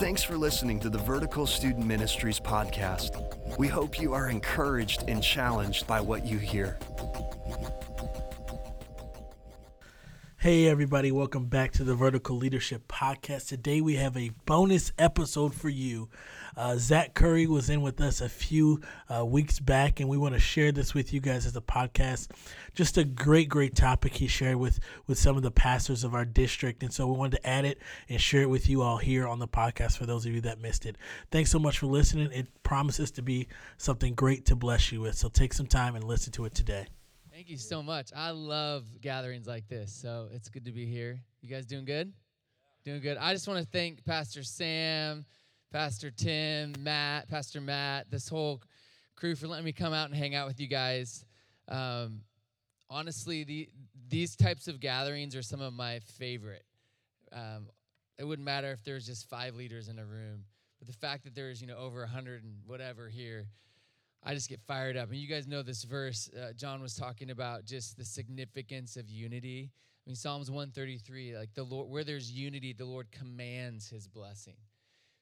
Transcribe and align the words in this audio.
Thanks 0.00 0.22
for 0.22 0.38
listening 0.38 0.80
to 0.80 0.88
the 0.88 0.96
Vertical 0.96 1.46
Student 1.46 1.86
Ministries 1.86 2.40
podcast. 2.40 3.22
We 3.58 3.68
hope 3.68 4.00
you 4.00 4.14
are 4.14 4.30
encouraged 4.30 5.04
and 5.08 5.22
challenged 5.22 5.86
by 5.86 6.00
what 6.00 6.24
you 6.24 6.38
hear. 6.38 6.78
Hey, 10.42 10.68
everybody, 10.68 11.12
welcome 11.12 11.44
back 11.44 11.72
to 11.72 11.84
the 11.84 11.94
Vertical 11.94 12.34
Leadership 12.34 12.88
Podcast. 12.88 13.48
Today 13.48 13.82
we 13.82 13.96
have 13.96 14.16
a 14.16 14.30
bonus 14.46 14.90
episode 14.98 15.54
for 15.54 15.68
you. 15.68 16.08
Uh, 16.56 16.76
Zack 16.78 17.12
Curry 17.12 17.46
was 17.46 17.68
in 17.68 17.82
with 17.82 18.00
us 18.00 18.22
a 18.22 18.28
few 18.30 18.80
uh, 19.14 19.22
weeks 19.26 19.60
back, 19.60 20.00
and 20.00 20.08
we 20.08 20.16
want 20.16 20.32
to 20.32 20.40
share 20.40 20.72
this 20.72 20.94
with 20.94 21.12
you 21.12 21.20
guys 21.20 21.44
as 21.44 21.56
a 21.56 21.60
podcast. 21.60 22.30
Just 22.74 22.96
a 22.96 23.04
great, 23.04 23.50
great 23.50 23.74
topic 23.74 24.14
he 24.14 24.28
shared 24.28 24.56
with, 24.56 24.80
with 25.06 25.18
some 25.18 25.36
of 25.36 25.42
the 25.42 25.50
pastors 25.50 26.04
of 26.04 26.14
our 26.14 26.24
district. 26.24 26.82
And 26.82 26.90
so 26.90 27.06
we 27.06 27.18
wanted 27.18 27.36
to 27.36 27.46
add 27.46 27.66
it 27.66 27.78
and 28.08 28.18
share 28.18 28.40
it 28.40 28.48
with 28.48 28.66
you 28.66 28.80
all 28.80 28.96
here 28.96 29.28
on 29.28 29.40
the 29.40 29.46
podcast 29.46 29.98
for 29.98 30.06
those 30.06 30.24
of 30.24 30.32
you 30.32 30.40
that 30.40 30.58
missed 30.58 30.86
it. 30.86 30.96
Thanks 31.30 31.50
so 31.50 31.58
much 31.58 31.78
for 31.78 31.86
listening. 31.86 32.32
It 32.32 32.48
promises 32.62 33.10
to 33.10 33.22
be 33.22 33.46
something 33.76 34.14
great 34.14 34.46
to 34.46 34.56
bless 34.56 34.90
you 34.90 35.02
with. 35.02 35.16
So 35.16 35.28
take 35.28 35.52
some 35.52 35.66
time 35.66 35.96
and 35.96 36.04
listen 36.04 36.32
to 36.32 36.46
it 36.46 36.54
today. 36.54 36.86
Thank 37.40 37.48
you 37.48 37.56
so 37.56 37.82
much. 37.82 38.10
I 38.14 38.32
love 38.32 38.84
gatherings 39.00 39.46
like 39.46 39.66
this, 39.66 39.90
so 39.94 40.28
it's 40.30 40.50
good 40.50 40.66
to 40.66 40.72
be 40.72 40.84
here. 40.84 41.18
You 41.40 41.48
guys 41.48 41.64
doing 41.64 41.86
good? 41.86 42.12
Doing 42.84 43.00
good. 43.00 43.16
I 43.16 43.32
just 43.32 43.48
want 43.48 43.60
to 43.60 43.64
thank 43.64 44.04
Pastor 44.04 44.42
Sam, 44.42 45.24
Pastor 45.72 46.10
Tim, 46.10 46.74
Matt, 46.80 47.30
Pastor 47.30 47.62
Matt, 47.62 48.10
this 48.10 48.28
whole 48.28 48.60
crew 49.16 49.34
for 49.34 49.48
letting 49.48 49.64
me 49.64 49.72
come 49.72 49.94
out 49.94 50.10
and 50.10 50.14
hang 50.14 50.34
out 50.34 50.48
with 50.48 50.60
you 50.60 50.66
guys. 50.66 51.24
Um, 51.66 52.20
honestly, 52.90 53.44
the, 53.44 53.70
these 54.10 54.36
types 54.36 54.68
of 54.68 54.78
gatherings 54.78 55.34
are 55.34 55.40
some 55.40 55.62
of 55.62 55.72
my 55.72 56.00
favorite. 56.18 56.66
Um, 57.32 57.68
it 58.18 58.24
wouldn't 58.24 58.44
matter 58.44 58.70
if 58.70 58.84
there's 58.84 59.06
just 59.06 59.30
five 59.30 59.54
leaders 59.54 59.88
in 59.88 59.98
a 59.98 60.04
room, 60.04 60.44
but 60.78 60.88
the 60.88 60.92
fact 60.92 61.24
that 61.24 61.34
there's 61.34 61.62
you 61.62 61.68
know 61.68 61.78
over 61.78 62.02
a 62.02 62.06
hundred 62.06 62.42
and 62.42 62.56
whatever 62.66 63.08
here 63.08 63.46
I 64.22 64.34
just 64.34 64.48
get 64.48 64.60
fired 64.60 64.96
up. 64.96 65.08
And 65.10 65.18
you 65.18 65.28
guys 65.28 65.46
know 65.46 65.62
this 65.62 65.84
verse. 65.84 66.28
Uh, 66.34 66.52
John 66.52 66.82
was 66.82 66.94
talking 66.94 67.30
about 67.30 67.64
just 67.64 67.96
the 67.96 68.04
significance 68.04 68.96
of 68.96 69.08
unity. 69.08 69.70
I 70.06 70.10
mean, 70.10 70.16
Psalms 70.16 70.50
133, 70.50 71.36
like 71.36 71.54
the 71.54 71.62
Lord, 71.62 71.88
where 71.88 72.04
there's 72.04 72.30
unity, 72.30 72.72
the 72.72 72.84
Lord 72.84 73.10
commands 73.10 73.88
his 73.88 74.06
blessing. 74.06 74.56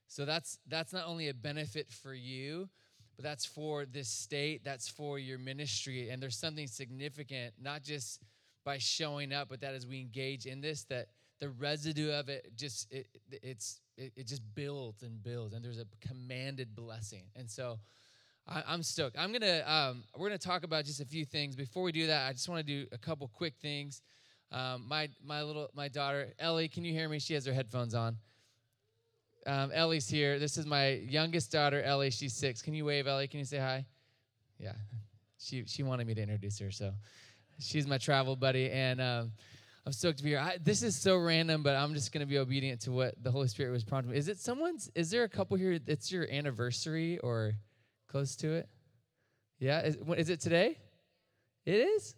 So 0.09 0.25
that's 0.25 0.59
that's 0.67 0.93
not 0.93 1.07
only 1.07 1.29
a 1.29 1.35
benefit 1.35 1.91
for 1.93 2.15
you, 2.15 2.69
but 3.17 3.25
that's 3.25 3.45
for 3.45 3.85
this 3.85 4.09
state, 4.09 4.65
that's 4.65 4.89
for 4.89 5.19
your 5.19 5.39
ministry. 5.39 6.09
And 6.11 6.23
there's 6.23 6.37
something 6.37 6.67
significant, 6.67 7.55
not 7.61 7.83
just 7.83 8.23
by 8.65 8.79
showing 8.79 9.33
up, 9.33 9.49
but 9.49 9.61
that 9.61 9.75
as 9.75 9.87
we 9.87 10.01
engage 10.01 10.47
in 10.47 10.61
this, 10.61 10.85
that 10.85 11.09
the 11.41 11.51
residue 11.51 12.11
of 12.11 12.29
it 12.29 12.51
just 12.57 12.91
it, 12.93 13.07
it's 13.31 13.81
it, 13.97 14.13
it 14.17 14.27
just 14.27 14.43
builds 14.55 15.03
and 15.03 15.23
builds, 15.23 15.55
and 15.55 15.65
there's 15.65 15.79
a 15.79 15.87
commanded 16.01 16.75
blessing. 16.75 17.25
And 17.37 17.51
so 17.51 17.79
I, 18.49 18.75
am 18.75 18.83
stoked. 18.83 19.19
I'm 19.19 19.33
gonna 19.33 19.63
um, 19.67 20.05
we're 20.17 20.29
gonna 20.29 20.39
talk 20.39 20.65
about 20.65 20.85
just 20.85 21.01
a 21.01 21.05
few 21.05 21.25
things. 21.25 21.55
Before 21.55 21.83
we 21.83 21.93
do 21.93 22.07
that, 22.07 22.29
I 22.29 22.33
just 22.33 22.49
want 22.49 22.67
to 22.67 22.73
do 22.73 22.87
a 22.93 22.99
couple 22.99 23.29
quick 23.29 23.55
things. 23.61 24.01
Um, 24.51 24.87
my 24.89 25.09
my 25.25 25.43
little 25.43 25.69
my 25.75 25.89
daughter 25.89 26.33
Ellie, 26.39 26.69
can 26.69 26.85
you 26.85 26.93
hear 26.93 27.09
me? 27.09 27.19
She 27.19 27.35
has 27.35 27.45
her 27.45 27.53
headphones 27.53 27.95
on. 27.95 28.17
Um, 29.47 29.71
Ellie's 29.73 30.09
here. 30.09 30.39
This 30.39 30.57
is 30.57 30.67
my 30.67 30.89
youngest 30.89 31.53
daughter 31.53 31.83
Ellie. 31.83 32.11
She's 32.11 32.35
six. 32.35 32.63
Can 32.63 32.75
you 32.75 32.85
wave, 32.87 33.07
Ellie? 33.07 33.29
Can 33.29 33.39
you 33.39 33.45
say 33.45 33.59
hi? 33.59 33.85
Yeah, 34.59 34.73
she 35.39 35.65
she 35.67 35.83
wanted 35.83 36.07
me 36.07 36.15
to 36.15 36.23
introduce 36.23 36.59
her, 36.61 36.71
so 36.71 36.93
she's 37.61 37.87
my 37.87 37.99
travel 37.99 38.35
buddy, 38.35 38.71
and 38.71 39.01
um, 39.01 39.33
I'm 39.85 39.93
stoked 39.93 40.19
to 40.19 40.25
be 40.25 40.31
here. 40.31 40.39
I, 40.39 40.57
this 40.63 40.83
is 40.83 40.97
so 40.97 41.19
random, 41.19 41.63
but 41.63 41.77
I'm 41.77 41.93
just 41.93 42.13
gonna 42.13 42.27
be 42.27 42.39
obedient 42.39 42.81
to 42.83 42.93
what 42.93 43.15
the 43.23 43.31
Holy 43.31 43.49
Spirit 43.49 43.73
was 43.73 43.85
prompting. 43.85 44.17
Is 44.17 44.29
it 44.29 44.39
someone's? 44.39 44.91
Is 44.95 45.11
there 45.11 45.25
a 45.25 45.29
couple 45.29 45.59
here? 45.59 45.79
It's 45.87 46.11
your 46.11 46.27
anniversary 46.31 47.19
or? 47.19 47.53
Close 48.09 48.37
to 48.37 48.53
it? 48.55 48.69
Yeah? 49.59 49.83
Is, 49.83 50.31
it 50.31 50.41
today? 50.41 50.79
It 51.65 51.75
is? 51.75 52.15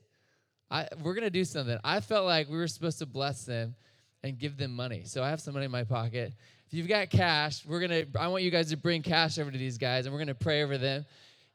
I, 0.70 0.88
we're 1.02 1.14
going 1.14 1.24
to 1.24 1.30
do 1.30 1.44
something. 1.44 1.78
I 1.82 2.00
felt 2.00 2.26
like 2.26 2.48
we 2.48 2.56
were 2.56 2.68
supposed 2.68 3.00
to 3.00 3.06
bless 3.06 3.44
them 3.44 3.74
and 4.22 4.38
give 4.38 4.56
them 4.56 4.74
money. 4.74 5.02
So 5.04 5.22
I 5.22 5.30
have 5.30 5.40
some 5.40 5.54
money 5.54 5.66
in 5.66 5.72
my 5.72 5.84
pocket. 5.84 6.32
If 6.68 6.74
you've 6.74 6.88
got 6.88 7.10
cash, 7.10 7.66
we're 7.66 7.80
going 7.80 8.06
to, 8.06 8.20
I 8.20 8.28
want 8.28 8.44
you 8.44 8.50
guys 8.50 8.70
to 8.70 8.76
bring 8.76 9.02
cash 9.02 9.38
over 9.38 9.50
to 9.50 9.58
these 9.58 9.78
guys 9.78 10.06
and 10.06 10.12
we're 10.12 10.20
going 10.20 10.28
to 10.28 10.34
pray 10.34 10.62
over 10.62 10.78
them. 10.78 11.04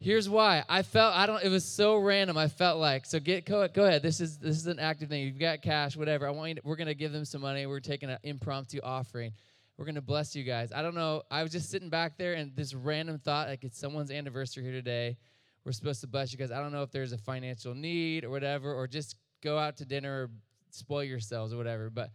Here's 0.02 0.28
why. 0.28 0.66
I 0.68 0.82
felt, 0.82 1.16
I 1.16 1.26
don't, 1.26 1.42
it 1.42 1.48
was 1.48 1.64
so 1.64 1.96
random. 1.98 2.38
I 2.38 2.50
felt 2.50 2.80
like, 2.80 3.06
so 3.06 3.20
get, 3.20 3.46
go, 3.46 3.66
go 3.70 3.86
ahead. 3.86 4.02
This 4.02 4.20
is, 4.20 4.38
this 4.38 4.58
is 4.58 4.68
an 4.68 4.78
active 4.78 5.08
thing. 5.08 5.24
You've 5.24 5.40
got 5.40 5.62
cash, 5.62 5.96
whatever. 5.96 6.28
I 6.28 6.32
want 6.32 6.50
you 6.50 6.56
to, 6.56 6.62
we're 6.66 6.76
going 6.76 6.88
to 6.88 6.96
give 6.96 7.14
them 7.14 7.24
some 7.24 7.42
money. 7.42 7.66
We're 7.66 7.80
taking 7.80 8.10
an 8.10 8.18
impromptu 8.24 8.82
offering. 8.84 9.32
We're 9.78 9.86
going 9.86 9.96
to 9.96 10.02
bless 10.02 10.36
you 10.36 10.44
guys. 10.44 10.72
I 10.74 10.82
don't 10.82 10.96
know. 10.96 11.24
I 11.30 11.44
was 11.44 11.52
just 11.52 11.70
sitting 11.70 11.90
back 11.90 12.18
there 12.18 12.34
and 12.34 12.56
this 12.56 12.74
random 12.74 13.20
thought, 13.20 13.50
like 13.50 13.64
it's 13.64 13.78
someone's 13.78 14.12
anniversary 14.12 14.64
here 14.64 14.72
today. 14.72 15.18
We're 15.66 15.74
supposed 15.74 16.02
to 16.02 16.08
bless 16.08 16.32
you 16.32 16.38
guys. 16.38 16.52
I 16.52 16.62
don't 16.62 16.72
know 16.72 16.84
if 16.84 16.92
there's 16.92 17.12
a 17.12 17.18
financial 17.18 17.74
need 17.74 18.24
or 18.24 18.30
whatever, 18.30 18.74
or 18.74 18.88
just 18.88 19.18
go 19.42 19.58
out 19.58 19.78
to 19.78 19.86
dinner 19.86 20.24
or 20.24 20.30
spoil 20.70 21.04
yourselves 21.04 21.54
or 21.54 21.58
whatever. 21.58 21.90
But 21.90 22.12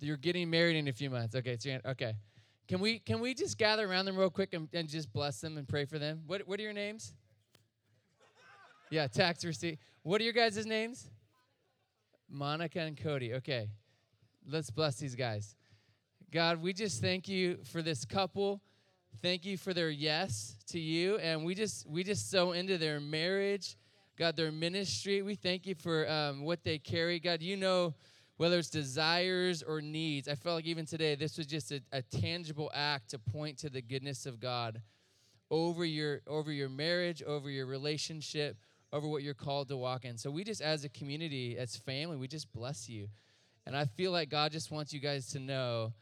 you're 0.00 0.16
getting 0.16 0.50
married 0.50 0.76
in 0.76 0.88
a 0.88 0.92
few 0.92 1.10
months. 1.10 1.34
Okay, 1.36 1.58
okay. 1.86 2.14
Can 2.66 2.80
we 2.80 2.98
can 2.98 3.20
we 3.20 3.34
just 3.34 3.58
gather 3.58 3.88
around 3.88 4.06
them 4.06 4.16
real 4.16 4.30
quick 4.30 4.54
and, 4.54 4.68
and 4.72 4.88
just 4.88 5.12
bless 5.12 5.40
them 5.40 5.58
and 5.58 5.68
pray 5.68 5.84
for 5.84 5.98
them? 5.98 6.22
What 6.26 6.48
what 6.48 6.58
are 6.58 6.62
your 6.62 6.72
names? 6.72 7.12
Yeah, 8.90 9.06
tax 9.06 9.44
receipt. 9.44 9.78
What 10.02 10.20
are 10.20 10.24
your 10.24 10.32
guys' 10.32 10.66
names? 10.66 11.08
Monica 12.28 12.80
and 12.80 12.96
Cody. 12.96 13.34
Okay. 13.34 13.68
Let's 14.50 14.70
bless 14.70 14.96
these 14.96 15.14
guys. 15.14 15.54
God, 16.32 16.62
we 16.62 16.72
just 16.72 17.02
thank 17.02 17.28
you 17.28 17.58
for 17.62 17.82
this 17.82 18.06
couple. 18.06 18.62
Thank 19.20 19.44
you 19.44 19.58
for 19.58 19.74
their 19.74 19.90
yes 19.90 20.56
to 20.68 20.78
you. 20.78 21.18
And 21.18 21.44
we 21.44 21.54
just 21.54 21.86
we 21.86 22.02
just 22.02 22.30
so 22.30 22.52
into 22.52 22.78
their 22.78 23.00
marriage, 23.00 23.76
God, 24.16 24.34
their 24.34 24.50
ministry. 24.50 25.20
We 25.20 25.34
thank 25.34 25.66
you 25.66 25.74
for 25.74 26.10
um, 26.10 26.42
what 26.42 26.64
they 26.64 26.78
carry. 26.78 27.20
God, 27.20 27.42
you 27.42 27.58
know 27.58 27.92
whether 28.38 28.58
it's 28.58 28.70
desires 28.70 29.62
or 29.62 29.82
needs. 29.82 30.26
I 30.26 30.34
felt 30.34 30.56
like 30.56 30.64
even 30.64 30.86
today, 30.86 31.16
this 31.16 31.36
was 31.36 31.46
just 31.46 31.70
a, 31.70 31.82
a 31.92 32.00
tangible 32.00 32.70
act 32.72 33.10
to 33.10 33.18
point 33.18 33.58
to 33.58 33.68
the 33.68 33.82
goodness 33.82 34.24
of 34.24 34.40
God 34.40 34.80
over 35.50 35.84
your 35.84 36.22
over 36.26 36.50
your 36.50 36.70
marriage, 36.70 37.22
over 37.22 37.50
your 37.50 37.66
relationship, 37.66 38.56
over 38.90 39.06
what 39.06 39.22
you're 39.22 39.34
called 39.34 39.68
to 39.68 39.76
walk 39.76 40.06
in. 40.06 40.16
So 40.16 40.30
we 40.30 40.44
just 40.44 40.62
as 40.62 40.82
a 40.82 40.88
community, 40.88 41.58
as 41.58 41.76
family, 41.76 42.16
we 42.16 42.26
just 42.26 42.50
bless 42.54 42.88
you. 42.88 43.08
And 43.66 43.76
I 43.76 43.84
feel 43.84 44.12
like 44.12 44.30
God 44.30 44.50
just 44.50 44.70
wants 44.70 44.94
you 44.94 44.98
guys 44.98 45.26
to 45.32 45.38
know 45.38 45.92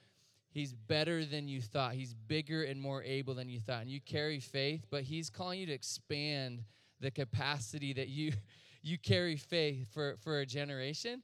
He's 0.50 0.72
better 0.72 1.25
than 1.25 1.47
you 1.47 1.61
thought. 1.61 1.94
He's 1.94 2.12
bigger 2.12 2.65
and 2.65 2.81
more 2.81 3.05
able 3.05 3.34
than 3.34 3.49
you 3.49 3.61
thought. 3.61 3.83
And 3.83 3.91
you 3.91 4.00
carry 4.00 4.41
faith, 4.41 4.84
but 4.91 5.05
he's 5.05 5.31
calling 5.31 5.61
you 5.61 5.66
to 5.66 5.72
expand 5.72 6.65
the 7.00 7.11
capacity 7.11 7.93
that 7.93 8.09
you 8.09 8.33
you 8.83 8.99
carry 8.99 9.37
faith 9.37 9.87
for 9.93 10.16
for 10.25 10.41
a 10.41 10.47
generation. 10.47 11.22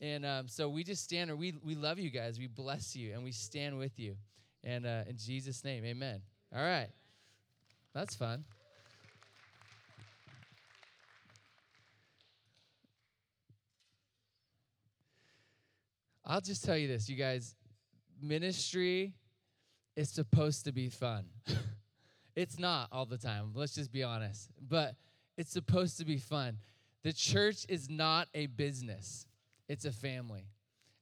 And 0.00 0.24
um, 0.24 0.46
so 0.46 0.68
we 0.68 0.84
just 0.84 1.02
stand, 1.02 1.28
or 1.30 1.36
we 1.36 1.54
we 1.64 1.74
love 1.74 1.98
you 1.98 2.10
guys. 2.10 2.38
We 2.38 2.46
bless 2.46 2.94
you, 2.94 3.14
and 3.14 3.24
we 3.24 3.32
stand 3.32 3.78
with 3.78 3.98
you. 3.98 4.16
And 4.62 4.86
uh, 4.86 5.02
in 5.08 5.16
Jesus' 5.16 5.64
name, 5.64 5.84
Amen. 5.84 6.20
All 6.54 6.62
right, 6.62 6.88
that's 7.94 8.14
fun. 8.14 8.44
I'll 16.24 16.42
just 16.42 16.62
tell 16.62 16.76
you 16.76 16.86
this, 16.86 17.08
you 17.08 17.16
guys 17.16 17.54
ministry 18.22 19.14
is 19.96 20.08
supposed 20.10 20.64
to 20.64 20.72
be 20.72 20.88
fun. 20.88 21.26
it's 22.36 22.58
not 22.58 22.88
all 22.92 23.06
the 23.06 23.18
time, 23.18 23.52
let's 23.54 23.74
just 23.74 23.92
be 23.92 24.02
honest. 24.02 24.50
But 24.60 24.94
it's 25.36 25.52
supposed 25.52 25.98
to 25.98 26.04
be 26.04 26.18
fun. 26.18 26.58
The 27.02 27.12
church 27.12 27.64
is 27.68 27.88
not 27.88 28.28
a 28.34 28.46
business, 28.46 29.26
it's 29.68 29.84
a 29.84 29.92
family. 29.92 30.48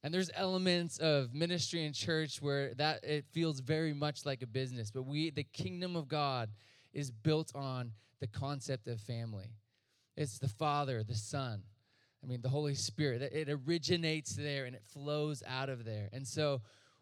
And 0.03 0.13
there's 0.13 0.29
elements 0.35 0.99
of 0.99 1.33
ministry 1.33 1.85
and 1.85 1.93
church 1.93 2.41
where 2.41 2.73
that 2.75 3.03
it 3.03 3.25
feels 3.31 3.59
very 3.59 3.93
much 3.93 4.25
like 4.25 4.41
a 4.41 4.47
business, 4.47 4.91
but 4.91 5.03
we 5.03 5.31
the 5.31 5.43
kingdom 5.43 5.95
of 5.95 6.07
God 6.07 6.49
is 6.93 7.11
built 7.11 7.51
on 7.55 7.91
the 8.19 8.27
concept 8.27 8.87
of 8.87 9.01
family. 9.01 9.51
It's 10.15 10.39
the 10.39 10.47
Father, 10.47 11.03
the 11.03 11.15
Son, 11.15 11.63
I 12.23 12.27
mean, 12.27 12.41
the 12.41 12.49
Holy 12.49 12.75
Spirit. 12.75 13.21
It 13.21 13.49
originates 13.49 14.35
there 14.35 14.65
and 14.65 14.75
it 14.75 14.83
flows 14.91 15.43
out 15.47 15.69
of 15.69 15.85
there. 15.85 16.09
And 16.11 16.27
so 16.27 16.61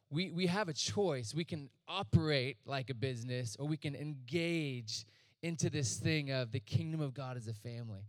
we, 0.09 0.31
we 0.31 0.47
have 0.47 0.69
a 0.69 0.73
choice. 0.73 1.33
We 1.33 1.43
can 1.43 1.69
operate 1.87 2.57
like 2.65 2.89
a 2.89 2.93
business 2.93 3.55
or 3.59 3.67
we 3.67 3.77
can 3.77 3.95
engage 3.95 5.05
into 5.41 5.69
this 5.69 5.97
thing 5.97 6.31
of 6.31 6.51
the 6.51 6.59
kingdom 6.59 7.01
of 7.01 7.13
God 7.13 7.37
as 7.37 7.47
a 7.47 7.53
family. 7.53 8.01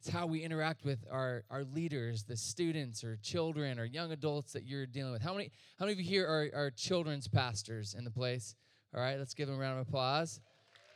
It's 0.00 0.08
how 0.08 0.26
we 0.26 0.42
interact 0.42 0.84
with 0.84 1.04
our, 1.10 1.42
our 1.50 1.64
leaders, 1.64 2.22
the 2.24 2.36
students 2.36 3.02
or 3.02 3.16
children 3.22 3.80
or 3.80 3.84
young 3.84 4.12
adults 4.12 4.52
that 4.52 4.64
you're 4.64 4.86
dealing 4.86 5.12
with. 5.12 5.22
How 5.22 5.32
many, 5.32 5.50
how 5.78 5.86
many 5.86 5.94
of 5.94 5.98
you 5.98 6.04
here 6.04 6.26
are, 6.26 6.48
are 6.54 6.70
children's 6.70 7.26
pastors 7.26 7.94
in 7.94 8.04
the 8.04 8.10
place? 8.10 8.54
All 8.94 9.00
right, 9.00 9.18
let's 9.18 9.34
give 9.34 9.48
them 9.48 9.56
a 9.56 9.60
round 9.60 9.80
of 9.80 9.88
applause. 9.88 10.40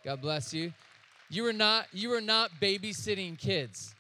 God 0.05 0.21
bless 0.21 0.55
you. 0.55 0.73
You 1.29 1.47
are 1.47 1.53
not, 1.53 1.87
you 1.93 2.13
are 2.13 2.21
not 2.21 2.51
babysitting 2.61 3.39
kids. 3.39 3.95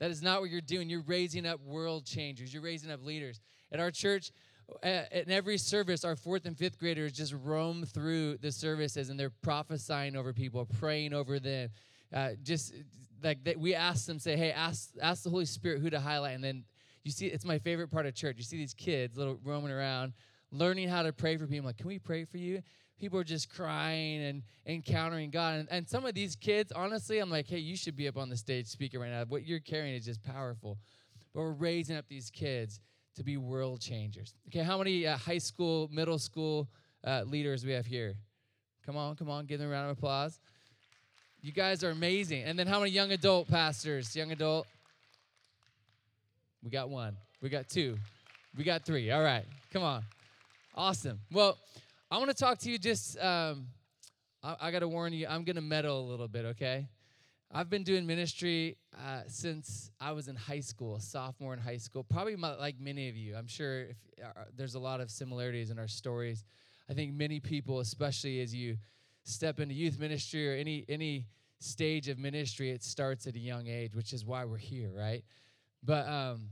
That 0.00 0.10
is 0.10 0.22
not 0.22 0.40
what 0.40 0.50
you're 0.50 0.60
doing. 0.60 0.90
You're 0.90 1.02
raising 1.06 1.46
up 1.46 1.60
world 1.64 2.04
changers. 2.04 2.52
You're 2.52 2.62
raising 2.62 2.90
up 2.90 3.04
leaders. 3.04 3.40
At 3.70 3.80
our 3.80 3.90
church, 3.90 4.32
in 4.82 5.30
every 5.30 5.58
service, 5.58 6.04
our 6.04 6.16
fourth 6.16 6.46
and 6.46 6.56
fifth 6.56 6.78
graders 6.78 7.12
just 7.12 7.34
roam 7.42 7.84
through 7.84 8.38
the 8.38 8.52
services 8.52 9.10
and 9.10 9.18
they're 9.18 9.30
prophesying 9.30 10.16
over 10.16 10.32
people, 10.32 10.66
praying 10.78 11.12
over 11.12 11.38
them. 11.38 11.70
Uh, 12.12 12.30
just 12.42 12.74
like 13.22 13.42
that, 13.44 13.58
we 13.58 13.74
ask 13.74 14.06
them, 14.06 14.18
say, 14.18 14.36
"Hey, 14.36 14.52
ask 14.52 14.90
ask 15.00 15.22
the 15.22 15.30
Holy 15.30 15.46
Spirit 15.46 15.80
who 15.80 15.90
to 15.90 16.00
highlight," 16.00 16.34
and 16.34 16.44
then 16.44 16.64
you 17.04 17.10
see, 17.10 17.26
it's 17.26 17.44
my 17.44 17.58
favorite 17.58 17.90
part 17.90 18.06
of 18.06 18.14
church. 18.14 18.36
You 18.38 18.44
see 18.44 18.56
these 18.56 18.74
kids, 18.74 19.16
little 19.16 19.38
roaming 19.42 19.72
around, 19.72 20.12
learning 20.50 20.88
how 20.88 21.02
to 21.02 21.12
pray 21.12 21.36
for 21.36 21.46
people. 21.46 21.66
Like, 21.66 21.78
can 21.78 21.88
we 21.88 21.98
pray 21.98 22.24
for 22.24 22.38
you? 22.38 22.62
People 22.98 23.18
are 23.18 23.24
just 23.24 23.50
crying 23.50 24.22
and 24.22 24.42
encountering 24.66 25.30
God. 25.30 25.60
And, 25.60 25.68
and 25.70 25.88
some 25.88 26.06
of 26.06 26.14
these 26.14 26.36
kids, 26.36 26.70
honestly, 26.70 27.18
I'm 27.18 27.30
like, 27.30 27.48
hey, 27.48 27.58
you 27.58 27.76
should 27.76 27.96
be 27.96 28.06
up 28.06 28.16
on 28.16 28.28
the 28.28 28.36
stage 28.36 28.66
speaking 28.68 29.00
right 29.00 29.10
now. 29.10 29.24
What 29.26 29.44
you're 29.44 29.58
carrying 29.58 29.96
is 29.96 30.04
just 30.04 30.22
powerful. 30.22 30.78
But 31.34 31.40
we're 31.40 31.52
raising 31.52 31.96
up 31.96 32.04
these 32.08 32.30
kids 32.30 32.78
to 33.16 33.22
be 33.22 33.36
world 33.36 33.80
changers. 33.80 34.34
Okay, 34.48 34.62
how 34.62 34.78
many 34.78 35.06
uh, 35.06 35.16
high 35.16 35.38
school, 35.38 35.88
middle 35.92 36.18
school 36.18 36.68
uh, 37.04 37.22
leaders 37.26 37.64
we 37.64 37.72
have 37.72 37.86
here? 37.86 38.14
Come 38.86 38.96
on, 38.96 39.16
come 39.16 39.30
on, 39.30 39.46
give 39.46 39.60
them 39.60 39.68
a 39.68 39.72
round 39.72 39.90
of 39.90 39.98
applause. 39.98 40.40
You 41.40 41.52
guys 41.52 41.82
are 41.82 41.90
amazing. 41.90 42.44
And 42.44 42.58
then 42.58 42.66
how 42.66 42.78
many 42.78 42.92
young 42.92 43.10
adult 43.10 43.48
pastors? 43.48 44.14
Young 44.14 44.30
adult? 44.30 44.66
We 46.62 46.70
got 46.70 46.88
one. 46.88 47.16
We 47.40 47.48
got 47.48 47.68
two. 47.68 47.96
We 48.56 48.62
got 48.62 48.84
three. 48.84 49.10
All 49.10 49.22
right. 49.22 49.44
Come 49.72 49.82
on. 49.82 50.04
Awesome. 50.74 51.18
Well, 51.32 51.58
I 52.10 52.18
want 52.18 52.30
to 52.30 52.36
talk 52.36 52.58
to 52.60 52.70
you 52.70 52.78
just, 52.78 53.18
um, 53.18 53.66
I, 54.42 54.56
I 54.60 54.70
got 54.70 54.80
to 54.80 54.88
warn 54.88 55.12
you, 55.12 55.26
I'm 55.28 55.44
going 55.44 55.56
to 55.56 55.62
meddle 55.62 56.00
a 56.00 56.06
little 56.08 56.28
bit, 56.28 56.44
okay? 56.44 56.86
I've 57.54 57.68
been 57.68 57.82
doing 57.82 58.06
ministry 58.06 58.78
uh, 58.98 59.22
since 59.26 59.90
I 60.00 60.12
was 60.12 60.28
in 60.28 60.36
high 60.36 60.60
school, 60.60 60.98
sophomore 61.00 61.52
in 61.52 61.60
high 61.60 61.76
school. 61.76 62.02
Probably 62.02 62.34
my, 62.34 62.54
like 62.56 62.80
many 62.80 63.10
of 63.10 63.16
you. 63.16 63.36
I'm 63.36 63.46
sure 63.46 63.82
if, 63.82 63.96
uh, 64.24 64.44
there's 64.56 64.74
a 64.74 64.78
lot 64.78 65.02
of 65.02 65.10
similarities 65.10 65.70
in 65.70 65.78
our 65.78 65.88
stories. 65.88 66.46
I 66.88 66.94
think 66.94 67.12
many 67.12 67.40
people, 67.40 67.80
especially 67.80 68.40
as 68.40 68.54
you 68.54 68.78
step 69.24 69.60
into 69.60 69.74
youth 69.74 69.98
ministry 69.98 70.48
or 70.50 70.58
any 70.58 70.86
any 70.88 71.26
stage 71.58 72.08
of 72.08 72.18
ministry, 72.18 72.70
it 72.70 72.82
starts 72.82 73.26
at 73.26 73.34
a 73.34 73.38
young 73.38 73.66
age, 73.66 73.94
which 73.94 74.14
is 74.14 74.24
why 74.24 74.46
we're 74.46 74.56
here, 74.56 74.90
right? 74.96 75.22
But 75.82 76.08
um, 76.08 76.48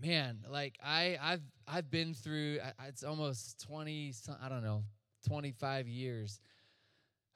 man, 0.00 0.40
like 0.50 0.76
I 0.84 1.18
I've 1.22 1.42
I've 1.68 1.88
been 1.88 2.14
through 2.14 2.58
it's 2.88 3.04
almost 3.04 3.60
20 3.64 4.12
I 4.42 4.48
don't 4.48 4.64
know, 4.64 4.82
25 5.28 5.86
years 5.86 6.40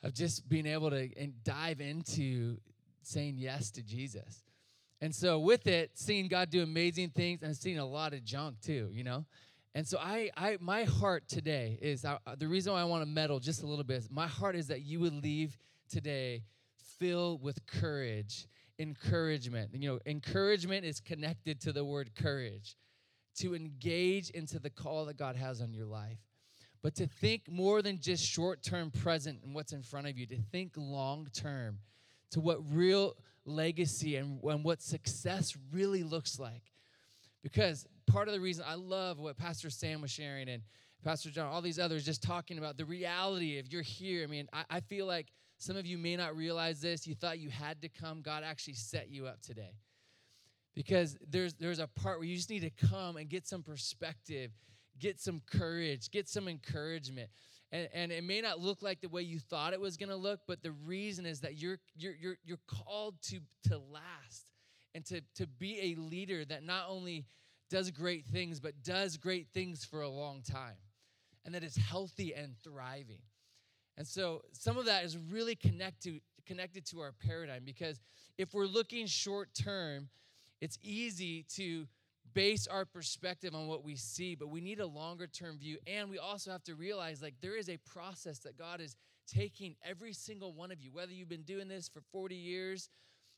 of 0.02 0.12
just 0.12 0.48
being 0.48 0.66
able 0.66 0.90
to 0.90 1.08
dive 1.44 1.80
into 1.80 2.56
saying 3.02 3.36
yes 3.38 3.70
to 3.72 3.82
Jesus. 3.82 4.44
And 5.00 5.14
so 5.14 5.38
with 5.38 5.66
it, 5.66 5.92
seeing 5.94 6.28
God 6.28 6.50
do 6.50 6.62
amazing 6.62 7.10
things 7.10 7.42
and 7.42 7.56
seeing 7.56 7.78
a 7.78 7.86
lot 7.86 8.12
of 8.12 8.24
junk 8.24 8.60
too, 8.60 8.90
you 8.92 9.02
know? 9.02 9.24
And 9.74 9.86
so 9.86 9.98
I, 9.98 10.30
I 10.36 10.58
my 10.60 10.84
heart 10.84 11.28
today 11.28 11.78
is 11.80 12.04
uh, 12.04 12.18
the 12.36 12.48
reason 12.48 12.72
why 12.72 12.80
I 12.80 12.84
want 12.84 13.02
to 13.02 13.08
meddle 13.08 13.38
just 13.38 13.62
a 13.62 13.66
little 13.66 13.84
bit. 13.84 13.98
Is 13.98 14.10
my 14.10 14.26
heart 14.26 14.56
is 14.56 14.66
that 14.66 14.82
you 14.82 15.00
would 15.00 15.22
leave 15.22 15.56
today 15.88 16.42
filled 16.98 17.42
with 17.42 17.64
courage 17.66 18.46
encouragement. 18.80 19.70
You 19.74 19.90
know, 19.90 20.00
encouragement 20.06 20.84
is 20.84 21.00
connected 21.00 21.60
to 21.60 21.72
the 21.72 21.84
word 21.84 22.14
courage, 22.16 22.76
to 23.36 23.54
engage 23.54 24.30
into 24.30 24.58
the 24.58 24.70
call 24.70 25.04
that 25.04 25.16
God 25.16 25.36
has 25.36 25.60
on 25.60 25.72
your 25.72 25.86
life. 25.86 26.18
But 26.82 26.94
to 26.96 27.06
think 27.06 27.42
more 27.48 27.82
than 27.82 28.00
just 28.00 28.24
short 28.24 28.62
term 28.62 28.90
present 28.90 29.40
and 29.44 29.54
what's 29.54 29.72
in 29.72 29.82
front 29.82 30.06
of 30.08 30.18
you, 30.18 30.26
to 30.26 30.38
think 30.50 30.72
long 30.76 31.28
term 31.32 31.78
to 32.30 32.40
what 32.40 32.58
real 32.72 33.16
legacy 33.44 34.16
and, 34.16 34.42
and 34.42 34.64
what 34.64 34.82
success 34.82 35.56
really 35.72 36.02
looks 36.02 36.38
like. 36.38 36.62
Because 37.42 37.86
part 38.06 38.28
of 38.28 38.34
the 38.34 38.40
reason 38.40 38.64
I 38.66 38.74
love 38.74 39.18
what 39.18 39.36
Pastor 39.36 39.70
Sam 39.70 40.02
was 40.02 40.10
sharing 40.10 40.48
and 40.48 40.62
Pastor 41.02 41.30
John, 41.30 41.46
all 41.46 41.62
these 41.62 41.78
others 41.78 42.04
just 42.04 42.22
talking 42.22 42.58
about 42.58 42.76
the 42.76 42.84
reality 42.84 43.58
of 43.58 43.72
you're 43.72 43.82
here. 43.82 44.22
I 44.22 44.26
mean, 44.26 44.48
I, 44.52 44.64
I 44.68 44.80
feel 44.80 45.06
like 45.06 45.28
some 45.56 45.76
of 45.76 45.86
you 45.86 45.96
may 45.96 46.16
not 46.16 46.36
realize 46.36 46.80
this. 46.80 47.06
You 47.06 47.14
thought 47.14 47.38
you 47.38 47.48
had 47.48 47.80
to 47.82 47.88
come. 47.88 48.20
God 48.20 48.44
actually 48.44 48.74
set 48.74 49.08
you 49.10 49.26
up 49.26 49.40
today. 49.40 49.76
Because 50.74 51.16
there's 51.28 51.54
there's 51.54 51.78
a 51.78 51.86
part 51.86 52.18
where 52.18 52.28
you 52.28 52.36
just 52.36 52.50
need 52.50 52.60
to 52.60 52.86
come 52.88 53.16
and 53.16 53.28
get 53.28 53.46
some 53.46 53.62
perspective, 53.62 54.52
get 54.98 55.20
some 55.20 55.40
courage, 55.50 56.10
get 56.10 56.28
some 56.28 56.48
encouragement. 56.48 57.28
And, 57.72 57.88
and 57.94 58.12
it 58.12 58.24
may 58.24 58.40
not 58.40 58.58
look 58.58 58.82
like 58.82 59.00
the 59.00 59.08
way 59.08 59.22
you 59.22 59.38
thought 59.38 59.72
it 59.72 59.80
was 59.80 59.96
going 59.96 60.08
to 60.08 60.16
look, 60.16 60.40
but 60.46 60.62
the 60.62 60.72
reason 60.72 61.24
is 61.24 61.40
that 61.40 61.56
you're 61.56 61.78
you're 61.96 62.14
you're 62.20 62.36
you're 62.44 62.58
called 62.66 63.14
to 63.22 63.40
to 63.68 63.78
last 63.78 64.46
and 64.94 65.04
to 65.06 65.20
to 65.36 65.46
be 65.46 65.92
a 65.92 66.00
leader 66.00 66.44
that 66.44 66.64
not 66.64 66.86
only 66.88 67.26
does 67.70 67.90
great 67.92 68.26
things 68.26 68.58
but 68.58 68.82
does 68.82 69.16
great 69.16 69.46
things 69.54 69.84
for 69.84 70.02
a 70.02 70.08
long 70.08 70.42
time 70.42 70.76
and 71.44 71.54
that 71.54 71.62
is 71.62 71.76
healthy 71.76 72.34
and 72.34 72.54
thriving. 72.62 73.22
And 73.96 74.06
so 74.06 74.42
some 74.52 74.76
of 74.76 74.86
that 74.86 75.04
is 75.04 75.16
really 75.16 75.54
connected 75.54 76.20
connected 76.46 76.84
to 76.86 77.00
our 77.00 77.12
paradigm 77.12 77.62
because 77.64 78.00
if 78.36 78.54
we're 78.54 78.66
looking 78.66 79.06
short 79.06 79.50
term, 79.54 80.08
it's 80.60 80.78
easy 80.82 81.44
to 81.54 81.86
base 82.34 82.66
our 82.66 82.84
perspective 82.84 83.54
on 83.54 83.66
what 83.66 83.84
we 83.84 83.96
see, 83.96 84.34
but 84.34 84.48
we 84.48 84.60
need 84.60 84.80
a 84.80 84.86
longer 84.86 85.26
term 85.26 85.58
view. 85.58 85.78
And 85.86 86.10
we 86.10 86.18
also 86.18 86.50
have 86.50 86.64
to 86.64 86.74
realize 86.74 87.22
like 87.22 87.34
there 87.40 87.56
is 87.56 87.68
a 87.68 87.76
process 87.78 88.38
that 88.40 88.56
God 88.56 88.80
is 88.80 88.96
taking 89.26 89.76
every 89.84 90.12
single 90.12 90.52
one 90.52 90.72
of 90.72 90.80
you, 90.80 90.90
whether 90.92 91.12
you've 91.12 91.28
been 91.28 91.42
doing 91.42 91.68
this 91.68 91.88
for 91.88 92.00
40 92.12 92.34
years 92.34 92.88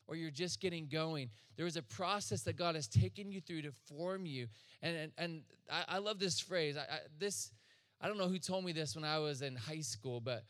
or 0.07 0.15
you're 0.15 0.31
just 0.31 0.59
getting 0.59 0.87
going. 0.87 1.29
There 1.55 1.65
is 1.65 1.77
a 1.77 1.83
process 1.83 2.41
that 2.43 2.57
God 2.57 2.75
has 2.75 2.87
taken 2.87 3.31
you 3.31 3.41
through 3.41 3.61
to 3.63 3.71
form 3.87 4.25
you. 4.25 4.47
And, 4.81 4.95
and, 4.95 5.11
and 5.17 5.41
I, 5.71 5.95
I 5.95 5.97
love 5.99 6.19
this 6.19 6.39
phrase. 6.39 6.75
I, 6.77 6.81
I, 6.81 6.99
this 7.19 7.51
I 8.01 8.07
don't 8.07 8.17
know 8.17 8.27
who 8.27 8.39
told 8.39 8.65
me 8.65 8.73
this 8.73 8.95
when 8.95 9.05
I 9.05 9.17
was 9.19 9.41
in 9.41 9.55
high 9.55 9.79
school, 9.79 10.19
but 10.19 10.43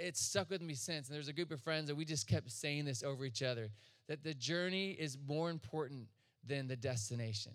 it's 0.00 0.20
stuck 0.20 0.50
with 0.50 0.60
me 0.60 0.74
since. 0.74 1.06
And 1.06 1.14
there's 1.14 1.28
a 1.28 1.32
group 1.32 1.52
of 1.52 1.60
friends 1.60 1.86
that 1.86 1.94
we 1.94 2.04
just 2.04 2.26
kept 2.26 2.50
saying 2.50 2.84
this 2.84 3.04
over 3.04 3.24
each 3.24 3.42
other 3.42 3.70
that 4.08 4.22
the 4.22 4.34
journey 4.34 4.90
is 4.92 5.16
more 5.26 5.50
important 5.50 6.06
than 6.46 6.68
the 6.68 6.76
destination. 6.76 7.52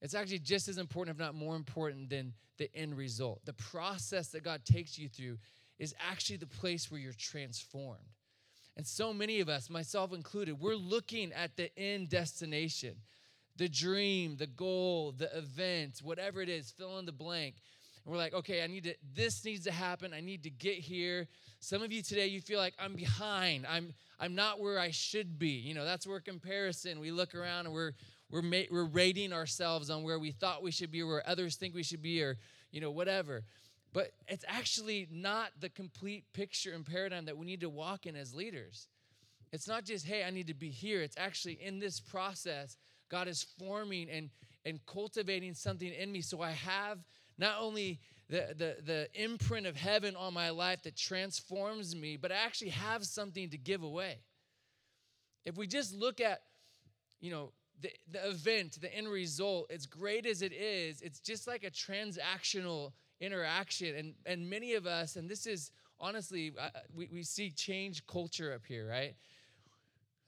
It's 0.00 0.14
actually 0.14 0.38
just 0.40 0.68
as 0.68 0.78
important, 0.78 1.16
if 1.16 1.20
not 1.20 1.34
more 1.34 1.56
important, 1.56 2.10
than 2.10 2.34
the 2.58 2.70
end 2.74 2.96
result. 2.96 3.44
The 3.44 3.52
process 3.52 4.28
that 4.28 4.44
God 4.44 4.64
takes 4.64 4.98
you 4.98 5.08
through 5.08 5.38
is 5.78 5.94
actually 6.08 6.36
the 6.36 6.46
place 6.46 6.90
where 6.90 7.00
you're 7.00 7.12
transformed. 7.12 8.00
And 8.76 8.86
so 8.86 9.12
many 9.12 9.40
of 9.40 9.48
us, 9.48 9.68
myself 9.68 10.12
included, 10.12 10.60
we're 10.60 10.76
looking 10.76 11.32
at 11.32 11.56
the 11.56 11.76
end 11.76 12.10
destination, 12.10 12.94
the 13.56 13.68
dream, 13.68 14.36
the 14.36 14.46
goal, 14.46 15.12
the 15.12 15.36
event, 15.36 16.00
whatever 16.02 16.40
it 16.40 16.48
is, 16.48 16.70
fill 16.70 16.98
in 16.98 17.06
the 17.06 17.12
blank. 17.12 17.56
We're 18.08 18.16
like, 18.16 18.32
okay, 18.32 18.64
I 18.64 18.66
need 18.68 18.84
to, 18.84 18.94
this 19.14 19.44
needs 19.44 19.64
to 19.64 19.70
happen. 19.70 20.14
I 20.14 20.20
need 20.20 20.42
to 20.44 20.50
get 20.50 20.78
here. 20.78 21.28
Some 21.60 21.82
of 21.82 21.92
you 21.92 22.02
today, 22.02 22.26
you 22.26 22.40
feel 22.40 22.58
like 22.58 22.72
I'm 22.78 22.94
behind. 22.94 23.66
I'm, 23.68 23.92
I'm 24.18 24.34
not 24.34 24.60
where 24.60 24.78
I 24.78 24.90
should 24.90 25.38
be. 25.38 25.50
You 25.50 25.74
know, 25.74 25.84
that's 25.84 26.06
where 26.06 26.18
comparison, 26.18 27.00
we 27.00 27.10
look 27.10 27.34
around 27.34 27.66
and 27.66 27.74
we're, 27.74 27.92
we're, 28.30 28.40
ma- 28.40 28.68
we're 28.70 28.86
rating 28.86 29.34
ourselves 29.34 29.90
on 29.90 30.02
where 30.04 30.18
we 30.18 30.30
thought 30.30 30.62
we 30.62 30.70
should 30.70 30.90
be, 30.90 31.02
or 31.02 31.06
where 31.06 31.28
others 31.28 31.56
think 31.56 31.74
we 31.74 31.82
should 31.82 32.00
be, 32.00 32.22
or, 32.22 32.38
you 32.70 32.80
know, 32.80 32.90
whatever. 32.90 33.44
But 33.92 34.12
it's 34.26 34.44
actually 34.48 35.06
not 35.10 35.50
the 35.60 35.68
complete 35.68 36.24
picture 36.32 36.72
and 36.72 36.86
paradigm 36.86 37.26
that 37.26 37.36
we 37.36 37.44
need 37.44 37.60
to 37.60 37.68
walk 37.68 38.06
in 38.06 38.16
as 38.16 38.34
leaders. 38.34 38.88
It's 39.52 39.68
not 39.68 39.84
just, 39.84 40.06
hey, 40.06 40.24
I 40.24 40.30
need 40.30 40.46
to 40.46 40.54
be 40.54 40.70
here. 40.70 41.02
It's 41.02 41.16
actually 41.18 41.58
in 41.62 41.78
this 41.78 42.00
process, 42.00 42.78
God 43.10 43.28
is 43.28 43.44
forming 43.58 44.08
and, 44.08 44.30
and 44.64 44.80
cultivating 44.86 45.52
something 45.52 45.92
in 45.92 46.10
me 46.10 46.22
so 46.22 46.40
I 46.40 46.52
have 46.52 46.98
not 47.38 47.56
only 47.60 48.00
the, 48.28 48.54
the, 48.56 48.76
the 48.84 49.08
imprint 49.14 49.66
of 49.66 49.76
heaven 49.76 50.14
on 50.16 50.34
my 50.34 50.50
life 50.50 50.82
that 50.82 50.96
transforms 50.96 51.96
me, 51.96 52.16
but 52.16 52.30
I 52.30 52.36
actually 52.36 52.70
have 52.70 53.04
something 53.04 53.48
to 53.50 53.58
give 53.58 53.82
away. 53.82 54.18
If 55.44 55.56
we 55.56 55.66
just 55.66 55.94
look 55.94 56.20
at, 56.20 56.42
you 57.20 57.30
know, 57.30 57.52
the, 57.80 57.90
the 58.10 58.28
event, 58.28 58.78
the 58.80 58.94
end 58.94 59.08
result, 59.08 59.70
as 59.70 59.86
great 59.86 60.26
as 60.26 60.42
it 60.42 60.52
is, 60.52 61.00
it's 61.00 61.20
just 61.20 61.46
like 61.46 61.64
a 61.64 61.70
transactional 61.70 62.92
interaction. 63.20 63.94
And, 63.94 64.14
and 64.26 64.50
many 64.50 64.74
of 64.74 64.86
us, 64.86 65.16
and 65.16 65.28
this 65.28 65.46
is 65.46 65.70
honestly, 66.00 66.52
uh, 66.60 66.68
we, 66.94 67.08
we 67.12 67.22
see 67.22 67.50
change 67.50 68.06
culture 68.06 68.52
up 68.52 68.66
here, 68.66 68.86
right? 68.86 69.14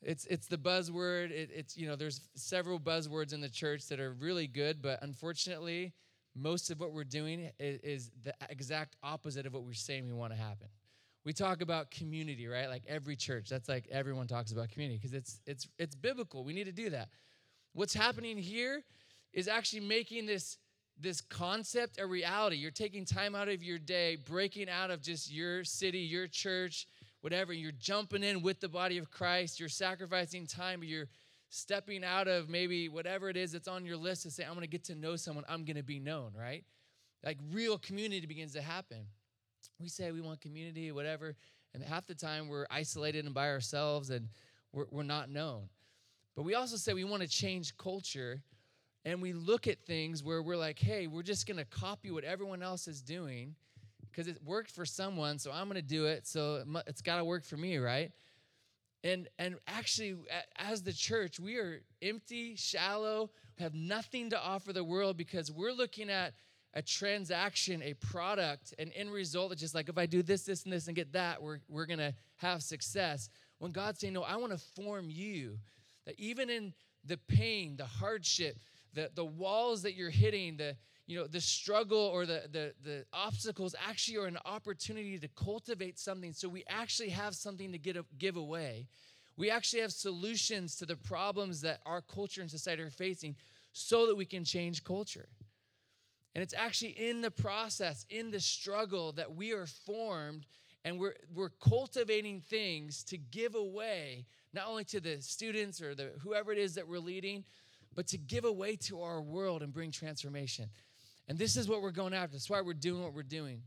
It's, 0.02 0.24
it's 0.26 0.46
the 0.46 0.56
buzzword. 0.56 1.30
It, 1.30 1.50
it's, 1.54 1.76
you 1.76 1.86
know, 1.86 1.96
there's 1.96 2.22
several 2.34 2.80
buzzwords 2.80 3.34
in 3.34 3.40
the 3.40 3.48
church 3.48 3.88
that 3.88 4.00
are 4.00 4.12
really 4.12 4.46
good, 4.46 4.80
but 4.80 5.02
unfortunately, 5.02 5.92
most 6.34 6.70
of 6.70 6.80
what 6.80 6.92
we're 6.92 7.04
doing 7.04 7.50
is, 7.58 8.10
the 8.22 8.34
exact 8.48 8.96
opposite 9.02 9.46
of 9.46 9.54
what 9.54 9.64
we're 9.64 9.72
saying 9.72 10.06
we 10.06 10.12
want 10.12 10.32
to 10.32 10.38
happen. 10.38 10.68
We 11.24 11.32
talk 11.32 11.60
about 11.60 11.90
community, 11.90 12.46
right? 12.46 12.68
Like 12.68 12.84
every 12.88 13.16
church. 13.16 13.48
That's 13.50 13.68
like 13.68 13.86
everyone 13.90 14.26
talks 14.26 14.52
about 14.52 14.70
community 14.70 14.98
because 14.98 15.12
it's 15.12 15.40
it's 15.46 15.68
it's 15.78 15.94
biblical. 15.94 16.44
We 16.44 16.54
need 16.54 16.64
to 16.64 16.72
do 16.72 16.90
that. 16.90 17.08
What's 17.74 17.92
happening 17.92 18.38
here 18.38 18.82
is 19.32 19.46
actually 19.46 19.80
making 19.80 20.26
this 20.26 20.56
this 20.98 21.20
concept 21.20 21.98
a 22.00 22.06
reality. 22.06 22.56
You're 22.56 22.70
taking 22.70 23.04
time 23.04 23.34
out 23.34 23.48
of 23.48 23.62
your 23.62 23.78
day, 23.78 24.16
breaking 24.16 24.68
out 24.68 24.90
of 24.90 25.02
just 25.02 25.30
your 25.30 25.64
city, 25.64 25.98
your 25.98 26.26
church, 26.26 26.86
whatever. 27.20 27.52
You're 27.52 27.72
jumping 27.72 28.22
in 28.22 28.42
with 28.42 28.60
the 28.60 28.68
body 28.68 28.98
of 28.98 29.10
Christ. 29.10 29.60
You're 29.60 29.68
sacrificing 29.68 30.46
time. 30.46 30.82
You're 30.82 31.08
stepping 31.50 32.04
out 32.04 32.28
of 32.28 32.48
maybe 32.48 32.88
whatever 32.88 33.28
it 33.28 33.36
is 33.36 33.52
that's 33.52 33.68
on 33.68 33.84
your 33.84 33.96
list 33.96 34.22
to 34.22 34.30
say, 34.30 34.44
I'm 34.44 34.52
going 34.52 34.62
to 34.62 34.68
get 34.68 34.84
to 34.84 34.94
know 34.94 35.16
someone, 35.16 35.44
I'm 35.48 35.64
going 35.64 35.76
to 35.76 35.82
be 35.82 35.98
known, 35.98 36.32
right? 36.38 36.64
Like 37.24 37.38
real 37.52 37.76
community 37.76 38.24
begins 38.24 38.54
to 38.54 38.62
happen. 38.62 39.04
We 39.80 39.88
say 39.88 40.10
we 40.12 40.20
want 40.20 40.40
community, 40.40 40.92
whatever, 40.92 41.34
and 41.74 41.82
half 41.82 42.06
the 42.06 42.14
time 42.14 42.48
we're 42.48 42.66
isolated 42.70 43.24
and 43.24 43.34
by 43.34 43.48
ourselves 43.48 44.10
and 44.10 44.28
we're, 44.72 44.86
we're 44.90 45.02
not 45.02 45.28
known. 45.28 45.68
But 46.36 46.44
we 46.44 46.54
also 46.54 46.76
say 46.76 46.94
we 46.94 47.04
want 47.04 47.22
to 47.22 47.28
change 47.28 47.76
culture 47.76 48.42
and 49.04 49.20
we 49.20 49.32
look 49.32 49.66
at 49.66 49.80
things 49.80 50.22
where 50.22 50.42
we're 50.42 50.56
like, 50.56 50.78
hey, 50.78 51.08
we're 51.08 51.22
just 51.22 51.46
going 51.46 51.56
to 51.56 51.64
copy 51.64 52.10
what 52.12 52.22
everyone 52.22 52.62
else 52.62 52.86
is 52.86 53.02
doing 53.02 53.56
because 54.10 54.28
it 54.28 54.38
worked 54.44 54.70
for 54.70 54.84
someone, 54.84 55.38
so 55.38 55.50
I'm 55.50 55.68
going 55.68 55.80
to 55.80 55.86
do 55.86 56.06
it. 56.06 56.26
So 56.26 56.62
it's 56.86 57.02
got 57.02 57.16
to 57.16 57.24
work 57.24 57.44
for 57.44 57.56
me, 57.56 57.78
right? 57.78 58.12
And 59.02 59.28
and 59.38 59.56
actually, 59.66 60.16
as 60.56 60.82
the 60.82 60.92
church, 60.92 61.40
we 61.40 61.56
are 61.56 61.82
empty, 62.02 62.54
shallow, 62.56 63.30
have 63.58 63.74
nothing 63.74 64.30
to 64.30 64.40
offer 64.40 64.72
the 64.72 64.84
world 64.84 65.16
because 65.16 65.50
we're 65.50 65.72
looking 65.72 66.10
at 66.10 66.34
a 66.74 66.82
transaction, 66.82 67.82
a 67.82 67.94
product, 67.94 68.74
an 68.78 68.92
end 68.94 69.10
result 69.10 69.50
that's 69.50 69.60
just 69.60 69.74
like 69.74 69.88
if 69.88 69.98
I 69.98 70.06
do 70.06 70.22
this, 70.22 70.42
this, 70.42 70.64
and 70.64 70.72
this, 70.72 70.86
and 70.86 70.94
get 70.94 71.12
that, 71.12 71.42
we're 71.42 71.60
we're 71.68 71.86
gonna 71.86 72.14
have 72.36 72.62
success. 72.62 73.30
When 73.58 73.72
God's 73.72 74.00
saying, 74.00 74.12
No, 74.12 74.22
I 74.22 74.36
want 74.36 74.52
to 74.52 74.58
form 74.58 75.08
you. 75.10 75.58
That 76.06 76.18
even 76.18 76.50
in 76.50 76.72
the 77.04 77.16
pain, 77.16 77.76
the 77.76 77.84
hardship, 77.84 78.58
the, 78.94 79.10
the 79.14 79.24
walls 79.24 79.82
that 79.82 79.94
you're 79.94 80.10
hitting, 80.10 80.56
the 80.56 80.76
you 81.10 81.18
know 81.18 81.26
the 81.26 81.40
struggle 81.40 81.98
or 81.98 82.24
the, 82.24 82.44
the 82.52 82.72
the 82.84 83.04
obstacles 83.12 83.74
actually 83.84 84.16
are 84.18 84.26
an 84.26 84.38
opportunity 84.44 85.18
to 85.18 85.26
cultivate 85.26 85.98
something. 85.98 86.32
So 86.32 86.48
we 86.48 86.62
actually 86.68 87.08
have 87.08 87.34
something 87.34 87.72
to 87.72 87.78
get 87.78 87.96
a, 87.96 88.04
give 88.16 88.36
away. 88.36 88.86
We 89.36 89.50
actually 89.50 89.82
have 89.82 89.90
solutions 89.90 90.76
to 90.76 90.86
the 90.86 90.94
problems 90.94 91.62
that 91.62 91.80
our 91.84 92.00
culture 92.00 92.42
and 92.42 92.50
society 92.50 92.82
are 92.82 92.90
facing 92.90 93.34
so 93.72 94.06
that 94.06 94.14
we 94.14 94.24
can 94.24 94.44
change 94.44 94.84
culture. 94.84 95.28
And 96.36 96.42
it's 96.42 96.54
actually 96.54 96.90
in 96.90 97.22
the 97.22 97.30
process 97.32 98.06
in 98.08 98.30
the 98.30 98.38
struggle 98.38 99.10
that 99.12 99.34
we 99.34 99.52
are 99.52 99.66
formed 99.66 100.46
and 100.84 100.96
we're 100.96 101.16
we're 101.34 101.50
cultivating 101.60 102.40
things 102.40 103.02
to 103.04 103.18
give 103.18 103.56
away 103.56 104.26
not 104.52 104.68
only 104.68 104.84
to 104.84 105.00
the 105.00 105.20
students 105.20 105.82
or 105.82 105.96
the 105.96 106.12
whoever 106.20 106.52
it 106.52 106.58
is 106.58 106.76
that 106.76 106.86
we're 106.86 107.00
leading 107.00 107.42
but 107.96 108.06
to 108.06 108.16
give 108.16 108.44
away 108.44 108.76
to 108.76 109.02
our 109.02 109.20
world 109.20 109.62
and 109.62 109.72
bring 109.72 109.90
transformation 109.90 110.70
and 111.30 111.38
this 111.38 111.56
is 111.56 111.68
what 111.68 111.80
we're 111.80 111.92
going 111.92 112.12
after. 112.12 112.32
That's 112.32 112.50
why 112.50 112.60
we're 112.60 112.74
doing 112.74 113.04
what 113.04 113.14
we're 113.14 113.22
doing. 113.22 113.62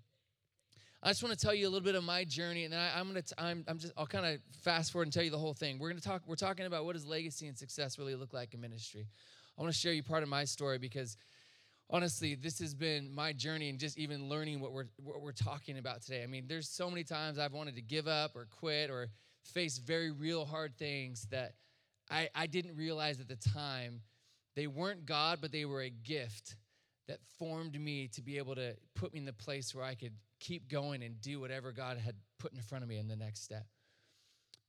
I 1.01 1.07
just 1.07 1.23
want 1.23 1.39
to 1.39 1.45
tell 1.45 1.55
you 1.55 1.65
a 1.65 1.69
little 1.69 1.83
bit 1.83 1.95
of 1.95 2.03
my 2.03 2.25
journey, 2.25 2.65
and 2.65 2.73
then 2.73 2.79
I, 2.81 2.99
am 2.99 3.07
gonna. 3.07 3.21
T- 3.21 3.35
I'm, 3.37 3.63
I'm 3.69 3.79
just. 3.79 3.93
I'll 3.95 4.05
kind 4.05 4.25
of 4.25 4.41
fast 4.63 4.91
forward 4.91 5.05
and 5.05 5.13
tell 5.13 5.23
you 5.23 5.31
the 5.31 5.37
whole 5.37 5.53
thing. 5.53 5.79
We're 5.79 5.87
gonna 5.87 6.01
talk. 6.01 6.23
We're 6.27 6.35
talking 6.35 6.65
about 6.65 6.83
what 6.83 6.91
does 6.93 7.05
legacy 7.05 7.47
and 7.47 7.57
success 7.57 7.97
really 7.97 8.15
look 8.15 8.33
like 8.33 8.53
in 8.53 8.59
ministry. 8.59 9.07
I 9.57 9.61
want 9.61 9.73
to 9.73 9.79
share 9.79 9.93
you 9.93 10.03
part 10.03 10.23
of 10.23 10.29
my 10.29 10.43
story 10.43 10.77
because 10.77 11.15
honestly, 11.89 12.35
this 12.35 12.59
has 12.59 12.73
been 12.73 13.09
my 13.09 13.31
journey 13.31 13.69
and 13.69 13.79
just 13.79 13.97
even 13.97 14.27
learning 14.27 14.59
what 14.59 14.73
we're 14.73 14.89
what 15.01 15.21
we're 15.21 15.31
talking 15.31 15.77
about 15.77 16.01
today. 16.01 16.21
I 16.21 16.27
mean, 16.27 16.43
there's 16.49 16.67
so 16.67 16.89
many 16.89 17.05
times 17.05 17.39
I've 17.39 17.53
wanted 17.53 17.75
to 17.75 17.81
give 17.81 18.09
up 18.09 18.35
or 18.35 18.45
quit 18.59 18.89
or 18.89 19.07
face 19.53 19.77
very 19.77 20.11
real 20.11 20.43
hard 20.43 20.75
things 20.77 21.27
that 21.31 21.53
I, 22.11 22.27
I 22.35 22.45
didn't 22.47 22.75
realize 22.75 23.21
at 23.21 23.29
the 23.29 23.37
time 23.37 24.01
they 24.53 24.67
weren't 24.67 25.05
God, 25.05 25.37
but 25.39 25.53
they 25.53 25.63
were 25.63 25.81
a 25.81 25.89
gift 25.89 26.57
that 27.07 27.19
formed 27.37 27.79
me 27.79 28.07
to 28.09 28.21
be 28.21 28.37
able 28.37 28.55
to 28.55 28.75
put 28.95 29.13
me 29.13 29.19
in 29.19 29.25
the 29.25 29.33
place 29.33 29.75
where 29.75 29.83
I 29.83 29.95
could 29.95 30.13
keep 30.39 30.69
going 30.69 31.03
and 31.03 31.19
do 31.21 31.39
whatever 31.39 31.71
God 31.71 31.97
had 31.97 32.15
put 32.39 32.53
in 32.53 32.61
front 32.61 32.83
of 32.83 32.89
me 32.89 32.97
in 32.97 33.07
the 33.07 33.15
next 33.15 33.43
step. 33.43 33.65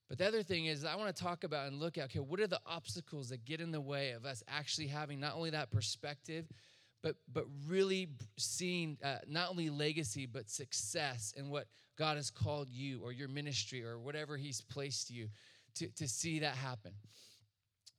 But 0.09 0.19
the 0.19 0.27
other 0.27 0.43
thing 0.43 0.67
is, 0.67 0.85
I 0.85 0.97
want 0.97 1.15
to 1.15 1.23
talk 1.23 1.45
about 1.45 1.69
and 1.69 1.81
look 1.81 1.97
at 1.97 2.05
okay, 2.05 2.19
what 2.19 2.39
are 2.41 2.47
the 2.47 2.61
obstacles 2.67 3.31
that 3.31 3.45
get 3.45 3.61
in 3.61 3.71
the 3.71 3.81
way 3.81 4.13
of 4.13 4.25
us 4.27 4.43
actually 4.49 4.89
having 4.89 5.19
not 5.19 5.35
only 5.35 5.51
that 5.51 5.71
perspective, 5.71 6.47
but 7.03 7.17
but 7.33 7.45
really 7.67 8.09
seeing 8.37 8.99
uh, 9.03 9.17
not 9.27 9.51
only 9.51 9.71
legacy 9.71 10.27
but 10.27 10.51
success 10.51 11.33
in 11.37 11.49
what 11.49 11.67
God 11.97 12.17
has 12.17 12.31
called 12.31 12.69
you 12.69 13.01
or 13.03 13.13
your 13.13 13.29
ministry 13.29 13.85
or 13.85 13.99
whatever 13.99 14.37
He's 14.37 14.61
placed 14.61 15.11
you 15.11 15.29
to 15.77 15.89
to 15.89 16.07
see 16.07 16.41
that 16.41 16.55
happen. 16.55 16.93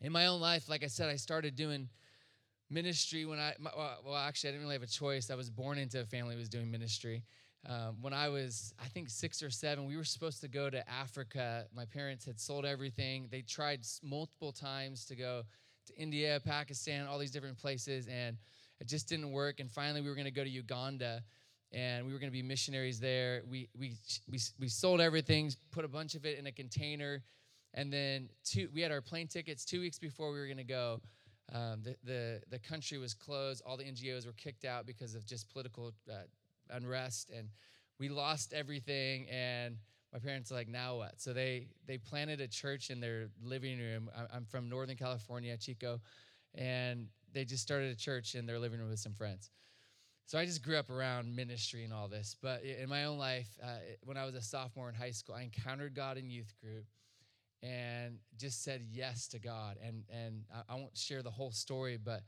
In 0.02 0.12
my 0.12 0.28
own 0.28 0.42
life, 0.42 0.70
like 0.70 0.84
I 0.84 0.88
said, 0.88 1.10
I 1.10 1.16
started 1.16 1.56
doing 1.56 1.90
ministry 2.70 3.26
when 3.26 3.40
I, 3.40 3.54
well, 3.64 4.16
actually, 4.16 4.50
I 4.50 4.52
didn't 4.54 4.64
really 4.64 4.76
have 4.76 4.84
a 4.84 4.88
choice. 4.88 5.30
I 5.30 5.36
was 5.36 5.50
born 5.50 5.78
into 5.78 6.02
a 6.02 6.06
family 6.06 6.36
that 6.36 6.40
was 6.40 6.50
doing 6.50 6.70
ministry. 6.70 7.24
Um, 7.68 7.98
when 8.02 8.14
I 8.14 8.30
was, 8.30 8.74
I 8.80 8.88
think, 8.88 9.10
six 9.10 9.42
or 9.42 9.50
seven, 9.50 9.86
we 9.86 9.98
were 9.98 10.04
supposed 10.04 10.40
to 10.42 10.48
go 10.48 10.70
to 10.70 10.88
Africa. 10.90 11.66
My 11.76 11.86
parents 11.86 12.26
had 12.26 12.40
sold 12.40 12.66
everything. 12.66 13.28
They 13.32 13.42
tried 13.42 13.82
multiple 14.04 14.52
times 14.52 15.06
to 15.06 15.16
go 15.16 15.44
to 15.88 15.96
India, 15.96 16.40
Pakistan, 16.46 17.08
all 17.08 17.18
these 17.18 17.32
different 17.32 17.58
places, 17.58 18.08
and 18.08 18.38
it 18.80 18.88
just 18.88 19.10
didn't 19.10 19.32
work. 19.32 19.60
And 19.60 19.72
finally, 19.72 20.02
we 20.02 20.10
were 20.10 20.16
going 20.16 20.26
to 20.26 20.32
go 20.32 20.44
to 20.44 20.50
Uganda, 20.50 21.24
and 21.72 22.06
we 22.06 22.14
were 22.14 22.20
going 22.20 22.32
to 22.32 22.34
be 22.34 22.44
missionaries 22.44 23.00
there. 23.00 23.42
We, 23.50 23.68
we, 23.78 23.94
we, 24.30 24.40
we 24.60 24.68
sold 24.68 25.02
everything, 25.02 25.52
put 25.72 25.86
a 25.86 25.88
bunch 25.88 26.14
of 26.14 26.26
it 26.26 26.38
in 26.38 26.46
a 26.46 26.52
container, 26.52 27.24
and 27.74 27.92
then 27.92 28.30
two, 28.44 28.70
we 28.74 28.82
had 28.82 28.92
our 28.92 29.02
plane 29.02 29.28
tickets 29.28 29.66
two 29.66 29.82
weeks 29.82 29.98
before 29.98 30.32
we 30.32 30.40
were 30.40 30.46
going 30.46 30.58
to 30.58 30.64
go. 30.64 31.02
Um, 31.54 31.84
the, 31.84 31.96
the, 32.04 32.42
the 32.50 32.60
country 32.60 32.98
was 32.98 33.14
closed. 33.14 33.62
All 33.66 33.78
the 33.78 33.84
NGOs 33.84 34.26
were 34.26 34.34
kicked 34.34 34.66
out 34.66 34.86
because 34.86 35.16
of 35.16 35.26
just 35.26 35.50
political 35.50 35.94
uh, 36.10 36.24
unrest. 36.72 37.32
And 37.36 37.50
we 38.00 38.10
lost 38.10 38.54
everything. 38.54 39.28
And 39.30 39.78
my 40.12 40.20
parents 40.20 40.52
are 40.52 40.56
like, 40.56 40.68
now 40.68 40.98
what? 40.98 41.22
So 41.22 41.34
they, 41.34 41.68
they 41.86 41.98
planted 41.98 42.42
a 42.42 42.48
church 42.48 42.90
in 42.90 43.00
their 43.00 43.30
living 43.44 43.80
room. 43.80 44.10
I'm 44.34 44.46
from 44.46 44.70
Northern 44.70 44.98
California, 44.98 45.56
Chico. 45.58 46.02
And 46.56 47.08
they 47.34 47.46
just 47.46 47.62
started 47.62 47.92
a 47.92 47.96
church 47.96 48.34
in 48.34 48.46
their 48.46 48.60
living 48.60 48.80
room 48.80 48.90
with 48.90 49.00
some 49.00 49.14
friends. 49.14 49.52
So 50.28 50.40
I 50.40 50.46
just 50.46 50.64
grew 50.64 50.78
up 50.78 50.90
around 50.90 51.36
ministry 51.36 51.84
and 51.84 51.94
all 51.94 52.08
this. 52.08 52.36
But 52.42 52.64
in 52.64 52.90
my 52.90 53.06
own 53.06 53.20
life, 53.20 53.50
uh, 53.62 53.78
when 54.04 54.18
I 54.18 54.26
was 54.26 54.34
a 54.34 54.42
sophomore 54.42 54.90
in 54.90 54.96
high 54.96 55.12
school, 55.12 55.36
I 55.36 55.44
encountered 55.44 55.94
God 55.94 56.18
in 56.18 56.32
youth 56.32 56.52
group 56.60 56.86
and 57.66 58.18
just 58.38 58.64
said 58.64 58.86
yes 58.92 59.28
to 59.30 59.40
God. 59.40 59.78
And 59.84 60.04
and 60.10 60.44
I, 60.54 60.74
I 60.74 60.76
won't 60.76 60.98
share 60.98 61.24
the 61.24 61.32
whole 61.32 61.52
story, 61.52 61.98
but 61.98 62.22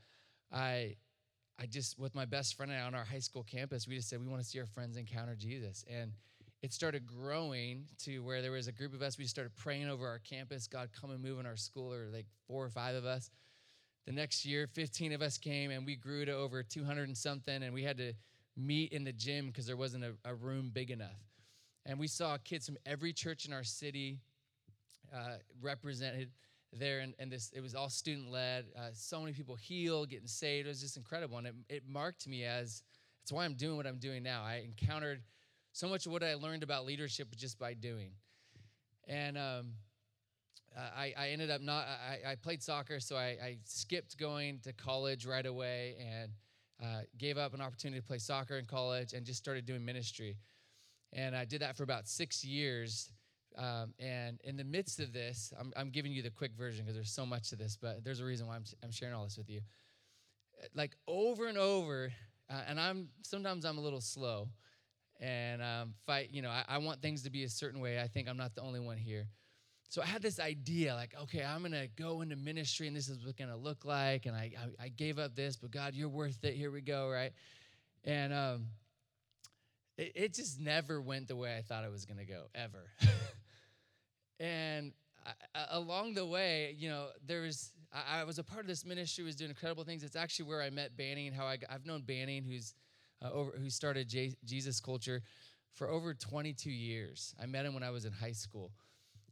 I 0.52 0.96
I 1.60 1.66
just 1.66 1.98
with 1.98 2.14
my 2.14 2.24
best 2.24 2.56
friend 2.56 2.72
and 2.72 2.80
I 2.80 2.84
on 2.84 2.94
our 2.94 3.04
high 3.04 3.18
school 3.18 3.44
campus, 3.44 3.86
we 3.86 3.96
just 3.96 4.08
said 4.08 4.20
we 4.20 4.28
want 4.28 4.42
to 4.42 4.48
see 4.48 4.58
our 4.60 4.66
friends 4.66 4.96
encounter 4.96 5.36
Jesus. 5.36 5.84
And 5.88 6.12
it 6.62 6.72
started 6.72 7.06
growing 7.06 7.84
to 8.04 8.18
where 8.20 8.42
there 8.42 8.50
was 8.50 8.66
a 8.66 8.72
group 8.72 8.92
of 8.92 9.00
us. 9.00 9.16
We 9.16 9.26
started 9.26 9.54
praying 9.54 9.88
over 9.88 10.06
our 10.08 10.18
campus. 10.18 10.66
God, 10.66 10.88
come 10.98 11.10
and 11.10 11.22
move 11.22 11.38
in 11.38 11.46
our 11.46 11.56
school, 11.56 11.92
or 11.92 12.08
like 12.12 12.26
four 12.48 12.64
or 12.64 12.70
five 12.70 12.96
of 12.96 13.04
us. 13.04 13.30
The 14.06 14.12
next 14.12 14.44
year, 14.44 14.66
15 14.66 15.12
of 15.12 15.22
us 15.22 15.38
came, 15.38 15.70
and 15.70 15.86
we 15.86 15.94
grew 15.94 16.24
to 16.24 16.32
over 16.32 16.62
200 16.62 17.06
and 17.06 17.16
something. 17.16 17.62
And 17.62 17.72
we 17.72 17.84
had 17.84 17.98
to 17.98 18.12
meet 18.56 18.92
in 18.92 19.04
the 19.04 19.12
gym 19.12 19.46
because 19.46 19.66
there 19.66 19.76
wasn't 19.76 20.04
a, 20.04 20.14
a 20.24 20.34
room 20.34 20.70
big 20.72 20.90
enough. 20.90 21.20
And 21.86 21.98
we 21.98 22.08
saw 22.08 22.36
kids 22.38 22.66
from 22.66 22.76
every 22.84 23.12
church 23.12 23.46
in 23.46 23.52
our 23.52 23.62
city 23.62 24.18
uh, 25.14 25.36
represented 25.60 26.30
there 26.72 27.00
and, 27.00 27.14
and 27.18 27.32
this 27.32 27.50
it 27.54 27.60
was 27.60 27.74
all 27.74 27.88
student 27.88 28.30
led 28.30 28.66
uh, 28.78 28.88
so 28.92 29.20
many 29.20 29.32
people 29.32 29.54
healed 29.54 30.10
getting 30.10 30.28
saved. 30.28 30.66
It 30.66 30.70
was 30.70 30.80
just 30.80 30.96
incredible 30.96 31.38
and 31.38 31.46
it, 31.46 31.54
it 31.68 31.82
marked 31.88 32.26
me 32.26 32.44
as 32.44 32.82
that's 33.22 33.32
why 33.32 33.44
i'm 33.44 33.54
doing 33.54 33.76
what 33.76 33.86
i'm 33.86 33.98
doing 33.98 34.22
now. 34.22 34.42
I 34.44 34.64
encountered 34.64 35.22
so 35.72 35.88
much 35.88 36.06
of 36.06 36.12
what 36.12 36.22
i 36.22 36.34
learned 36.34 36.62
about 36.62 36.84
leadership 36.84 37.34
just 37.36 37.58
by 37.58 37.74
doing. 37.74 38.12
And 39.06 39.38
um, 39.38 39.72
I, 40.76 41.14
I 41.16 41.28
ended 41.30 41.50
up 41.50 41.62
not 41.62 41.86
I, 41.86 42.32
I 42.32 42.34
played 42.34 42.62
soccer 42.62 43.00
so 43.00 43.16
I, 43.16 43.36
I, 43.42 43.56
skipped 43.64 44.18
going 44.18 44.60
to 44.64 44.72
college 44.74 45.24
right 45.24 45.46
away 45.46 45.96
and 45.98 46.32
uh, 46.84 47.00
gave 47.16 47.38
up 47.38 47.54
an 47.54 47.62
opportunity 47.62 48.00
to 48.00 48.06
play 48.06 48.18
soccer 48.18 48.58
in 48.58 48.66
college 48.66 49.14
and 49.14 49.24
just 49.24 49.38
started 49.38 49.64
doing 49.64 49.84
ministry. 49.84 50.36
And 51.14 51.34
i 51.34 51.46
did 51.46 51.62
that 51.62 51.76
for 51.76 51.82
about 51.84 52.06
six 52.06 52.44
years 52.44 53.10
um, 53.56 53.94
and 53.98 54.40
in 54.44 54.56
the 54.56 54.64
midst 54.64 55.00
of 55.00 55.12
this, 55.12 55.52
I'm, 55.58 55.72
I'm 55.76 55.90
giving 55.90 56.12
you 56.12 56.22
the 56.22 56.30
quick 56.30 56.52
version 56.56 56.84
because 56.84 56.94
there's 56.94 57.10
so 57.10 57.26
much 57.26 57.50
to 57.50 57.56
this, 57.56 57.76
but 57.80 58.04
there's 58.04 58.20
a 58.20 58.24
reason 58.24 58.46
why 58.46 58.56
I'm, 58.56 58.64
I'm 58.82 58.92
sharing 58.92 59.14
all 59.14 59.24
this 59.24 59.36
with 59.36 59.50
you. 59.50 59.60
Like 60.74 60.96
over 61.06 61.46
and 61.46 61.58
over, 61.58 62.12
uh, 62.50 62.62
and 62.68 62.80
I'm 62.80 63.08
sometimes 63.22 63.64
I'm 63.64 63.78
a 63.78 63.80
little 63.80 64.00
slow, 64.00 64.48
and 65.20 65.62
um, 65.62 65.94
fight. 66.06 66.30
You 66.32 66.42
know, 66.42 66.50
I, 66.50 66.64
I 66.68 66.78
want 66.78 67.00
things 67.00 67.22
to 67.22 67.30
be 67.30 67.44
a 67.44 67.48
certain 67.48 67.80
way. 67.80 68.00
I 68.00 68.08
think 68.08 68.28
I'm 68.28 68.36
not 68.36 68.54
the 68.54 68.62
only 68.62 68.80
one 68.80 68.96
here. 68.96 69.28
So 69.90 70.02
I 70.02 70.06
had 70.06 70.20
this 70.20 70.38
idea, 70.38 70.94
like, 70.94 71.14
okay, 71.22 71.42
I'm 71.42 71.62
gonna 71.62 71.86
go 71.96 72.20
into 72.20 72.36
ministry, 72.36 72.88
and 72.88 72.96
this 72.96 73.08
is 73.08 73.24
what's 73.24 73.38
gonna 73.38 73.56
look 73.56 73.84
like. 73.84 74.26
And 74.26 74.36
I, 74.36 74.52
I, 74.58 74.84
I 74.84 74.88
gave 74.88 75.18
up 75.18 75.34
this, 75.34 75.56
but 75.56 75.70
God, 75.70 75.94
you're 75.94 76.10
worth 76.10 76.44
it. 76.44 76.54
Here 76.54 76.70
we 76.70 76.82
go, 76.82 77.08
right? 77.08 77.32
And 78.04 78.32
um, 78.32 78.66
it, 79.96 80.12
it 80.14 80.34
just 80.34 80.60
never 80.60 81.00
went 81.00 81.28
the 81.28 81.36
way 81.36 81.56
I 81.56 81.62
thought 81.62 81.84
it 81.84 81.90
was 81.90 82.04
gonna 82.04 82.26
go, 82.26 82.48
ever. 82.54 82.90
And 84.40 84.92
I, 85.26 85.66
along 85.70 86.14
the 86.14 86.26
way, 86.26 86.74
you 86.78 86.88
know, 86.88 87.08
there 87.26 87.42
was 87.42 87.72
I, 87.92 88.20
I, 88.20 88.24
was 88.24 88.38
a 88.38 88.44
part 88.44 88.60
of 88.60 88.66
this 88.66 88.84
ministry, 88.84 89.24
was 89.24 89.36
doing 89.36 89.50
incredible 89.50 89.84
things. 89.84 90.02
It's 90.02 90.16
actually 90.16 90.46
where 90.46 90.62
I 90.62 90.70
met 90.70 90.96
Banning. 90.96 91.32
How 91.32 91.46
I 91.46 91.58
have 91.68 91.86
known 91.86 92.02
Banning, 92.02 92.44
who's 92.44 92.74
uh, 93.22 93.30
over, 93.32 93.52
who 93.58 93.70
started 93.70 94.08
J, 94.08 94.34
Jesus 94.44 94.80
Culture 94.80 95.22
for 95.74 95.88
over 95.88 96.14
22 96.14 96.70
years. 96.70 97.34
I 97.40 97.46
met 97.46 97.64
him 97.64 97.74
when 97.74 97.82
I 97.82 97.90
was 97.90 98.04
in 98.04 98.12
high 98.12 98.32
school, 98.32 98.72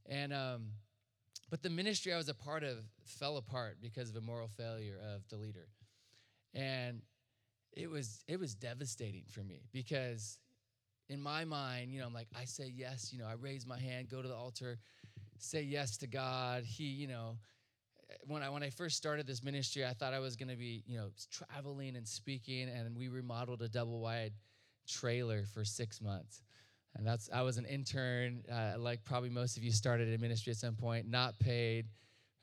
and 0.06 0.32
um, 0.32 0.68
but 1.50 1.62
the 1.62 1.70
ministry 1.70 2.12
I 2.12 2.16
was 2.16 2.28
a 2.28 2.34
part 2.34 2.64
of 2.64 2.78
fell 3.04 3.36
apart 3.36 3.78
because 3.80 4.10
of 4.10 4.16
a 4.16 4.20
moral 4.20 4.48
failure 4.48 4.98
of 5.14 5.26
the 5.28 5.36
leader. 5.36 5.68
And 6.54 7.02
it 7.72 7.90
was 7.90 8.24
it 8.26 8.40
was 8.40 8.54
devastating 8.54 9.24
for 9.28 9.40
me 9.40 9.62
because 9.72 10.38
in 11.08 11.20
my 11.20 11.44
mind, 11.44 11.92
you 11.92 12.00
know, 12.00 12.06
I'm 12.06 12.14
like, 12.14 12.28
I 12.36 12.44
say 12.46 12.72
yes, 12.74 13.12
you 13.12 13.18
know, 13.18 13.26
I 13.26 13.34
raise 13.34 13.66
my 13.66 13.78
hand, 13.78 14.08
go 14.08 14.22
to 14.22 14.28
the 14.28 14.34
altar, 14.34 14.78
say 15.38 15.62
yes 15.62 15.96
to 15.98 16.06
God. 16.06 16.64
He, 16.64 16.84
you 16.84 17.08
know, 17.08 17.36
when 18.26 18.42
I 18.42 18.50
when 18.50 18.62
I 18.62 18.70
first 18.70 18.96
started 18.96 19.26
this 19.26 19.42
ministry, 19.42 19.84
I 19.84 19.92
thought 19.92 20.14
I 20.14 20.18
was 20.18 20.36
going 20.36 20.48
to 20.48 20.56
be, 20.56 20.82
you 20.86 20.98
know, 20.98 21.08
traveling 21.30 21.96
and 21.96 22.06
speaking, 22.06 22.68
and 22.68 22.96
we 22.96 23.08
remodeled 23.08 23.62
a 23.62 23.68
double 23.68 24.00
wide 24.00 24.32
trailer 24.86 25.44
for 25.52 25.64
six 25.64 26.00
months. 26.00 26.42
And 26.96 27.06
that's 27.06 27.28
I 27.32 27.42
was 27.42 27.58
an 27.58 27.66
intern, 27.66 28.42
uh, 28.50 28.74
like 28.78 29.04
probably 29.04 29.28
most 29.28 29.56
of 29.56 29.62
you 29.62 29.70
started 29.70 30.08
in 30.08 30.20
ministry 30.20 30.50
at 30.50 30.56
some 30.56 30.74
point, 30.74 31.08
not 31.08 31.38
paid. 31.38 31.86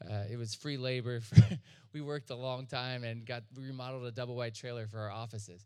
Uh, 0.04 0.24
it 0.30 0.38
was 0.38 0.54
free 0.54 0.78
labor. 0.78 1.22
For, 1.22 1.38
we 1.94 2.02
worked 2.02 2.30
a 2.30 2.36
long 2.36 2.68
time 2.68 3.04
and 3.04 3.26
got 3.26 3.44
we 3.58 3.66
remodeled 3.66 4.06
a 4.06 4.12
double 4.12 4.36
wide 4.36 4.54
trailer 4.54 4.86
for 4.86 5.00
our 5.00 5.12
offices. 5.12 5.66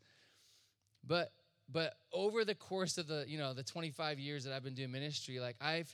But 1.06 1.32
but 1.70 1.96
over 2.14 2.46
the 2.46 2.56
course 2.56 2.98
of 2.98 3.08
the 3.08 3.26
you 3.28 3.38
know 3.38 3.54
the 3.54 3.64
25 3.64 4.20
years 4.20 4.44
that 4.46 4.54
I've 4.54 4.64
been 4.64 4.76
doing 4.76 4.92
ministry, 4.92 5.40
like 5.40 5.58
I've 5.60 5.94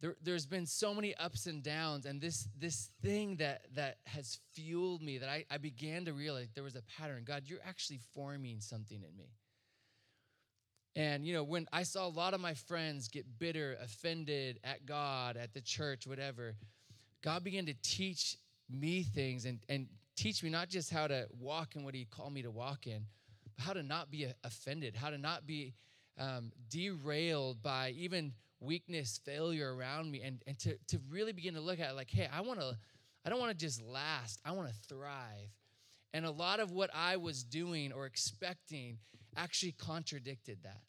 there, 0.00 0.16
there's 0.22 0.46
been 0.46 0.66
so 0.66 0.94
many 0.94 1.14
ups 1.16 1.46
and 1.46 1.62
downs 1.62 2.06
and 2.06 2.20
this 2.20 2.48
this 2.58 2.90
thing 3.02 3.36
that 3.36 3.62
that 3.74 3.98
has 4.06 4.38
fueled 4.54 5.02
me 5.02 5.18
that 5.18 5.28
I, 5.28 5.44
I 5.50 5.58
began 5.58 6.04
to 6.04 6.12
realize 6.12 6.48
there 6.54 6.64
was 6.64 6.76
a 6.76 6.82
pattern. 6.82 7.24
God 7.26 7.44
you're 7.46 7.58
actually 7.66 8.00
forming 8.14 8.60
something 8.60 9.02
in 9.02 9.16
me. 9.16 9.30
And 10.94 11.24
you 11.24 11.32
know 11.32 11.44
when 11.44 11.66
i 11.72 11.82
saw 11.82 12.06
a 12.06 12.08
lot 12.08 12.34
of 12.34 12.40
my 12.40 12.54
friends 12.54 13.08
get 13.08 13.38
bitter 13.38 13.76
offended 13.82 14.58
at 14.64 14.86
god 14.86 15.36
at 15.36 15.52
the 15.52 15.60
church 15.60 16.06
whatever 16.06 16.56
god 17.22 17.44
began 17.44 17.66
to 17.66 17.74
teach 17.82 18.36
me 18.70 19.02
things 19.02 19.44
and, 19.44 19.60
and 19.68 19.86
teach 20.16 20.42
me 20.42 20.50
not 20.50 20.68
just 20.68 20.90
how 20.90 21.06
to 21.06 21.26
walk 21.38 21.76
in 21.76 21.84
what 21.84 21.94
he 21.94 22.04
called 22.04 22.32
me 22.32 22.42
to 22.42 22.50
walk 22.50 22.86
in 22.86 23.04
but 23.42 23.64
how 23.64 23.72
to 23.72 23.82
not 23.82 24.10
be 24.10 24.26
offended 24.42 24.96
how 24.96 25.10
to 25.10 25.18
not 25.18 25.46
be 25.46 25.74
um, 26.18 26.50
derailed 26.68 27.62
by 27.62 27.90
even 27.96 28.32
weakness, 28.60 29.20
failure 29.24 29.74
around 29.74 30.10
me, 30.10 30.22
and, 30.22 30.42
and 30.46 30.58
to, 30.60 30.76
to 30.88 31.00
really 31.10 31.32
begin 31.32 31.54
to 31.54 31.60
look 31.60 31.80
at 31.80 31.94
like, 31.96 32.10
hey, 32.10 32.28
I 32.32 32.40
want 32.40 32.60
to, 32.60 32.76
I 33.24 33.30
don't 33.30 33.40
want 33.40 33.52
to 33.52 33.56
just 33.56 33.82
last, 33.82 34.40
I 34.44 34.52
want 34.52 34.68
to 34.68 34.74
thrive. 34.88 35.50
And 36.14 36.24
a 36.24 36.30
lot 36.30 36.60
of 36.60 36.70
what 36.70 36.90
I 36.94 37.16
was 37.16 37.44
doing 37.44 37.92
or 37.92 38.06
expecting 38.06 38.98
actually 39.36 39.72
contradicted 39.72 40.58
that. 40.64 40.80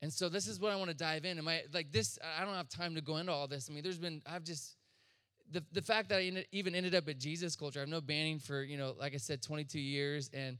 And 0.00 0.12
so 0.12 0.28
this 0.28 0.46
is 0.46 0.60
what 0.60 0.72
I 0.72 0.76
want 0.76 0.90
to 0.90 0.96
dive 0.96 1.24
in. 1.24 1.38
Am 1.38 1.48
I 1.48 1.62
like 1.72 1.90
this? 1.92 2.18
I 2.38 2.44
don't 2.44 2.54
have 2.54 2.68
time 2.68 2.94
to 2.94 3.00
go 3.00 3.16
into 3.16 3.32
all 3.32 3.48
this. 3.48 3.68
I 3.68 3.74
mean, 3.74 3.82
there's 3.82 3.98
been 3.98 4.22
I've 4.26 4.44
just 4.44 4.76
the 5.50 5.62
the 5.72 5.82
fact 5.82 6.08
that 6.10 6.18
I 6.18 6.44
even 6.52 6.74
ended 6.74 6.94
up 6.94 7.08
at 7.08 7.18
Jesus 7.18 7.56
Culture. 7.56 7.82
I've 7.82 7.88
no 7.88 8.00
Banning 8.00 8.38
for 8.38 8.62
you 8.62 8.78
know, 8.78 8.94
like 8.98 9.14
I 9.14 9.16
said, 9.16 9.42
22 9.42 9.80
years, 9.80 10.30
and 10.32 10.56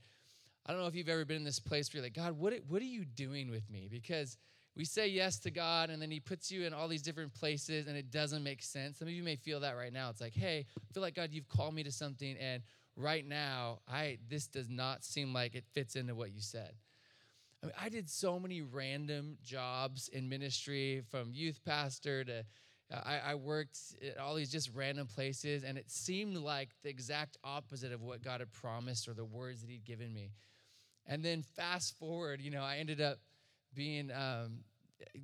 I 0.66 0.72
don't 0.72 0.80
know 0.80 0.88
if 0.88 0.94
you've 0.96 1.08
ever 1.08 1.24
been 1.24 1.36
in 1.36 1.44
this 1.44 1.60
place 1.60 1.92
where 1.92 1.98
you're 1.98 2.06
like, 2.06 2.14
God, 2.14 2.32
what 2.32 2.52
what 2.66 2.82
are 2.82 2.86
you 2.86 3.04
doing 3.04 3.50
with 3.50 3.70
me? 3.70 3.88
Because 3.90 4.36
we 4.78 4.84
say 4.84 5.08
yes 5.08 5.40
to 5.40 5.50
God 5.50 5.90
and 5.90 6.00
then 6.00 6.10
He 6.10 6.20
puts 6.20 6.50
you 6.52 6.64
in 6.64 6.72
all 6.72 6.86
these 6.86 7.02
different 7.02 7.34
places 7.34 7.88
and 7.88 7.96
it 7.96 8.12
doesn't 8.12 8.44
make 8.44 8.62
sense. 8.62 8.98
Some 8.98 9.08
of 9.08 9.12
you 9.12 9.24
may 9.24 9.34
feel 9.34 9.60
that 9.60 9.76
right 9.76 9.92
now. 9.92 10.08
It's 10.08 10.20
like, 10.20 10.34
hey, 10.34 10.64
I 10.78 10.92
feel 10.94 11.02
like 11.02 11.16
God, 11.16 11.30
you've 11.32 11.48
called 11.48 11.74
me 11.74 11.82
to 11.82 11.92
something, 11.92 12.36
and 12.38 12.62
right 12.96 13.26
now, 13.26 13.80
I 13.88 14.18
this 14.30 14.46
does 14.46 14.70
not 14.70 15.04
seem 15.04 15.34
like 15.34 15.54
it 15.54 15.64
fits 15.74 15.96
into 15.96 16.14
what 16.14 16.30
you 16.30 16.40
said. 16.40 16.72
I 17.62 17.66
mean, 17.66 17.74
I 17.78 17.88
did 17.88 18.08
so 18.08 18.38
many 18.38 18.62
random 18.62 19.36
jobs 19.42 20.08
in 20.08 20.28
ministry, 20.28 21.02
from 21.10 21.32
youth 21.32 21.60
pastor 21.64 22.22
to 22.24 22.44
I, 22.90 23.20
I 23.32 23.34
worked 23.34 23.78
at 24.02 24.16
all 24.16 24.34
these 24.34 24.50
just 24.50 24.70
random 24.74 25.08
places, 25.08 25.62
and 25.62 25.76
it 25.76 25.90
seemed 25.90 26.36
like 26.38 26.70
the 26.82 26.88
exact 26.88 27.36
opposite 27.44 27.92
of 27.92 28.00
what 28.00 28.22
God 28.22 28.40
had 28.40 28.52
promised 28.52 29.08
or 29.08 29.12
the 29.12 29.24
words 29.24 29.60
that 29.60 29.68
He'd 29.70 29.84
given 29.84 30.14
me. 30.14 30.30
And 31.04 31.22
then 31.24 31.42
fast 31.42 31.98
forward, 31.98 32.40
you 32.40 32.50
know, 32.50 32.62
I 32.62 32.76
ended 32.76 33.00
up 33.00 33.18
being 33.74 34.10
um, 34.10 34.64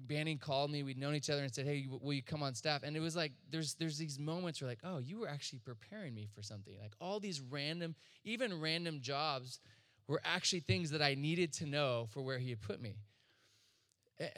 Banning 0.07 0.38
called 0.38 0.70
me. 0.70 0.83
We'd 0.83 0.98
known 0.98 1.14
each 1.14 1.30
other 1.30 1.42
and 1.42 1.52
said, 1.52 1.66
"Hey, 1.66 1.87
will 1.88 2.12
you 2.12 2.22
come 2.22 2.42
on 2.42 2.54
staff?" 2.54 2.83
And 2.83 2.96
it 2.96 3.00
was 3.00 3.16
like 3.16 3.33
there's 3.50 3.74
there's 3.74 3.98
these 3.98 4.18
moments 4.18 4.61
where 4.61 4.70
like, 4.70 4.80
"Oh, 4.85 4.98
you 4.98 5.18
were 5.18 5.28
actually 5.28 5.61
preparing 5.61 6.14
me 6.14 6.28
for 6.35 6.42
something." 6.42 6.74
Like 6.80 6.92
all 7.00 7.20
these 7.20 7.40
random, 7.40 7.94
even 8.24 8.61
random 8.61 9.00
jobs, 9.00 9.61
were 10.07 10.20
actually 10.24 10.61
things 10.61 10.90
that 10.90 11.02
I 11.02 11.14
needed 11.14 11.52
to 11.54 11.66
know 11.66 12.09
for 12.11 12.22
where 12.22 12.38
He 12.38 12.50
had 12.50 12.61
put 12.61 12.80
me. 12.80 12.96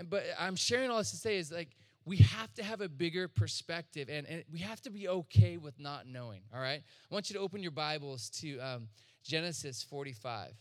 But 0.08 0.24
I'm 0.38 0.56
sharing 0.56 0.90
all 0.90 0.98
this 0.98 1.10
to 1.10 1.16
say 1.16 1.36
is 1.36 1.52
like 1.52 1.76
we 2.06 2.18
have 2.18 2.52
to 2.54 2.62
have 2.62 2.80
a 2.80 2.88
bigger 2.88 3.28
perspective 3.28 4.08
and, 4.08 4.26
and 4.26 4.44
we 4.50 4.60
have 4.60 4.80
to 4.82 4.90
be 4.90 5.08
okay 5.08 5.56
with 5.56 5.78
not 5.78 6.06
knowing. 6.06 6.42
All 6.54 6.60
right, 6.60 6.80
I 6.80 7.14
want 7.14 7.28
you 7.28 7.34
to 7.34 7.40
open 7.40 7.62
your 7.62 7.72
Bibles 7.72 8.30
to 8.40 8.58
um, 8.60 8.88
Genesis 9.22 9.82
45. 9.82 10.52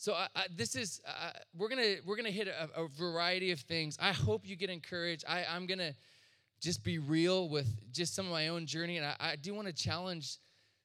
So 0.00 0.16
this 0.56 0.76
is 0.76 1.02
uh, 1.06 1.32
we're 1.54 1.68
gonna 1.68 1.96
we're 2.06 2.16
gonna 2.16 2.30
hit 2.30 2.48
a, 2.48 2.70
a, 2.74 2.88
variety 2.88 3.50
of 3.50 3.60
things. 3.60 3.98
I 4.00 4.12
hope 4.12 4.48
you 4.48 4.56
get 4.56 4.70
encouraged. 4.70 5.26
I, 5.28 5.44
I'm 5.44 5.66
gonna 5.66 5.94
just 6.58 6.82
be 6.82 6.98
real 6.98 7.50
with 7.50 7.68
just 7.92 8.14
some 8.14 8.24
of 8.24 8.32
my 8.32 8.48
own 8.48 8.64
journey, 8.64 8.96
and 8.96 9.04
I, 9.04 9.14
I 9.20 9.36
do 9.36 9.52
want 9.52 9.68
to 9.68 9.74
challenge 9.74 10.38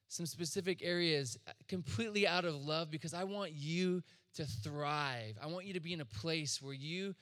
some 0.08 0.26
specific 0.26 0.82
areas 0.82 1.38
uh, 1.48 1.52
completely 1.66 2.28
out 2.28 2.44
of 2.44 2.56
love 2.56 2.90
because 2.90 3.14
I 3.14 3.24
want 3.24 3.52
you 3.52 4.02
to 4.34 4.44
thrive. 4.44 5.38
I 5.42 5.46
want 5.46 5.64
you 5.64 5.72
to 5.72 5.80
be 5.80 5.94
in 5.94 6.02
a 6.02 6.04
place 6.04 6.60
where 6.60 6.74
you 6.74 7.14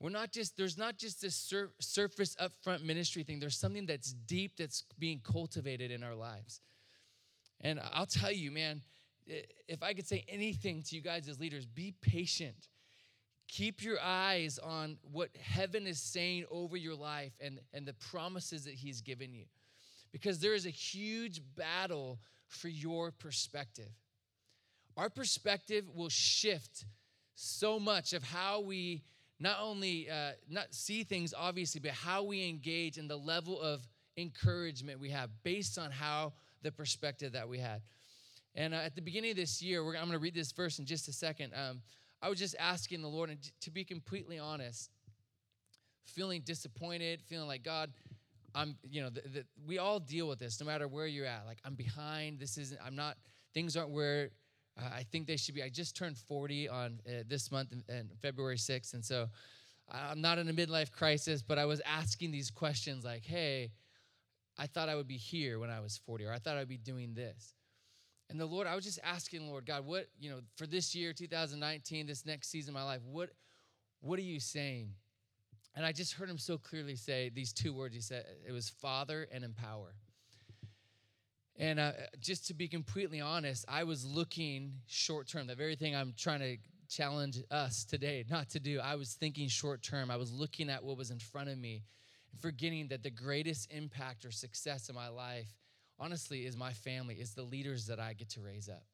we're 0.00 0.10
not 0.10 0.30
just 0.30 0.58
there's 0.58 0.76
not 0.76 0.98
just 0.98 1.22
this 1.22 1.36
sur- 1.36 1.72
surface 1.80 2.36
upfront 2.36 2.84
ministry 2.84 3.22
thing. 3.22 3.40
There's 3.40 3.56
something 3.56 3.86
that's 3.86 4.12
deep 4.12 4.58
that's 4.58 4.84
being 4.98 5.22
cultivated 5.24 5.90
in 5.90 6.02
our 6.02 6.14
lives. 6.14 6.60
And 7.62 7.80
I'll 7.94 8.04
tell 8.04 8.30
you, 8.30 8.50
man 8.50 8.82
if 9.26 9.82
I 9.82 9.94
could 9.94 10.06
say 10.06 10.24
anything 10.28 10.82
to 10.82 10.96
you 10.96 11.02
guys 11.02 11.28
as 11.28 11.40
leaders, 11.40 11.66
be 11.66 11.94
patient. 12.00 12.68
Keep 13.48 13.82
your 13.82 14.00
eyes 14.00 14.58
on 14.58 14.98
what 15.12 15.30
heaven 15.40 15.86
is 15.86 16.00
saying 16.00 16.44
over 16.50 16.76
your 16.76 16.94
life 16.94 17.32
and, 17.40 17.60
and 17.72 17.86
the 17.86 17.94
promises 17.94 18.64
that 18.64 18.74
He's 18.74 19.00
given 19.00 19.34
you. 19.34 19.44
Because 20.12 20.38
there 20.40 20.54
is 20.54 20.66
a 20.66 20.70
huge 20.70 21.40
battle 21.56 22.20
for 22.46 22.68
your 22.68 23.10
perspective. 23.10 23.90
Our 24.96 25.10
perspective 25.10 25.84
will 25.92 26.08
shift 26.08 26.84
so 27.34 27.80
much 27.80 28.12
of 28.12 28.22
how 28.22 28.60
we 28.60 29.02
not 29.40 29.56
only 29.60 30.08
uh, 30.08 30.32
not 30.48 30.72
see 30.72 31.02
things 31.02 31.34
obviously 31.36 31.80
but 31.80 31.90
how 31.90 32.22
we 32.22 32.48
engage 32.48 32.96
and 32.96 33.10
the 33.10 33.16
level 33.16 33.60
of 33.60 33.86
encouragement 34.16 35.00
we 35.00 35.10
have 35.10 35.30
based 35.42 35.76
on 35.76 35.90
how 35.90 36.32
the 36.62 36.70
perspective 36.70 37.32
that 37.32 37.48
we 37.48 37.58
had 37.58 37.82
and 38.54 38.74
uh, 38.74 38.78
at 38.78 38.94
the 38.94 39.02
beginning 39.02 39.32
of 39.32 39.36
this 39.36 39.60
year, 39.60 39.84
I'm 39.84 39.92
going 39.92 40.12
to 40.12 40.18
read 40.18 40.34
this 40.34 40.52
verse 40.52 40.78
in 40.78 40.86
just 40.86 41.08
a 41.08 41.12
second. 41.12 41.52
Um, 41.54 41.82
I 42.22 42.28
was 42.28 42.38
just 42.38 42.54
asking 42.58 43.02
the 43.02 43.08
Lord, 43.08 43.30
and 43.30 43.38
to 43.60 43.70
be 43.70 43.84
completely 43.84 44.38
honest, 44.38 44.90
feeling 46.04 46.42
disappointed, 46.42 47.20
feeling 47.22 47.48
like 47.48 47.62
God, 47.62 47.92
I'm, 48.54 48.76
you 48.88 49.02
know, 49.02 49.10
the, 49.10 49.20
the, 49.22 49.44
we 49.66 49.78
all 49.78 49.98
deal 49.98 50.28
with 50.28 50.38
this, 50.38 50.60
no 50.60 50.66
matter 50.66 50.86
where 50.86 51.06
you're 51.06 51.26
at. 51.26 51.44
Like 51.46 51.58
I'm 51.64 51.74
behind. 51.74 52.38
This 52.38 52.56
isn't. 52.56 52.80
I'm 52.84 52.94
not. 52.94 53.16
Things 53.52 53.76
aren't 53.76 53.90
where 53.90 54.30
uh, 54.78 54.88
I 54.94 55.04
think 55.10 55.26
they 55.26 55.36
should 55.36 55.54
be. 55.54 55.62
I 55.62 55.68
just 55.68 55.96
turned 55.96 56.16
40 56.16 56.68
on 56.68 57.00
uh, 57.06 57.22
this 57.26 57.50
month, 57.50 57.74
and 57.88 58.10
February 58.22 58.56
6th, 58.56 58.94
and 58.94 59.04
so 59.04 59.28
I'm 59.90 60.20
not 60.20 60.38
in 60.38 60.48
a 60.48 60.52
midlife 60.52 60.92
crisis. 60.92 61.42
But 61.42 61.58
I 61.58 61.64
was 61.64 61.80
asking 61.84 62.30
these 62.30 62.50
questions, 62.50 63.04
like, 63.04 63.24
Hey, 63.24 63.72
I 64.56 64.66
thought 64.66 64.88
I 64.88 64.94
would 64.94 65.08
be 65.08 65.16
here 65.16 65.58
when 65.58 65.70
I 65.70 65.80
was 65.80 66.00
40, 66.06 66.26
or 66.26 66.32
I 66.32 66.38
thought 66.38 66.56
I'd 66.56 66.68
be 66.68 66.78
doing 66.78 67.14
this. 67.14 67.54
And 68.30 68.40
the 68.40 68.46
Lord, 68.46 68.66
I 68.66 68.74
was 68.74 68.84
just 68.84 68.98
asking, 69.04 69.48
Lord 69.48 69.66
God, 69.66 69.84
what, 69.84 70.06
you 70.18 70.30
know, 70.30 70.40
for 70.56 70.66
this 70.66 70.94
year, 70.94 71.12
2019, 71.12 72.06
this 72.06 72.24
next 72.24 72.50
season 72.50 72.74
of 72.74 72.80
my 72.80 72.84
life, 72.84 73.00
what, 73.04 73.30
what 74.00 74.18
are 74.18 74.22
you 74.22 74.40
saying? 74.40 74.90
And 75.76 75.84
I 75.84 75.92
just 75.92 76.14
heard 76.14 76.30
him 76.30 76.38
so 76.38 76.56
clearly 76.56 76.96
say 76.96 77.30
these 77.34 77.52
two 77.52 77.74
words. 77.74 77.94
He 77.94 78.00
said, 78.00 78.24
it 78.46 78.52
was 78.52 78.68
Father 78.68 79.26
and 79.32 79.44
empower. 79.44 79.94
And 81.56 81.78
uh, 81.78 81.92
just 82.20 82.46
to 82.48 82.54
be 82.54 82.66
completely 82.66 83.20
honest, 83.20 83.64
I 83.68 83.84
was 83.84 84.04
looking 84.04 84.72
short 84.86 85.28
term, 85.28 85.46
the 85.46 85.54
very 85.54 85.76
thing 85.76 85.94
I'm 85.94 86.14
trying 86.16 86.40
to 86.40 86.56
challenge 86.88 87.38
us 87.50 87.84
today 87.84 88.24
not 88.28 88.50
to 88.50 88.60
do. 88.60 88.80
I 88.80 88.96
was 88.96 89.14
thinking 89.14 89.48
short 89.48 89.82
term. 89.82 90.10
I 90.10 90.16
was 90.16 90.32
looking 90.32 90.68
at 90.70 90.82
what 90.82 90.96
was 90.96 91.10
in 91.10 91.18
front 91.18 91.48
of 91.48 91.58
me 91.58 91.82
and 92.32 92.40
forgetting 92.40 92.88
that 92.88 93.02
the 93.02 93.10
greatest 93.10 93.70
impact 93.70 94.24
or 94.24 94.30
success 94.30 94.88
in 94.88 94.94
my 94.94 95.08
life 95.08 95.48
honestly, 95.98 96.46
is 96.46 96.56
my 96.56 96.72
family, 96.72 97.14
is 97.16 97.34
the 97.34 97.42
leaders 97.42 97.86
that 97.86 98.00
I 98.00 98.12
get 98.12 98.30
to 98.30 98.40
raise 98.40 98.68
up. 98.68 98.84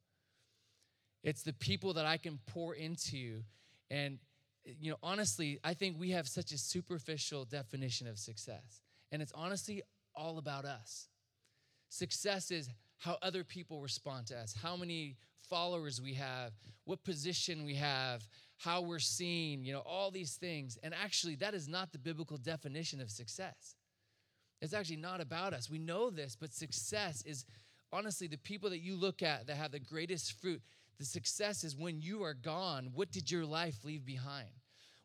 It's 1.23 1.43
the 1.43 1.53
people 1.53 1.93
that 1.93 2.05
I 2.05 2.17
can 2.17 2.39
pour 2.47 2.73
into. 2.73 3.41
And, 3.89 4.19
you 4.63 4.91
know, 4.91 4.97
honestly, 5.03 5.59
I 5.63 5.73
think 5.73 5.99
we 5.99 6.11
have 6.11 6.27
such 6.27 6.51
a 6.51 6.57
superficial 6.57 7.45
definition 7.45 8.07
of 8.07 8.17
success. 8.17 8.81
And 9.11 9.21
it's 9.21 9.33
honestly 9.33 9.81
all 10.15 10.37
about 10.37 10.65
us. 10.65 11.07
Success 11.89 12.51
is 12.51 12.69
how 12.97 13.17
other 13.21 13.43
people 13.43 13.81
respond 13.81 14.27
to 14.27 14.37
us, 14.37 14.55
how 14.61 14.75
many 14.75 15.17
followers 15.49 16.01
we 16.01 16.13
have, 16.13 16.53
what 16.85 17.03
position 17.03 17.65
we 17.65 17.75
have, 17.75 18.27
how 18.57 18.81
we're 18.81 18.99
seen, 18.99 19.63
you 19.63 19.73
know, 19.73 19.83
all 19.85 20.11
these 20.11 20.35
things. 20.35 20.77
And 20.83 20.93
actually, 20.93 21.35
that 21.35 21.53
is 21.53 21.67
not 21.67 21.91
the 21.91 21.97
biblical 21.97 22.37
definition 22.37 23.01
of 23.01 23.09
success. 23.09 23.75
It's 24.61 24.73
actually 24.73 24.97
not 24.97 25.21
about 25.21 25.53
us. 25.53 25.69
We 25.69 25.79
know 25.79 26.09
this, 26.09 26.37
but 26.39 26.53
success 26.53 27.23
is 27.25 27.45
honestly 27.91 28.27
the 28.27 28.37
people 28.37 28.69
that 28.69 28.81
you 28.81 28.95
look 28.95 29.23
at 29.23 29.47
that 29.47 29.57
have 29.57 29.71
the 29.71 29.79
greatest 29.79 30.39
fruit. 30.39 30.61
The 30.99 31.05
success 31.05 31.63
is 31.63 31.75
when 31.75 31.99
you 31.99 32.23
are 32.23 32.35
gone, 32.35 32.91
what 32.93 33.11
did 33.11 33.31
your 33.31 33.45
life 33.45 33.83
leave 33.83 34.05
behind? 34.05 34.49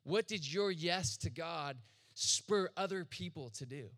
What 0.04 0.28
did 0.28 0.52
your 0.52 0.70
yes 0.70 1.16
to 1.18 1.30
God 1.30 1.78
spur 2.14 2.68
other 2.76 3.04
people 3.04 3.50
to 3.56 3.66
do? 3.66 3.88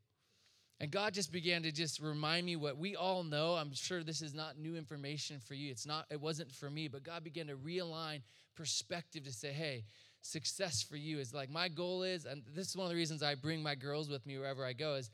And 0.80 0.92
God 0.92 1.12
just 1.12 1.32
began 1.32 1.64
to 1.64 1.72
just 1.72 2.00
remind 2.00 2.46
me 2.46 2.54
what 2.54 2.78
we 2.78 2.94
all 2.94 3.24
know. 3.24 3.54
I'm 3.54 3.74
sure 3.74 4.04
this 4.04 4.22
is 4.22 4.32
not 4.32 4.58
new 4.58 4.76
information 4.76 5.40
for 5.40 5.54
you. 5.54 5.72
It's 5.72 5.86
not, 5.86 6.06
it 6.08 6.20
wasn't 6.20 6.52
for 6.52 6.70
me, 6.70 6.86
but 6.86 7.02
God 7.02 7.24
began 7.24 7.48
to 7.48 7.56
realign 7.56 8.20
perspective 8.54 9.24
to 9.24 9.32
say, 9.32 9.52
hey, 9.52 9.84
success 10.22 10.82
for 10.82 10.96
you 10.96 11.18
is 11.18 11.34
like 11.34 11.50
my 11.50 11.68
goal 11.68 12.04
is, 12.04 12.26
and 12.26 12.42
this 12.54 12.68
is 12.68 12.76
one 12.76 12.86
of 12.86 12.90
the 12.90 12.96
reasons 12.96 13.24
I 13.24 13.34
bring 13.34 13.60
my 13.60 13.74
girls 13.74 14.08
with 14.08 14.24
me 14.24 14.38
wherever 14.38 14.64
I 14.64 14.72
go, 14.72 14.94
is 14.94 15.10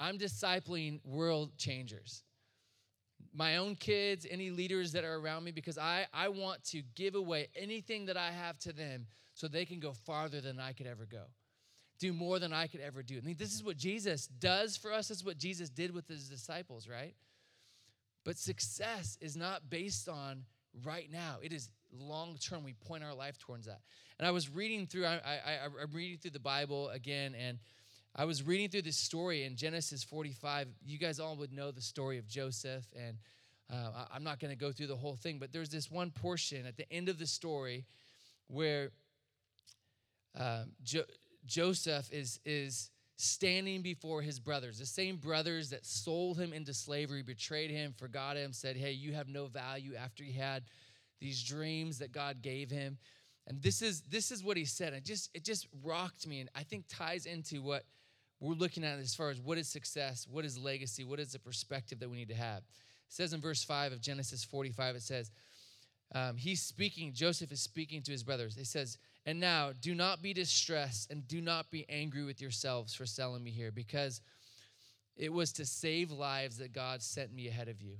I'm 0.00 0.18
discipling 0.18 1.00
world 1.04 1.56
changers. 1.56 2.22
My 3.34 3.56
own 3.56 3.74
kids, 3.74 4.26
any 4.30 4.50
leaders 4.50 4.92
that 4.92 5.04
are 5.04 5.16
around 5.16 5.44
me, 5.44 5.50
because 5.52 5.78
I, 5.78 6.06
I 6.12 6.28
want 6.28 6.64
to 6.66 6.82
give 6.94 7.14
away 7.14 7.48
anything 7.56 8.06
that 8.06 8.16
I 8.16 8.30
have 8.30 8.58
to 8.60 8.72
them 8.72 9.06
so 9.34 9.48
they 9.48 9.64
can 9.64 9.80
go 9.80 9.92
farther 9.92 10.40
than 10.40 10.58
I 10.58 10.72
could 10.72 10.86
ever 10.86 11.06
go 11.10 11.24
do 11.98 12.12
more 12.12 12.38
than 12.38 12.52
I 12.52 12.66
could 12.66 12.80
ever 12.80 13.02
do. 13.02 13.18
I 13.18 13.20
mean, 13.20 13.36
this 13.38 13.54
is 13.54 13.62
what 13.62 13.76
Jesus 13.76 14.26
does 14.26 14.76
for 14.76 14.92
us. 14.92 15.08
This 15.08 15.18
is 15.18 15.24
what 15.24 15.38
Jesus 15.38 15.68
did 15.68 15.92
with 15.92 16.06
his 16.08 16.28
disciples, 16.28 16.88
right? 16.88 17.14
But 18.24 18.38
success 18.38 19.18
is 19.20 19.36
not 19.36 19.68
based 19.68 20.08
on 20.08 20.44
right 20.84 21.10
now. 21.10 21.36
It 21.42 21.52
is 21.52 21.70
long 21.92 22.36
term. 22.36 22.62
We 22.62 22.74
point 22.74 23.02
our 23.02 23.14
life 23.14 23.38
towards 23.38 23.66
that. 23.66 23.80
And 24.18 24.26
I 24.26 24.30
was 24.30 24.48
reading 24.48 24.86
through, 24.86 25.06
I, 25.06 25.16
I, 25.24 25.58
I'm 25.64 25.92
reading 25.92 26.18
through 26.18 26.32
the 26.32 26.40
Bible 26.40 26.88
again, 26.90 27.34
and 27.34 27.58
I 28.16 28.24
was 28.24 28.42
reading 28.42 28.68
through 28.68 28.82
this 28.82 28.96
story 28.96 29.44
in 29.44 29.56
Genesis 29.56 30.02
45. 30.02 30.68
You 30.84 30.98
guys 30.98 31.20
all 31.20 31.36
would 31.36 31.52
know 31.52 31.70
the 31.70 31.80
story 31.80 32.18
of 32.18 32.26
Joseph, 32.26 32.84
and 32.96 33.18
uh, 33.72 34.06
I'm 34.12 34.24
not 34.24 34.40
going 34.40 34.50
to 34.50 34.56
go 34.56 34.72
through 34.72 34.86
the 34.88 34.96
whole 34.96 35.16
thing, 35.16 35.38
but 35.38 35.52
there's 35.52 35.68
this 35.68 35.90
one 35.90 36.10
portion 36.10 36.66
at 36.66 36.76
the 36.76 36.90
end 36.92 37.08
of 37.08 37.18
the 37.18 37.26
story 37.26 37.84
where 38.48 38.90
um, 40.38 40.72
jo- 40.82 41.04
Joseph 41.46 42.10
is, 42.12 42.40
is 42.44 42.90
standing 43.16 43.82
before 43.82 44.22
his 44.22 44.40
brothers, 44.40 44.78
the 44.78 44.86
same 44.86 45.16
brothers 45.16 45.70
that 45.70 45.84
sold 45.84 46.38
him 46.38 46.52
into 46.52 46.72
slavery, 46.72 47.22
betrayed 47.22 47.70
him, 47.70 47.92
forgot 47.96 48.36
him, 48.36 48.52
said, 48.52 48.76
Hey, 48.76 48.92
you 48.92 49.12
have 49.12 49.28
no 49.28 49.46
value 49.46 49.94
after 49.94 50.24
he 50.24 50.32
had 50.32 50.64
these 51.20 51.42
dreams 51.42 51.98
that 51.98 52.12
God 52.12 52.42
gave 52.42 52.70
him. 52.70 52.96
And 53.46 53.62
this 53.62 53.82
is 53.82 54.02
this 54.02 54.30
is 54.30 54.44
what 54.44 54.56
he 54.56 54.64
said. 54.64 54.92
It 54.92 55.04
just 55.04 55.30
it 55.34 55.42
just 55.42 55.66
rocked 55.82 56.26
me 56.26 56.40
and 56.40 56.50
I 56.54 56.62
think 56.62 56.84
ties 56.88 57.26
into 57.26 57.62
what 57.62 57.84
we're 58.40 58.54
looking 58.54 58.84
at 58.84 58.98
it 58.98 59.02
as 59.02 59.14
far 59.14 59.30
as 59.30 59.40
what 59.40 59.58
is 59.58 59.68
success, 59.68 60.26
what 60.30 60.44
is 60.44 60.58
legacy, 60.58 61.04
what 61.04 61.18
is 61.20 61.32
the 61.32 61.38
perspective 61.38 61.98
that 62.00 62.08
we 62.08 62.16
need 62.16 62.28
to 62.28 62.34
have. 62.34 62.58
It 62.58 62.64
says 63.08 63.32
in 63.32 63.40
verse 63.40 63.64
5 63.64 63.92
of 63.92 64.00
Genesis 64.00 64.44
45, 64.44 64.96
it 64.96 65.02
says, 65.02 65.30
um, 66.14 66.36
he's 66.36 66.62
speaking, 66.62 67.12
Joseph 67.12 67.52
is 67.52 67.60
speaking 67.60 68.02
to 68.02 68.12
his 68.12 68.22
brothers. 68.22 68.56
It 68.56 68.66
says, 68.66 68.96
And 69.26 69.38
now 69.38 69.72
do 69.80 69.94
not 69.94 70.22
be 70.22 70.32
distressed 70.32 71.10
and 71.10 71.26
do 71.28 71.40
not 71.40 71.70
be 71.70 71.84
angry 71.88 72.24
with 72.24 72.40
yourselves 72.40 72.94
for 72.94 73.04
selling 73.04 73.44
me 73.44 73.50
here, 73.50 73.70
because 73.70 74.22
it 75.16 75.32
was 75.32 75.52
to 75.54 75.66
save 75.66 76.10
lives 76.10 76.56
that 76.58 76.72
God 76.72 77.02
sent 77.02 77.34
me 77.34 77.48
ahead 77.48 77.68
of 77.68 77.82
you. 77.82 77.96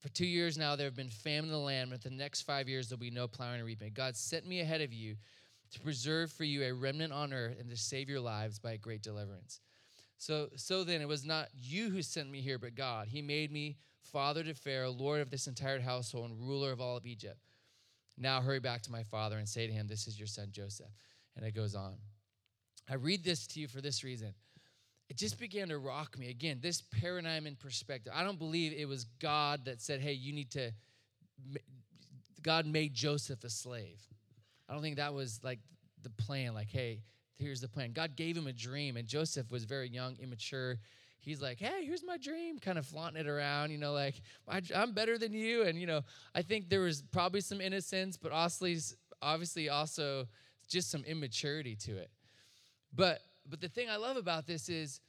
For 0.00 0.10
two 0.10 0.26
years 0.26 0.58
now, 0.58 0.76
there 0.76 0.86
have 0.86 0.96
been 0.96 1.08
famine 1.08 1.46
in 1.46 1.52
the 1.52 1.58
land, 1.58 1.90
but 1.90 2.02
the 2.02 2.10
next 2.10 2.42
five 2.42 2.68
years, 2.68 2.88
there'll 2.88 3.00
be 3.00 3.10
no 3.10 3.26
plowing 3.26 3.56
and 3.56 3.64
reaping. 3.64 3.92
God 3.94 4.16
sent 4.16 4.46
me 4.46 4.60
ahead 4.60 4.82
of 4.82 4.92
you 4.92 5.16
to 5.74 5.80
preserve 5.80 6.32
for 6.32 6.44
you 6.44 6.62
a 6.62 6.72
remnant 6.72 7.12
on 7.12 7.32
earth 7.32 7.58
and 7.58 7.68
to 7.68 7.76
save 7.76 8.08
your 8.08 8.20
lives 8.20 8.58
by 8.58 8.72
a 8.72 8.78
great 8.78 9.02
deliverance. 9.02 9.60
So, 10.18 10.48
so 10.56 10.84
then, 10.84 11.02
it 11.02 11.08
was 11.08 11.26
not 11.26 11.48
you 11.60 11.90
who 11.90 12.00
sent 12.00 12.30
me 12.30 12.40
here, 12.40 12.58
but 12.58 12.76
God. 12.76 13.08
He 13.08 13.20
made 13.20 13.52
me 13.52 13.76
father 14.00 14.44
to 14.44 14.54
Pharaoh, 14.54 14.92
lord 14.92 15.20
of 15.20 15.30
this 15.30 15.48
entire 15.48 15.80
household, 15.80 16.30
and 16.30 16.48
ruler 16.48 16.70
of 16.70 16.80
all 16.80 16.96
of 16.96 17.04
Egypt. 17.04 17.38
Now 18.16 18.40
hurry 18.40 18.60
back 18.60 18.82
to 18.82 18.92
my 18.92 19.02
father 19.02 19.36
and 19.38 19.48
say 19.48 19.66
to 19.66 19.72
him, 19.72 19.88
This 19.88 20.06
is 20.06 20.18
your 20.18 20.28
son 20.28 20.48
Joseph. 20.52 20.86
And 21.36 21.44
it 21.44 21.54
goes 21.54 21.74
on. 21.74 21.96
I 22.88 22.94
read 22.94 23.24
this 23.24 23.46
to 23.48 23.60
you 23.60 23.66
for 23.66 23.80
this 23.80 24.04
reason. 24.04 24.32
It 25.10 25.16
just 25.16 25.38
began 25.38 25.68
to 25.68 25.78
rock 25.78 26.16
me. 26.16 26.30
Again, 26.30 26.60
this 26.62 26.80
paradigm 26.80 27.46
and 27.46 27.58
perspective. 27.58 28.12
I 28.14 28.22
don't 28.22 28.38
believe 28.38 28.72
it 28.72 28.88
was 28.88 29.04
God 29.20 29.64
that 29.64 29.82
said, 29.82 30.00
Hey, 30.00 30.12
you 30.12 30.32
need 30.32 30.52
to, 30.52 30.70
God 32.40 32.66
made 32.66 32.94
Joseph 32.94 33.42
a 33.42 33.50
slave. 33.50 34.00
I 34.68 34.72
don't 34.72 34.82
think 34.82 34.96
that 34.96 35.14
was 35.14 35.40
like 35.42 35.60
the 36.02 36.10
plan, 36.10 36.54
like, 36.54 36.70
hey, 36.70 37.02
here's 37.36 37.60
the 37.60 37.68
plan. 37.68 37.92
God 37.92 38.16
gave 38.16 38.36
him 38.36 38.46
a 38.46 38.52
dream, 38.52 38.96
and 38.96 39.06
Joseph 39.06 39.50
was 39.50 39.64
very 39.64 39.88
young, 39.88 40.16
immature 40.20 40.78
he's 41.24 41.40
like, 41.40 41.58
hey, 41.58 41.84
here's 41.84 42.04
my 42.04 42.18
dream, 42.18 42.58
kind 42.58 42.78
of 42.78 42.86
flaunting 42.86 43.24
it 43.24 43.28
around, 43.28 43.70
you 43.70 43.78
know, 43.78 43.92
like, 43.92 44.16
I'm 44.74 44.92
better 44.92 45.18
than 45.18 45.32
you. 45.32 45.62
And, 45.62 45.80
you 45.80 45.86
know, 45.86 46.02
I 46.34 46.42
think 46.42 46.68
there 46.68 46.80
was 46.80 47.02
probably 47.02 47.40
some 47.40 47.60
innocence, 47.60 48.16
but 48.16 48.30
obviously 48.32 49.68
also 49.68 50.26
just 50.68 50.90
some 50.90 51.04
immaturity 51.04 51.76
to 51.76 51.96
it. 51.96 52.10
But, 52.94 53.20
but 53.48 53.60
the 53.60 53.68
thing 53.68 53.88
I 53.88 53.96
love 53.96 54.16
about 54.16 54.46
this 54.46 54.68
is 54.68 55.00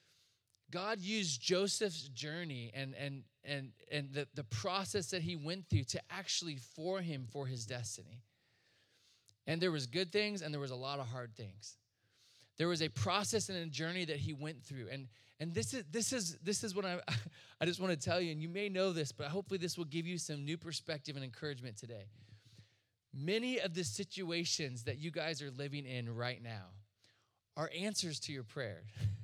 God 0.72 1.00
used 1.00 1.42
Joseph's 1.42 2.08
journey 2.10 2.72
and, 2.74 2.96
and, 2.96 3.24
and, 3.44 3.72
and 3.92 4.14
the, 4.14 4.28
the 4.34 4.46
process 4.46 5.12
that 5.12 5.22
he 5.22 5.36
went 5.36 5.70
through 5.70 5.84
to 5.84 6.02
actually 6.10 6.58
for 6.76 7.02
him 7.02 7.28
for 7.32 7.46
his 7.46 7.66
destiny. 7.66 8.22
And 9.48 9.62
there 9.62 9.72
was 9.72 9.86
good 9.86 10.12
things 10.12 10.42
and 10.42 10.54
there 10.54 10.62
was 10.62 10.72
a 10.72 10.76
lot 10.76 11.00
of 11.00 11.08
hard 11.08 11.36
things. 11.36 11.78
There 12.58 12.68
was 12.68 12.82
a 12.82 12.90
process 12.90 13.50
and 13.50 13.58
a 13.58 13.66
journey 13.66 14.06
that 14.06 14.18
he 14.18 14.34
went 14.34 14.64
through. 14.64 14.88
And, 14.92 15.08
and 15.40 15.54
this 15.54 15.74
is 15.74 15.84
this 15.92 16.14
is 16.14 16.38
this 16.42 16.64
is 16.64 16.74
what 16.74 16.86
I 16.86 17.00
I 17.62 17.66
just 17.66 17.80
want 17.80 17.92
to 17.92 18.00
tell 18.00 18.22
you, 18.22 18.32
and 18.32 18.42
you 18.42 18.50
may 18.50 18.70
know 18.70 18.94
this, 18.94 19.12
but 19.12 19.28
hopefully 19.28 19.58
this 19.58 19.78
will 19.78 19.86
give 19.86 20.08
you 20.08 20.18
some 20.18 20.46
new 20.46 20.58
perspective 20.58 21.16
and 21.16 21.26
encouragement 21.26 21.78
today. 21.78 22.06
Many 23.14 23.60
of 23.60 23.74
the 23.74 23.84
situations 23.84 24.84
that 24.84 24.98
you 24.98 25.12
guys 25.12 25.42
are 25.42 25.52
living 25.52 25.86
in 25.86 26.14
right 26.14 26.42
now 26.42 26.66
are 27.58 27.70
answers 27.78 28.20
to 28.22 28.34
your 28.34 28.44
prayer. 28.44 28.84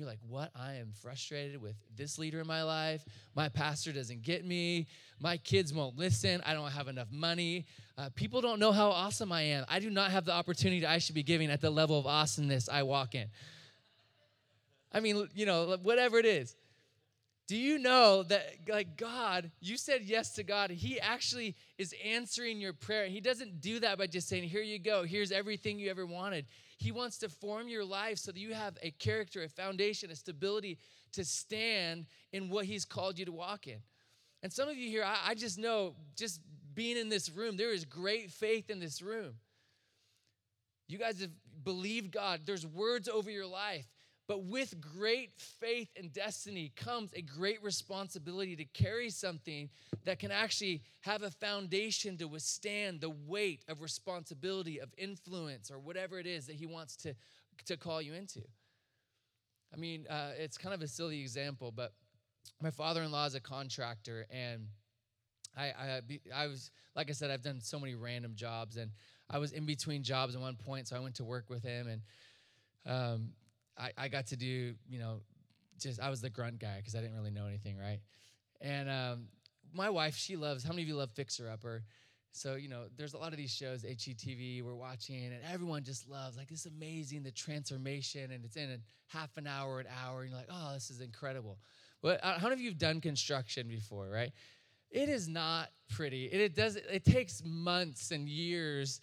you're 0.00 0.08
like, 0.08 0.18
what? 0.26 0.50
I 0.56 0.76
am 0.76 0.92
frustrated 1.02 1.60
with 1.60 1.76
this 1.94 2.18
leader 2.18 2.40
in 2.40 2.46
my 2.46 2.62
life. 2.62 3.04
My 3.34 3.50
pastor 3.50 3.92
doesn't 3.92 4.22
get 4.22 4.46
me. 4.46 4.86
My 5.20 5.36
kids 5.36 5.74
won't 5.74 5.98
listen. 5.98 6.40
I 6.46 6.54
don't 6.54 6.70
have 6.70 6.88
enough 6.88 7.08
money. 7.12 7.66
Uh, 7.98 8.08
people 8.14 8.40
don't 8.40 8.58
know 8.58 8.72
how 8.72 8.88
awesome 8.88 9.30
I 9.30 9.42
am. 9.42 9.66
I 9.68 9.78
do 9.78 9.90
not 9.90 10.10
have 10.10 10.24
the 10.24 10.32
opportunity 10.32 10.86
I 10.86 10.96
should 10.98 11.14
be 11.14 11.22
giving 11.22 11.50
at 11.50 11.60
the 11.60 11.68
level 11.68 11.98
of 11.98 12.06
awesomeness 12.06 12.66
I 12.66 12.82
walk 12.82 13.14
in. 13.14 13.26
I 14.90 15.00
mean, 15.00 15.28
you 15.34 15.44
know, 15.44 15.76
whatever 15.82 16.18
it 16.18 16.24
is. 16.24 16.56
Do 17.46 17.56
you 17.58 17.78
know 17.78 18.22
that, 18.22 18.46
like 18.68 18.96
God, 18.96 19.50
you 19.60 19.76
said 19.76 20.02
yes 20.04 20.34
to 20.36 20.42
God. 20.42 20.70
He 20.70 20.98
actually 20.98 21.56
is 21.76 21.94
answering 22.06 22.58
your 22.58 22.72
prayer. 22.72 23.06
He 23.06 23.20
doesn't 23.20 23.60
do 23.60 23.80
that 23.80 23.98
by 23.98 24.06
just 24.06 24.28
saying, 24.28 24.44
Here 24.44 24.62
you 24.62 24.78
go, 24.78 25.02
here's 25.02 25.30
everything 25.30 25.78
you 25.78 25.90
ever 25.90 26.06
wanted. 26.06 26.46
He 26.80 26.92
wants 26.92 27.18
to 27.18 27.28
form 27.28 27.68
your 27.68 27.84
life 27.84 28.16
so 28.16 28.32
that 28.32 28.40
you 28.40 28.54
have 28.54 28.78
a 28.82 28.90
character, 28.92 29.42
a 29.42 29.50
foundation, 29.50 30.10
a 30.10 30.16
stability 30.16 30.78
to 31.12 31.26
stand 31.26 32.06
in 32.32 32.48
what 32.48 32.64
He's 32.64 32.86
called 32.86 33.18
you 33.18 33.26
to 33.26 33.32
walk 33.32 33.66
in. 33.66 33.82
And 34.42 34.50
some 34.50 34.66
of 34.66 34.78
you 34.78 34.88
here, 34.88 35.04
I, 35.04 35.18
I 35.28 35.34
just 35.34 35.58
know, 35.58 35.94
just 36.16 36.40
being 36.72 36.96
in 36.96 37.10
this 37.10 37.28
room, 37.28 37.58
there 37.58 37.70
is 37.70 37.84
great 37.84 38.30
faith 38.30 38.70
in 38.70 38.80
this 38.80 39.02
room. 39.02 39.34
You 40.88 40.96
guys 40.96 41.20
have 41.20 41.30
believed 41.62 42.12
God, 42.12 42.40
there's 42.46 42.66
words 42.66 43.10
over 43.10 43.30
your 43.30 43.46
life. 43.46 43.86
But 44.30 44.44
with 44.44 44.80
great 44.80 45.32
faith 45.32 45.88
and 45.96 46.12
destiny 46.12 46.70
comes 46.76 47.12
a 47.14 47.20
great 47.20 47.60
responsibility 47.64 48.54
to 48.54 48.64
carry 48.64 49.10
something 49.10 49.68
that 50.04 50.20
can 50.20 50.30
actually 50.30 50.84
have 51.00 51.24
a 51.24 51.32
foundation 51.32 52.16
to 52.18 52.28
withstand 52.28 53.00
the 53.00 53.10
weight 53.10 53.64
of 53.66 53.82
responsibility, 53.82 54.80
of 54.80 54.94
influence, 54.96 55.68
or 55.68 55.80
whatever 55.80 56.16
it 56.20 56.28
is 56.28 56.46
that 56.46 56.54
He 56.54 56.64
wants 56.64 56.94
to, 56.98 57.16
to 57.64 57.76
call 57.76 58.00
you 58.00 58.14
into. 58.14 58.42
I 59.74 59.76
mean, 59.76 60.06
uh, 60.08 60.30
it's 60.38 60.56
kind 60.56 60.76
of 60.76 60.82
a 60.82 60.86
silly 60.86 61.20
example, 61.20 61.72
but 61.72 61.92
my 62.62 62.70
father 62.70 63.02
in 63.02 63.10
law 63.10 63.26
is 63.26 63.34
a 63.34 63.40
contractor, 63.40 64.26
and 64.30 64.68
I, 65.56 65.72
I, 65.76 66.00
I 66.32 66.46
was, 66.46 66.70
like 66.94 67.10
I 67.10 67.14
said, 67.14 67.32
I've 67.32 67.42
done 67.42 67.60
so 67.60 67.80
many 67.80 67.96
random 67.96 68.36
jobs, 68.36 68.76
and 68.76 68.92
I 69.28 69.38
was 69.38 69.50
in 69.50 69.66
between 69.66 70.04
jobs 70.04 70.36
at 70.36 70.40
one 70.40 70.54
point, 70.54 70.86
so 70.86 70.94
I 70.94 71.00
went 71.00 71.16
to 71.16 71.24
work 71.24 71.50
with 71.50 71.64
him, 71.64 71.88
and 71.88 72.02
um, 72.86 73.30
I, 73.78 73.90
I 73.96 74.08
got 74.08 74.26
to 74.28 74.36
do, 74.36 74.74
you 74.88 74.98
know, 74.98 75.20
just 75.80 76.00
I 76.00 76.10
was 76.10 76.20
the 76.20 76.30
grunt 76.30 76.58
guy 76.58 76.76
because 76.78 76.94
I 76.94 77.00
didn't 77.00 77.16
really 77.16 77.30
know 77.30 77.46
anything, 77.46 77.76
right? 77.78 78.00
And 78.60 78.88
um, 78.90 79.28
my 79.72 79.90
wife, 79.90 80.16
she 80.16 80.36
loves. 80.36 80.62
How 80.62 80.70
many 80.70 80.82
of 80.82 80.88
you 80.88 80.96
love 80.96 81.10
Fixer 81.10 81.48
Upper? 81.50 81.84
So 82.32 82.54
you 82.54 82.68
know, 82.68 82.84
there's 82.96 83.14
a 83.14 83.18
lot 83.18 83.32
of 83.32 83.38
these 83.38 83.52
shows, 83.52 83.82
HGTV, 83.82 84.62
we're 84.62 84.74
watching, 84.74 85.24
and 85.24 85.36
everyone 85.52 85.82
just 85.82 86.08
loves 86.08 86.36
like 86.36 86.50
it's 86.50 86.66
amazing 86.66 87.22
the 87.22 87.32
transformation, 87.32 88.30
and 88.30 88.44
it's 88.44 88.56
in 88.56 88.70
a 88.70 88.78
half 89.06 89.36
an 89.36 89.46
hour, 89.46 89.80
an 89.80 89.86
hour, 90.04 90.20
and 90.20 90.30
you're 90.30 90.38
like, 90.38 90.48
oh, 90.50 90.72
this 90.74 90.90
is 90.90 91.00
incredible. 91.00 91.58
But 92.02 92.22
uh, 92.22 92.38
how 92.38 92.48
many 92.48 92.54
of 92.54 92.60
you 92.60 92.70
have 92.70 92.78
done 92.78 93.00
construction 93.00 93.68
before, 93.68 94.08
right? 94.08 94.32
It 94.90 95.08
is 95.08 95.28
not 95.28 95.70
pretty. 95.88 96.26
It, 96.26 96.40
it 96.40 96.54
does. 96.54 96.76
It 96.76 97.04
takes 97.04 97.42
months 97.44 98.10
and 98.10 98.28
years 98.28 99.00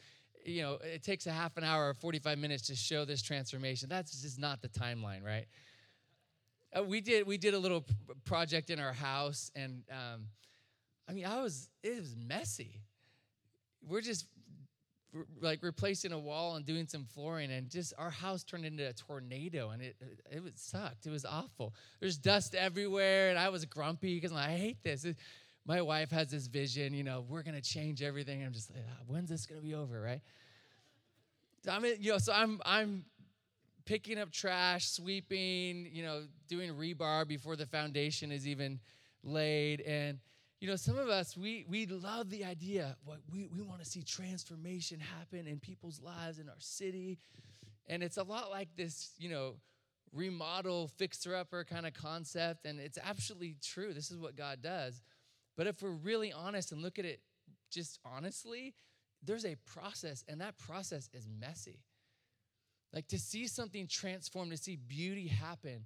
you 0.48 0.62
know, 0.64 0.78
it 0.82 1.04
takes 1.04 1.28
a 1.28 1.32
half 1.32 1.58
an 1.58 1.64
hour 1.64 1.90
or 1.90 1.94
45 1.94 2.38
minutes 2.38 2.68
to 2.68 2.76
show 2.76 3.06
this 3.06 3.22
transformation. 3.22 3.90
That's 3.90 4.22
just 4.22 4.40
not 4.40 4.62
the 4.62 4.70
timeline, 4.70 5.24
right? 5.24 5.46
uh, 6.78 6.84
we 6.84 7.02
did 7.02 7.26
we 7.28 7.38
did 7.38 7.54
a 7.54 7.60
little 7.60 7.86
project 8.26 8.70
in 8.70 8.80
our 8.80 8.94
house, 8.94 9.52
and 9.56 9.84
um, 9.92 10.28
I 11.10 11.14
mean, 11.14 11.26
I 11.26 11.42
was 11.42 11.70
it 11.84 12.00
was 12.00 12.16
messy. 12.16 12.82
We're 13.88 14.02
just 14.02 14.26
r- 15.16 15.26
like 15.42 15.64
replacing 15.64 16.12
a 16.12 16.20
wall 16.20 16.56
and 16.56 16.66
doing 16.66 16.88
some 16.88 17.06
flooring, 17.06 17.52
and 17.52 17.70
just 17.70 17.94
our 17.98 18.10
house 18.10 18.44
turned 18.44 18.66
into 18.66 18.88
a 18.88 18.94
tornado, 18.94 19.70
and 19.70 19.82
it 19.82 19.96
it 20.32 20.44
was 20.44 20.54
sucked. 20.56 21.06
It 21.06 21.12
was 21.12 21.26
awful. 21.26 21.74
There's 22.00 22.18
dust 22.18 22.56
everywhere, 22.56 23.30
and 23.30 23.40
I 23.40 23.50
was 23.50 23.64
grumpy 23.66 24.16
because 24.16 24.34
I 24.36 24.50
hate 24.50 24.84
this. 24.84 25.06
It- 25.06 25.18
my 25.68 25.82
wife 25.82 26.10
has 26.12 26.32
this 26.32 26.48
vision, 26.48 26.94
you 26.94 27.04
know, 27.04 27.26
we're 27.28 27.44
gonna 27.44 27.62
change 27.62 28.02
everything. 28.02 28.44
I'm 28.44 28.54
just 28.54 28.74
like, 28.74 28.84
"Ah, 28.90 29.04
when's 29.06 29.30
this 29.30 29.46
gonna 29.46 29.62
be 29.62 29.74
over, 29.76 30.02
right? 30.02 30.22
I 31.70 31.80
mean, 31.80 31.96
you 32.00 32.14
know, 32.14 32.18
so 32.18 32.32
I'm 32.32 32.62
I'm 32.66 33.06
picking 33.86 34.18
up 34.20 34.32
trash, 34.32 34.90
sweeping, 34.90 35.90
you 35.92 36.04
know, 36.04 36.24
doing 36.48 36.72
rebar 36.74 37.28
before 37.28 37.56
the 37.56 37.66
foundation 37.66 38.32
is 38.32 38.48
even 38.48 38.80
laid. 39.24 39.82
And, 39.82 40.20
you 40.60 40.68
know, 40.68 40.76
some 40.76 40.98
of 40.98 41.10
us, 41.10 41.36
we 41.36 41.66
we 41.70 41.86
love 41.86 42.30
the 42.30 42.46
idea. 42.46 42.96
What 43.06 43.20
we, 43.32 43.48
we 43.48 43.62
want 43.62 43.80
to 43.80 43.86
see 43.90 44.04
transformation 44.04 45.00
happen 45.00 45.48
in 45.48 45.60
people's 45.60 46.02
lives 46.02 46.40
in 46.40 46.50
our 46.50 46.56
city. 46.60 47.18
And 47.88 48.04
it's 48.04 48.18
a 48.18 48.24
lot 48.24 48.52
like 48.52 48.70
this, 48.76 49.12
you 49.18 49.30
know, 49.30 49.56
remodel, 50.14 50.90
fixer-upper 50.98 51.64
kind 51.64 51.86
of 51.86 51.94
concept. 51.94 52.66
And 52.66 52.80
it's 52.80 52.98
absolutely 53.02 53.56
true. 53.64 53.94
This 53.94 54.12
is 54.12 54.18
what 54.18 54.36
God 54.36 54.62
does. 54.62 55.02
But 55.58 55.68
if 55.68 55.82
we're 55.82 55.90
really 55.90 56.32
honest 56.32 56.72
and 56.72 56.82
look 56.82 57.00
at 57.00 57.06
it 57.06 57.20
just 57.72 58.00
honestly, 58.06 58.76
there's 59.24 59.46
a 59.46 59.56
process, 59.66 60.24
and 60.28 60.40
that 60.42 60.58
process 60.58 61.10
is 61.14 61.28
messy. 61.28 61.82
Like 62.94 63.08
to 63.08 63.20
see 63.20 63.48
something 63.48 63.88
transform, 63.88 64.52
to 64.52 64.58
see 64.58 64.78
beauty 64.78 65.28
happen, 65.28 65.86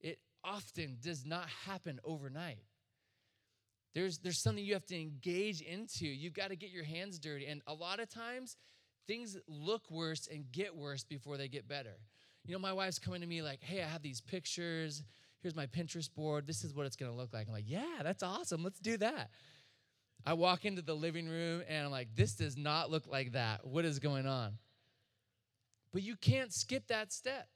it 0.00 0.18
often 0.42 0.96
does 1.00 1.24
not 1.24 1.46
happen 1.66 2.00
overnight. 2.02 2.64
There's, 3.94 4.18
there's 4.18 4.38
something 4.38 4.64
you 4.64 4.74
have 4.74 4.86
to 4.86 5.00
engage 5.00 5.60
into. 5.60 6.06
You've 6.06 6.32
got 6.32 6.48
to 6.48 6.56
get 6.56 6.70
your 6.70 6.84
hands 6.84 7.18
dirty. 7.18 7.46
And 7.46 7.60
a 7.66 7.74
lot 7.74 8.00
of 8.00 8.08
times, 8.08 8.56
things 9.06 9.36
look 9.48 9.90
worse 9.90 10.28
and 10.32 10.50
get 10.52 10.74
worse 10.74 11.04
before 11.04 11.36
they 11.36 11.48
get 11.48 11.68
better. 11.68 11.98
You 12.46 12.54
know, 12.54 12.60
my 12.60 12.72
wife's 12.72 12.98
coming 12.98 13.20
to 13.20 13.26
me 13.26 13.42
like, 13.42 13.62
hey, 13.62 13.82
I 13.82 13.86
have 13.86 14.02
these 14.02 14.20
pictures. 14.20 15.02
Here's 15.42 15.56
my 15.56 15.66
Pinterest 15.66 16.12
board. 16.12 16.46
This 16.46 16.64
is 16.64 16.74
what 16.74 16.86
it's 16.86 16.96
going 16.96 17.10
to 17.10 17.16
look 17.16 17.32
like. 17.32 17.46
I'm 17.46 17.52
like, 17.52 17.64
yeah, 17.68 18.02
that's 18.02 18.22
awesome. 18.22 18.62
Let's 18.62 18.80
do 18.80 18.96
that. 18.98 19.30
I 20.26 20.34
walk 20.34 20.64
into 20.64 20.82
the 20.82 20.94
living 20.94 21.28
room 21.28 21.62
and 21.66 21.86
I'm 21.86 21.90
like, 21.90 22.14
this 22.14 22.34
does 22.34 22.56
not 22.56 22.90
look 22.90 23.06
like 23.06 23.32
that. 23.32 23.66
What 23.66 23.84
is 23.84 23.98
going 23.98 24.26
on? 24.26 24.58
But 25.92 26.02
you 26.02 26.16
can't 26.16 26.52
skip 26.52 26.88
that 26.88 27.12
step. 27.12 27.48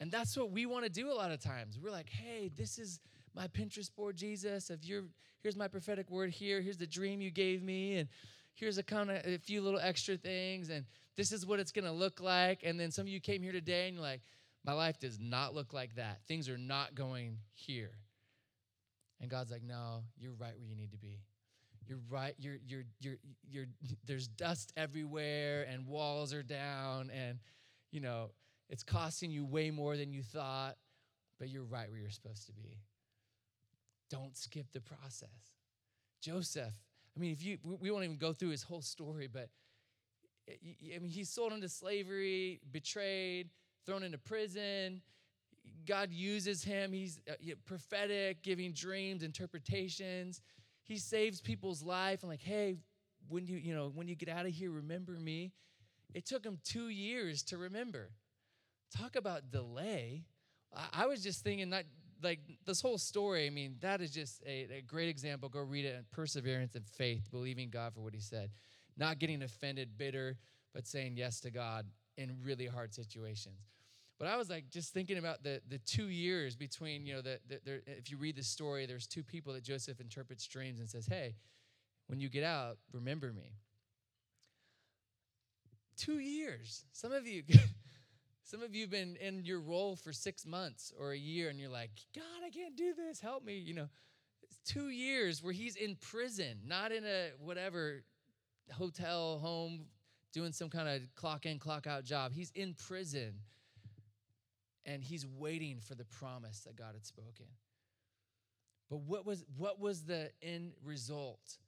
And 0.00 0.10
that's 0.10 0.36
what 0.36 0.50
we 0.50 0.66
want 0.66 0.84
to 0.84 0.90
do 0.90 1.10
a 1.10 1.14
lot 1.14 1.30
of 1.30 1.40
times. 1.40 1.78
We're 1.80 1.90
like, 1.90 2.08
hey, 2.08 2.50
this 2.56 2.78
is 2.78 3.00
my 3.34 3.46
Pinterest 3.48 3.94
board, 3.94 4.16
Jesus. 4.16 4.70
If 4.70 4.84
you're 4.84 5.04
here's 5.42 5.56
my 5.56 5.68
prophetic 5.68 6.10
word 6.10 6.30
here, 6.30 6.60
here's 6.60 6.78
the 6.78 6.86
dream 6.86 7.20
you 7.20 7.30
gave 7.30 7.62
me, 7.62 7.98
and 7.98 8.08
here's 8.54 8.78
a 8.78 8.82
kind 8.82 9.10
of 9.10 9.24
a 9.24 9.38
few 9.38 9.60
little 9.62 9.80
extra 9.80 10.16
things, 10.16 10.70
and 10.70 10.84
this 11.16 11.32
is 11.32 11.46
what 11.46 11.60
it's 11.60 11.72
gonna 11.72 11.92
look 11.92 12.20
like. 12.20 12.62
And 12.64 12.80
then 12.80 12.90
some 12.90 13.02
of 13.02 13.08
you 13.08 13.20
came 13.20 13.42
here 13.42 13.52
today 13.52 13.86
and 13.86 13.94
you're 13.94 14.02
like, 14.02 14.22
my 14.64 14.72
life 14.72 14.98
does 14.98 15.18
not 15.18 15.54
look 15.54 15.72
like 15.72 15.96
that. 15.96 16.20
Things 16.28 16.48
are 16.48 16.58
not 16.58 16.94
going 16.94 17.38
here. 17.54 17.92
And 19.20 19.30
God's 19.30 19.50
like, 19.50 19.62
no, 19.62 20.04
you're 20.18 20.32
right 20.32 20.58
where 20.58 20.68
you 20.68 20.76
need 20.76 20.92
to 20.92 20.98
be. 20.98 21.20
You're 21.86 22.00
right. 22.08 22.34
You're 22.38 22.58
you're 22.66 22.84
you're 23.00 23.16
you're 23.48 23.66
there's 24.06 24.28
dust 24.28 24.72
everywhere 24.76 25.66
and 25.68 25.86
walls 25.86 26.32
are 26.32 26.42
down 26.42 27.10
and 27.10 27.38
you 27.90 28.00
know, 28.00 28.30
it's 28.68 28.84
costing 28.84 29.30
you 29.30 29.44
way 29.44 29.70
more 29.70 29.96
than 29.96 30.12
you 30.12 30.22
thought, 30.22 30.76
but 31.38 31.48
you're 31.48 31.64
right 31.64 31.90
where 31.90 31.98
you're 31.98 32.10
supposed 32.10 32.46
to 32.46 32.52
be. 32.52 32.78
Don't 34.08 34.36
skip 34.36 34.66
the 34.72 34.80
process. 34.80 35.28
Joseph, 36.20 36.74
I 37.16 37.20
mean, 37.20 37.32
if 37.32 37.42
you 37.42 37.58
we 37.64 37.90
won't 37.90 38.04
even 38.04 38.18
go 38.18 38.32
through 38.32 38.50
his 38.50 38.62
whole 38.62 38.82
story, 38.82 39.26
but 39.26 39.48
eh, 40.48 40.94
I 40.94 40.98
mean, 40.98 41.10
he's 41.10 41.30
sold 41.30 41.52
into 41.52 41.68
slavery, 41.68 42.60
betrayed, 42.70 43.50
thrown 43.86 44.02
into 44.02 44.18
prison. 44.18 45.02
God 45.86 46.10
uses 46.10 46.62
him. 46.62 46.92
He's 46.92 47.20
uh, 47.28 47.34
prophetic, 47.64 48.42
giving 48.42 48.72
dreams, 48.72 49.22
interpretations. 49.22 50.40
He 50.84 50.98
saves 50.98 51.40
people's 51.40 51.82
life. 51.82 52.22
And 52.22 52.30
like, 52.30 52.42
hey, 52.42 52.76
when 53.28 53.46
you 53.46 53.56
you 53.56 53.74
know 53.74 53.90
when 53.94 54.08
you 54.08 54.14
get 54.14 54.28
out 54.28 54.46
of 54.46 54.52
here, 54.52 54.70
remember 54.70 55.12
me. 55.12 55.52
It 56.14 56.26
took 56.26 56.44
him 56.44 56.58
two 56.64 56.88
years 56.88 57.42
to 57.44 57.58
remember. 57.58 58.10
Talk 58.96 59.14
about 59.14 59.50
delay. 59.52 60.24
I, 60.92 61.06
was 61.06 61.22
just 61.22 61.44
thinking 61.44 61.70
that 61.70 61.84
like 62.22 62.40
this 62.66 62.80
whole 62.80 62.98
story. 62.98 63.46
I 63.46 63.50
mean, 63.50 63.76
that 63.80 64.00
is 64.00 64.10
just 64.10 64.42
a, 64.44 64.78
a 64.78 64.82
great 64.82 65.08
example. 65.08 65.48
Go 65.48 65.60
read 65.60 65.84
it. 65.84 66.04
Perseverance 66.10 66.74
and 66.74 66.84
faith, 66.84 67.28
believing 67.30 67.70
God 67.70 67.94
for 67.94 68.00
what 68.00 68.14
He 68.14 68.20
said, 68.20 68.50
not 68.96 69.20
getting 69.20 69.42
offended, 69.42 69.96
bitter, 69.96 70.36
but 70.74 70.86
saying 70.86 71.16
yes 71.16 71.40
to 71.40 71.50
God 71.50 71.86
in 72.20 72.36
really 72.44 72.66
hard 72.66 72.94
situations. 72.94 73.70
But 74.18 74.28
I 74.28 74.36
was 74.36 74.50
like 74.50 74.68
just 74.68 74.92
thinking 74.92 75.16
about 75.16 75.42
the 75.42 75.62
the 75.68 75.78
two 75.78 76.08
years 76.08 76.54
between 76.54 77.06
you 77.06 77.14
know 77.14 77.22
the, 77.22 77.40
the, 77.48 77.60
the 77.64 77.82
if 77.86 78.10
you 78.10 78.18
read 78.18 78.36
the 78.36 78.42
story, 78.42 78.84
there's 78.84 79.06
two 79.06 79.22
people 79.22 79.54
that 79.54 79.64
Joseph 79.64 79.98
interprets 79.98 80.46
dreams 80.46 80.78
and 80.78 80.88
says, 80.88 81.06
"Hey, 81.06 81.36
when 82.06 82.20
you 82.20 82.28
get 82.28 82.44
out, 82.44 82.76
remember 82.92 83.32
me." 83.32 83.54
Two 85.96 86.18
years. 86.18 86.84
Some 86.92 87.12
of 87.12 87.26
you, 87.26 87.42
some 88.42 88.62
of 88.62 88.74
you've 88.74 88.90
been 88.90 89.16
in 89.16 89.44
your 89.44 89.60
role 89.60 89.96
for 89.96 90.12
six 90.12 90.44
months 90.44 90.92
or 90.98 91.12
a 91.12 91.18
year, 91.18 91.48
and 91.48 91.58
you're 91.58 91.70
like, 91.70 91.90
"God, 92.14 92.44
I 92.46 92.50
can't 92.50 92.76
do 92.76 92.92
this. 92.94 93.20
Help 93.20 93.42
me." 93.42 93.56
You 93.56 93.72
know, 93.72 93.88
it's 94.42 94.58
two 94.70 94.90
years 94.90 95.42
where 95.42 95.54
he's 95.54 95.76
in 95.76 95.96
prison, 95.96 96.58
not 96.66 96.92
in 96.92 97.06
a 97.06 97.30
whatever 97.38 98.02
hotel 98.72 99.38
home 99.38 99.86
doing 100.32 100.52
some 100.52 100.68
kind 100.68 100.88
of 100.88 101.02
clock 101.14 101.46
in 101.46 101.58
clock 101.58 101.86
out 101.86 102.04
job. 102.04 102.32
He's 102.32 102.50
in 102.54 102.74
prison 102.74 103.34
and 104.86 105.02
he's 105.02 105.26
waiting 105.26 105.80
for 105.80 105.94
the 105.94 106.04
promise 106.04 106.60
that 106.60 106.76
God 106.76 106.94
had 106.94 107.04
spoken. 107.04 107.46
But 108.88 109.00
what 109.00 109.24
was 109.24 109.44
what 109.56 109.80
was 109.80 110.02
the 110.02 110.30
end 110.42 110.72
result? 110.84 111.58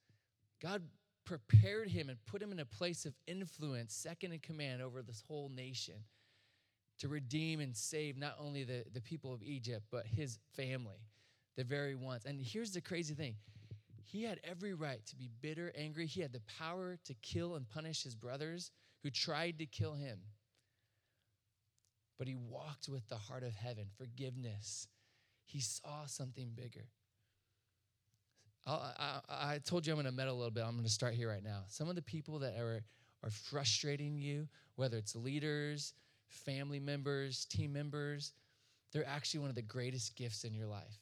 God 0.60 0.82
prepared 1.24 1.88
him 1.88 2.08
and 2.08 2.18
put 2.26 2.42
him 2.42 2.52
in 2.52 2.58
a 2.58 2.64
place 2.64 3.04
of 3.04 3.14
influence, 3.26 3.94
second 3.94 4.32
in 4.32 4.40
command 4.40 4.82
over 4.82 5.02
this 5.02 5.22
whole 5.26 5.48
nation 5.48 5.94
to 6.98 7.08
redeem 7.08 7.60
and 7.60 7.76
save 7.76 8.16
not 8.16 8.36
only 8.38 8.64
the, 8.64 8.84
the 8.92 9.00
people 9.00 9.32
of 9.32 9.42
Egypt, 9.42 9.84
but 9.90 10.06
his 10.06 10.38
family, 10.54 10.98
the 11.56 11.64
very 11.64 11.94
ones. 11.94 12.24
And 12.26 12.40
here's 12.40 12.72
the 12.72 12.80
crazy 12.80 13.14
thing. 13.14 13.34
He 14.04 14.24
had 14.24 14.40
every 14.44 14.74
right 14.74 15.04
to 15.06 15.16
be 15.16 15.30
bitter, 15.40 15.72
angry. 15.76 16.06
He 16.06 16.20
had 16.20 16.32
the 16.32 16.42
power 16.58 16.98
to 17.04 17.14
kill 17.14 17.56
and 17.56 17.68
punish 17.68 18.02
his 18.02 18.14
brothers 18.14 18.70
who 19.02 19.10
tried 19.10 19.58
to 19.58 19.66
kill 19.66 19.94
him 19.94 20.18
but 22.22 22.28
he 22.28 22.36
walked 22.36 22.88
with 22.88 23.08
the 23.08 23.16
heart 23.16 23.42
of 23.42 23.52
heaven, 23.52 23.86
forgiveness. 23.98 24.86
He 25.44 25.58
saw 25.58 26.06
something 26.06 26.52
bigger. 26.54 26.86
I, 28.64 28.92
I, 28.96 29.20
I 29.28 29.58
told 29.58 29.84
you 29.84 29.92
I'm 29.92 29.96
going 29.96 30.06
to 30.06 30.12
meddle 30.12 30.36
a 30.36 30.38
little 30.38 30.52
bit. 30.52 30.62
I'm 30.62 30.74
going 30.74 30.84
to 30.84 30.88
start 30.88 31.14
here 31.14 31.28
right 31.28 31.42
now. 31.42 31.64
Some 31.66 31.88
of 31.88 31.96
the 31.96 32.02
people 32.02 32.38
that 32.38 32.56
are, 32.56 32.84
are 33.24 33.30
frustrating 33.30 34.18
you, 34.18 34.46
whether 34.76 34.98
it's 34.98 35.16
leaders, 35.16 35.94
family 36.28 36.78
members, 36.78 37.44
team 37.46 37.72
members, 37.72 38.34
they're 38.92 39.04
actually 39.04 39.40
one 39.40 39.48
of 39.48 39.56
the 39.56 39.62
greatest 39.62 40.14
gifts 40.14 40.44
in 40.44 40.54
your 40.54 40.68
life 40.68 41.01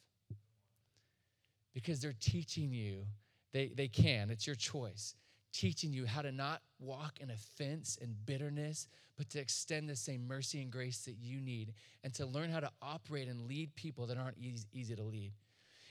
because 1.73 1.99
they're 1.99 2.15
teaching 2.19 2.73
you. 2.73 3.05
They, 3.53 3.67
they 3.67 3.87
can, 3.87 4.29
it's 4.29 4.47
your 4.47 4.55
choice 4.55 5.15
teaching 5.51 5.91
you 5.91 6.05
how 6.05 6.21
to 6.21 6.31
not 6.31 6.61
walk 6.79 7.19
in 7.19 7.29
offense 7.29 7.97
and 8.01 8.15
bitterness, 8.25 8.87
but 9.17 9.29
to 9.29 9.39
extend 9.39 9.89
the 9.89 9.95
same 9.95 10.27
mercy 10.27 10.61
and 10.61 10.71
grace 10.71 10.99
that 11.05 11.15
you 11.21 11.39
need, 11.39 11.73
and 12.03 12.13
to 12.13 12.25
learn 12.25 12.49
how 12.49 12.59
to 12.59 12.71
operate 12.81 13.27
and 13.27 13.47
lead 13.47 13.73
people 13.75 14.07
that 14.07 14.17
aren't 14.17 14.37
easy, 14.37 14.65
easy 14.73 14.95
to 14.95 15.03
lead. 15.03 15.31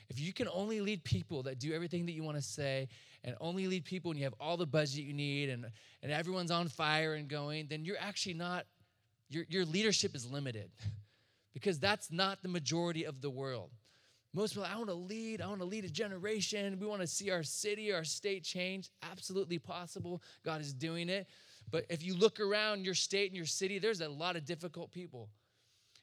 If 0.09 0.19
you 0.19 0.33
can 0.33 0.49
only 0.53 0.81
lead 0.81 1.03
people 1.03 1.43
that 1.43 1.59
do 1.59 1.73
everything 1.73 2.05
that 2.07 2.11
you 2.11 2.23
want 2.23 2.37
to 2.37 2.43
say, 2.43 2.89
and 3.23 3.35
only 3.39 3.67
lead 3.67 3.85
people 3.85 4.09
when 4.09 4.17
you 4.17 4.25
have 4.25 4.33
all 4.39 4.57
the 4.57 4.65
budget 4.65 5.05
you 5.05 5.13
need, 5.13 5.49
and, 5.49 5.65
and 6.03 6.11
everyone's 6.11 6.51
on 6.51 6.67
fire 6.67 7.13
and 7.13 7.27
going, 7.27 7.67
then 7.69 7.85
you're 7.85 7.99
actually 7.99 8.33
not, 8.33 8.65
your, 9.29 9.45
your 9.47 9.63
leadership 9.63 10.15
is 10.15 10.29
limited 10.29 10.69
because 11.53 11.79
that's 11.79 12.11
not 12.11 12.41
the 12.41 12.49
majority 12.49 13.05
of 13.05 13.21
the 13.21 13.29
world. 13.29 13.69
Most 14.33 14.53
people, 14.53 14.67
I 14.71 14.77
want 14.77 14.89
to 14.89 14.95
lead. 14.95 15.41
I 15.41 15.47
want 15.47 15.59
to 15.59 15.65
lead 15.65 15.83
a 15.83 15.89
generation. 15.89 16.77
We 16.79 16.87
want 16.87 17.01
to 17.01 17.07
see 17.07 17.31
our 17.31 17.43
city, 17.43 17.91
our 17.91 18.05
state 18.05 18.43
change. 18.43 18.89
Absolutely 19.11 19.59
possible. 19.59 20.21
God 20.45 20.61
is 20.61 20.73
doing 20.73 21.09
it. 21.09 21.27
But 21.69 21.85
if 21.89 22.03
you 22.03 22.15
look 22.15 22.39
around 22.39 22.85
your 22.85 22.93
state 22.93 23.27
and 23.27 23.35
your 23.35 23.45
city, 23.45 23.77
there's 23.77 24.01
a 24.01 24.09
lot 24.09 24.35
of 24.35 24.45
difficult 24.45 24.91
people. 24.91 25.29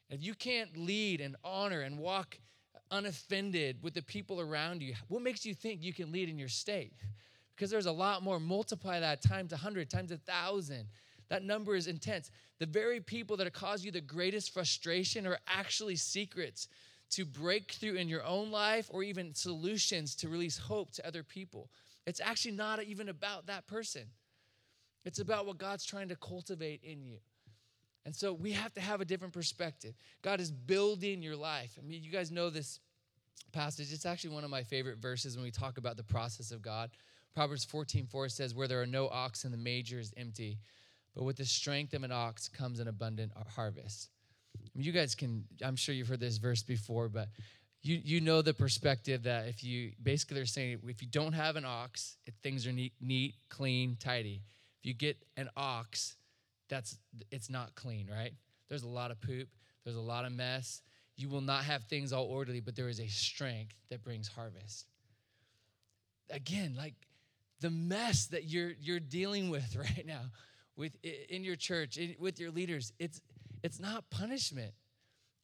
If 0.09 0.23
you 0.23 0.33
can't 0.33 0.75
lead 0.77 1.21
and 1.21 1.35
honor 1.43 1.81
and 1.81 1.97
walk 1.97 2.39
unoffended 2.91 3.77
with 3.83 3.93
the 3.93 4.01
people 4.01 4.39
around 4.39 4.81
you, 4.81 4.93
what 5.07 5.21
makes 5.21 5.45
you 5.45 5.53
think 5.53 5.83
you 5.83 5.93
can 5.93 6.11
lead 6.11 6.29
in 6.29 6.37
your 6.37 6.47
state? 6.47 6.93
Because 7.55 7.71
there's 7.71 7.87
a 7.87 7.91
lot 7.91 8.23
more. 8.23 8.39
Multiply 8.39 8.99
that 8.99 9.21
times 9.21 9.53
a 9.53 9.57
hundred, 9.57 9.89
times 9.89 10.11
a 10.11 10.17
thousand. 10.17 10.85
That 11.29 11.43
number 11.43 11.75
is 11.75 11.87
intense. 11.87 12.31
The 12.59 12.65
very 12.65 12.99
people 12.99 13.37
that 13.37 13.53
cause 13.53 13.85
you 13.85 13.91
the 13.91 14.01
greatest 14.01 14.51
frustration 14.53 15.27
are 15.27 15.37
actually 15.47 15.95
secrets 15.95 16.67
to 17.11 17.25
break 17.25 17.71
through 17.71 17.95
in 17.95 18.07
your 18.07 18.23
own 18.23 18.51
life 18.51 18.87
or 18.91 19.03
even 19.03 19.33
solutions 19.33 20.15
to 20.15 20.29
release 20.29 20.57
hope 20.57 20.91
to 20.91 21.07
other 21.07 21.23
people. 21.23 21.69
It's 22.05 22.21
actually 22.21 22.55
not 22.55 22.83
even 22.83 23.09
about 23.09 23.47
that 23.47 23.67
person. 23.67 24.03
It's 25.05 25.19
about 25.19 25.45
what 25.45 25.57
God's 25.57 25.85
trying 25.85 26.09
to 26.09 26.15
cultivate 26.15 26.81
in 26.83 27.03
you. 27.03 27.17
And 28.05 28.15
so 28.15 28.33
we 28.33 28.51
have 28.53 28.73
to 28.73 28.81
have 28.81 29.01
a 29.01 29.05
different 29.05 29.33
perspective. 29.33 29.93
God 30.21 30.39
is 30.39 30.51
building 30.51 31.21
your 31.21 31.35
life. 31.35 31.77
I 31.77 31.85
mean, 31.85 32.03
you 32.03 32.11
guys 32.11 32.31
know 32.31 32.49
this 32.49 32.79
passage. 33.51 33.91
It's 33.91 34.05
actually 34.05 34.31
one 34.31 34.43
of 34.43 34.49
my 34.49 34.63
favorite 34.63 34.97
verses 34.97 35.35
when 35.35 35.43
we 35.43 35.51
talk 35.51 35.77
about 35.77 35.97
the 35.97 36.03
process 36.03 36.51
of 36.51 36.61
God. 36.61 36.91
Proverbs 37.35 37.65
14 37.65 38.07
4 38.07 38.29
says, 38.29 38.55
Where 38.55 38.67
there 38.67 38.81
are 38.81 38.87
no 38.87 39.07
oxen, 39.09 39.51
the 39.51 39.57
manger 39.57 39.99
is 39.99 40.13
empty, 40.17 40.59
but 41.15 41.23
with 41.23 41.37
the 41.37 41.45
strength 41.45 41.93
of 41.93 42.03
an 42.03 42.11
ox 42.11 42.47
comes 42.47 42.79
an 42.79 42.87
abundant 42.87 43.31
harvest. 43.55 44.09
You 44.75 44.91
guys 44.91 45.15
can, 45.15 45.45
I'm 45.63 45.75
sure 45.75 45.93
you've 45.93 46.07
heard 46.07 46.19
this 46.19 46.37
verse 46.37 46.63
before, 46.63 47.09
but 47.09 47.27
you, 47.81 47.99
you 48.03 48.21
know 48.21 48.41
the 48.41 48.53
perspective 48.53 49.23
that 49.23 49.47
if 49.47 49.63
you 49.63 49.91
basically 50.01 50.35
they're 50.35 50.45
saying 50.45 50.79
if 50.87 51.01
you 51.01 51.07
don't 51.07 51.33
have 51.33 51.55
an 51.55 51.65
ox, 51.65 52.17
things 52.43 52.67
are 52.67 52.71
neat, 52.71 52.93
neat, 52.99 53.35
clean, 53.49 53.97
tidy. 53.99 54.41
If 54.79 54.85
you 54.85 54.93
get 54.93 55.17
an 55.37 55.49
ox, 55.55 56.15
that's 56.67 56.97
it's 57.31 57.49
not 57.49 57.75
clean, 57.75 58.09
right? 58.11 58.33
There's 58.67 58.83
a 58.83 58.87
lot 58.87 59.11
of 59.11 59.21
poop, 59.21 59.47
there's 59.83 59.95
a 59.95 60.01
lot 60.01 60.25
of 60.25 60.31
mess. 60.31 60.81
You 61.15 61.27
will 61.27 61.41
not 61.41 61.65
have 61.65 61.83
things 61.83 62.13
all 62.13 62.25
orderly, 62.25 62.61
but 62.61 62.75
there 62.75 62.87
is 62.87 62.99
a 62.99 63.07
strength 63.07 63.75
that 63.89 64.03
brings 64.03 64.27
harvest. 64.29 64.85
Again, 66.29 66.75
like 66.77 66.93
the 67.59 67.69
mess 67.69 68.27
that 68.27 68.45
you're 68.45 68.71
you're 68.79 68.99
dealing 68.99 69.49
with 69.49 69.75
right 69.75 70.05
now 70.05 70.21
with 70.75 70.93
in 71.29 71.43
your 71.43 71.55
church, 71.55 71.97
in, 71.97 72.15
with 72.19 72.39
your 72.39 72.51
leaders, 72.51 72.93
it's 72.99 73.21
it's 73.63 73.79
not 73.79 74.09
punishment. 74.09 74.73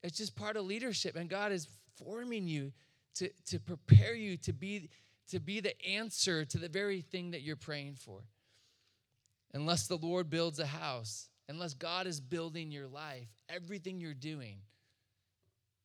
It's 0.03 0.17
just 0.17 0.35
part 0.35 0.57
of 0.57 0.65
leadership 0.65 1.15
and 1.15 1.29
God 1.29 1.51
is 1.51 1.67
forming 1.97 2.47
you 2.47 2.71
to 3.15 3.29
to 3.47 3.59
prepare 3.59 4.13
you 4.13 4.37
to 4.37 4.53
be 4.53 4.89
to 5.29 5.39
be 5.39 5.59
the 5.59 5.73
answer 5.85 6.45
to 6.45 6.57
the 6.57 6.69
very 6.69 7.01
thing 7.01 7.31
that 7.31 7.41
you're 7.41 7.55
praying 7.55 7.95
for 7.95 8.21
unless 9.53 9.87
the 9.87 9.97
Lord 9.97 10.29
builds 10.29 10.59
a 10.59 10.65
house, 10.65 11.29
unless 11.47 11.73
God 11.73 12.07
is 12.07 12.19
building 12.19 12.71
your 12.71 12.87
life, 12.87 13.29
everything 13.49 13.99
you're 13.99 14.13
doing 14.13 14.57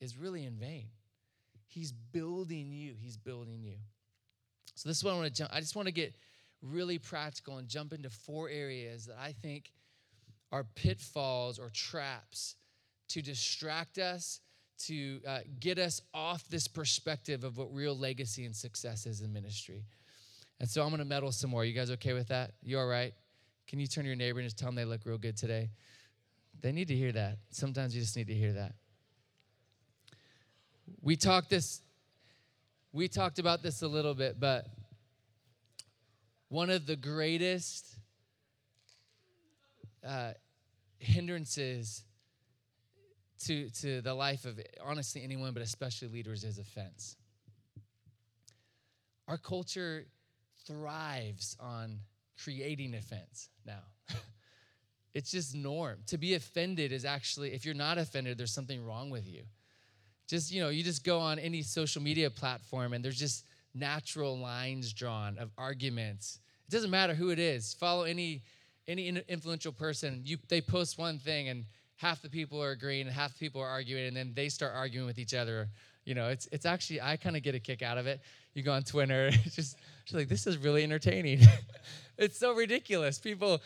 is 0.00 0.18
really 0.18 0.44
in 0.44 0.54
vain. 0.56 0.88
He's 1.66 1.92
building 1.92 2.72
you. 2.72 2.94
He's 3.00 3.16
building 3.16 3.62
you. 3.62 3.76
So 4.74 4.88
this 4.88 4.98
is 4.98 5.04
what 5.04 5.12
I 5.12 5.16
want 5.16 5.28
to 5.28 5.32
jump. 5.32 5.50
I 5.54 5.60
just 5.60 5.76
want 5.76 5.86
to 5.86 5.92
get 5.92 6.16
really 6.62 6.98
practical 6.98 7.58
and 7.58 7.68
jump 7.68 7.92
into 7.92 8.10
four 8.10 8.48
areas 8.48 9.06
that 9.06 9.16
I 9.18 9.32
think 9.32 9.72
are 10.52 10.64
pitfalls 10.74 11.58
or 11.58 11.70
traps 11.70 12.56
to 13.08 13.22
distract 13.22 13.98
us, 13.98 14.40
to 14.78 15.20
uh, 15.26 15.38
get 15.58 15.78
us 15.78 16.00
off 16.14 16.48
this 16.48 16.66
perspective 16.66 17.44
of 17.44 17.58
what 17.58 17.72
real 17.74 17.96
legacy 17.96 18.44
and 18.44 18.54
success 18.54 19.06
is 19.06 19.20
in 19.20 19.32
ministry. 19.32 19.84
And 20.58 20.68
so 20.68 20.82
I'm 20.82 20.90
to 20.96 21.04
meddle 21.04 21.32
some 21.32 21.50
more. 21.50 21.64
You 21.64 21.74
guys 21.74 21.90
okay 21.92 22.12
with 22.12 22.28
that? 22.28 22.52
You 22.62 22.78
all 22.78 22.86
right? 22.86 23.12
Can 23.66 23.78
you 23.78 23.86
turn 23.86 24.04
to 24.04 24.08
your 24.08 24.16
neighbor 24.16 24.40
and 24.40 24.46
just 24.46 24.58
tell 24.58 24.68
them 24.68 24.74
they 24.74 24.84
look 24.84 25.00
real 25.04 25.18
good 25.18 25.36
today? 25.36 25.70
They 26.60 26.72
need 26.72 26.88
to 26.88 26.96
hear 26.96 27.12
that. 27.12 27.38
Sometimes 27.50 27.94
you 27.94 28.00
just 28.00 28.16
need 28.16 28.26
to 28.26 28.34
hear 28.34 28.52
that. 28.52 28.74
We 31.02 31.16
talked 31.16 31.50
this 31.50 31.80
we 32.92 33.06
talked 33.06 33.38
about 33.38 33.62
this 33.62 33.82
a 33.82 33.88
little 33.88 34.14
bit, 34.14 34.40
but 34.40 34.66
one 36.48 36.70
of 36.70 36.86
the 36.86 36.96
greatest 36.96 37.86
uh, 40.06 40.32
hindrances 40.98 42.04
to, 43.44 43.70
to 43.70 44.00
the 44.02 44.14
life 44.14 44.44
of 44.44 44.60
honestly 44.84 45.22
anyone, 45.22 45.52
but 45.52 45.62
especially 45.62 46.08
leaders, 46.08 46.44
is 46.44 46.58
offense. 46.58 47.16
Our 49.28 49.38
culture 49.38 50.06
thrives 50.66 51.56
on 51.60 52.00
creating 52.42 52.94
offense 52.94 53.48
now. 53.66 53.80
it's 55.14 55.30
just 55.30 55.54
norm. 55.54 55.98
To 56.08 56.18
be 56.18 56.34
offended 56.34 56.92
is 56.92 57.04
actually, 57.04 57.52
if 57.52 57.64
you're 57.64 57.74
not 57.74 57.98
offended, 57.98 58.38
there's 58.38 58.52
something 58.52 58.84
wrong 58.84 59.10
with 59.10 59.26
you. 59.26 59.42
Just, 60.26 60.52
you 60.52 60.60
know, 60.60 60.68
you 60.68 60.84
just 60.84 61.04
go 61.04 61.18
on 61.18 61.38
any 61.38 61.62
social 61.62 62.02
media 62.02 62.30
platform 62.30 62.92
and 62.92 63.04
there's 63.04 63.18
just 63.18 63.44
natural 63.74 64.38
lines 64.38 64.92
drawn 64.92 65.38
of 65.38 65.50
arguments. 65.58 66.40
It 66.68 66.70
doesn't 66.70 66.90
matter 66.90 67.14
who 67.14 67.30
it 67.30 67.38
is. 67.38 67.74
Follow 67.74 68.04
any 68.04 68.42
any 68.90 69.08
influential 69.28 69.72
person. 69.72 70.22
You 70.24 70.38
they 70.48 70.60
post 70.60 70.98
one 70.98 71.18
thing 71.18 71.48
and 71.48 71.64
half 71.96 72.22
the 72.22 72.30
people 72.30 72.62
are 72.62 72.70
agreeing 72.70 73.06
and 73.06 73.14
half 73.14 73.32
the 73.34 73.38
people 73.38 73.60
are 73.60 73.68
arguing 73.68 74.06
and 74.06 74.16
then 74.16 74.32
they 74.34 74.48
start 74.48 74.72
arguing 74.74 75.06
with 75.06 75.18
each 75.18 75.34
other. 75.34 75.68
You 76.04 76.14
know, 76.14 76.28
it's 76.28 76.48
it's 76.50 76.66
actually 76.66 77.00
I 77.00 77.16
kind 77.16 77.36
of 77.36 77.42
get 77.42 77.54
a 77.54 77.60
kick 77.60 77.82
out 77.82 77.98
of 77.98 78.06
it. 78.06 78.20
You 78.54 78.62
go 78.62 78.72
on 78.72 78.82
Twitter, 78.82 79.26
it's 79.44 79.56
just 79.56 79.76
she's 80.04 80.14
like 80.14 80.28
this 80.28 80.46
is 80.46 80.58
really 80.58 80.82
entertaining. 80.82 81.40
it's 82.18 82.38
so 82.38 82.52
ridiculous. 82.52 83.18
People, 83.18 83.60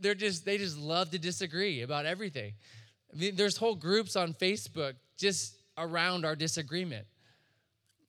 they're 0.00 0.14
just 0.14 0.44
they 0.44 0.58
just 0.58 0.78
love 0.78 1.10
to 1.10 1.18
disagree 1.18 1.82
about 1.82 2.06
everything. 2.06 2.54
I 3.12 3.18
mean, 3.18 3.36
there's 3.36 3.56
whole 3.56 3.74
groups 3.74 4.16
on 4.16 4.32
Facebook 4.34 4.94
just 5.18 5.54
around 5.76 6.24
our 6.24 6.34
disagreement. 6.34 7.06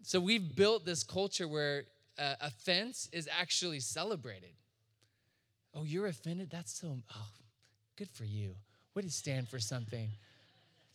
So 0.03 0.19
we've 0.19 0.55
built 0.55 0.85
this 0.85 1.03
culture 1.03 1.47
where 1.47 1.83
uh, 2.17 2.35
offense 2.41 3.09
is 3.11 3.27
actually 3.39 3.79
celebrated. 3.79 4.51
Oh, 5.75 5.83
you're 5.83 6.07
offended? 6.07 6.49
That's 6.51 6.79
so 6.79 6.97
oh, 7.15 7.27
good 7.97 8.09
for 8.09 8.25
you. 8.25 8.55
What 8.93 9.05
it 9.05 9.11
stand 9.11 9.49
for 9.49 9.59
something? 9.59 10.09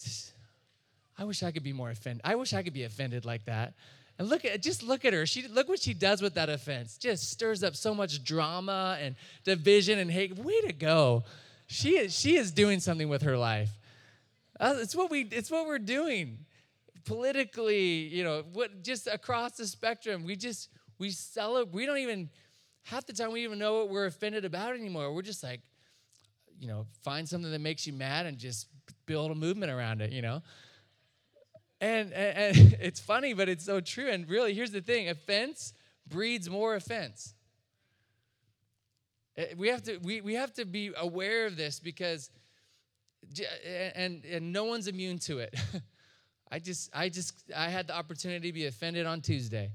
Just, 0.02 0.32
I 1.18 1.24
wish 1.24 1.42
I 1.42 1.50
could 1.50 1.64
be 1.64 1.72
more 1.72 1.90
offended. 1.90 2.20
I 2.24 2.36
wish 2.36 2.54
I 2.54 2.62
could 2.62 2.72
be 2.72 2.84
offended 2.84 3.24
like 3.24 3.44
that. 3.46 3.74
And 4.18 4.28
look 4.28 4.44
at 4.44 4.62
just 4.62 4.82
look 4.82 5.04
at 5.04 5.12
her. 5.12 5.26
She 5.26 5.46
look 5.46 5.68
what 5.68 5.80
she 5.80 5.94
does 5.94 6.20
with 6.20 6.34
that 6.34 6.48
offense. 6.48 6.98
Just 6.98 7.30
stirs 7.30 7.62
up 7.62 7.76
so 7.76 7.94
much 7.94 8.24
drama 8.24 8.98
and 9.00 9.14
division 9.44 9.98
and 9.98 10.10
hate. 10.10 10.36
Way 10.36 10.60
to 10.62 10.72
go. 10.72 11.24
She 11.66 11.96
is 11.96 12.18
she 12.18 12.36
is 12.36 12.50
doing 12.50 12.80
something 12.80 13.08
with 13.08 13.22
her 13.22 13.36
life. 13.36 13.70
Uh, 14.58 14.74
it's 14.78 14.94
what 14.94 15.10
we 15.10 15.22
it's 15.22 15.50
what 15.50 15.66
we're 15.66 15.78
doing 15.78 16.38
politically, 17.04 18.08
you 18.08 18.24
know, 18.24 18.42
what 18.52 18.82
just 18.82 19.06
across 19.06 19.52
the 19.52 19.66
spectrum. 19.66 20.24
We 20.24 20.34
just 20.34 20.68
we 20.98 21.10
celebrate 21.10 21.74
we 21.74 21.86
don't 21.86 21.98
even 21.98 22.28
half 22.90 23.06
the 23.06 23.12
time 23.12 23.32
we 23.32 23.44
even 23.44 23.58
know 23.58 23.78
what 23.78 23.90
we're 23.90 24.06
offended 24.06 24.44
about 24.44 24.74
anymore. 24.74 25.12
We're 25.12 25.22
just 25.22 25.42
like, 25.42 25.60
you 26.58 26.66
know, 26.66 26.86
find 27.02 27.28
something 27.28 27.50
that 27.50 27.60
makes 27.60 27.86
you 27.86 27.92
mad 27.92 28.26
and 28.26 28.38
just 28.38 28.66
build 29.06 29.30
a 29.30 29.34
movement 29.34 29.70
around 29.70 30.00
it, 30.00 30.10
you 30.10 30.22
know. 30.22 30.42
And, 31.80 32.12
and, 32.12 32.56
and 32.56 32.76
it's 32.80 32.98
funny, 32.98 33.34
but 33.34 33.48
it's 33.48 33.64
so 33.64 33.80
true. 33.80 34.08
And 34.08 34.28
really, 34.28 34.54
here's 34.54 34.72
the 34.72 34.80
thing 34.80 35.08
offense 35.08 35.74
breeds 36.06 36.48
more 36.48 36.74
offense. 36.74 37.34
Eh, 39.36 39.54
we 39.56 39.68
have 39.68 39.82
to, 39.82 39.98
we, 39.98 40.22
we 40.22 40.34
have 40.34 40.54
to 40.54 40.64
be 40.64 40.90
aware 40.96 41.46
of 41.46 41.56
this 41.56 41.80
because, 41.80 42.30
and, 43.94 44.24
and 44.24 44.52
no 44.52 44.64
one's 44.64 44.88
immune 44.88 45.18
to 45.20 45.40
it. 45.40 45.54
I 46.50 46.58
just, 46.58 46.88
I 46.94 47.10
just, 47.10 47.34
I 47.54 47.68
had 47.68 47.86
the 47.86 47.94
opportunity 47.94 48.48
to 48.48 48.54
be 48.54 48.64
offended 48.64 49.04
on 49.04 49.20
Tuesday. 49.20 49.70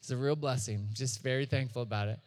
It's 0.00 0.10
a 0.10 0.16
real 0.16 0.36
blessing. 0.36 0.88
Just 0.92 1.22
very 1.22 1.46
thankful 1.46 1.80
about 1.80 2.08
it. 2.08 2.20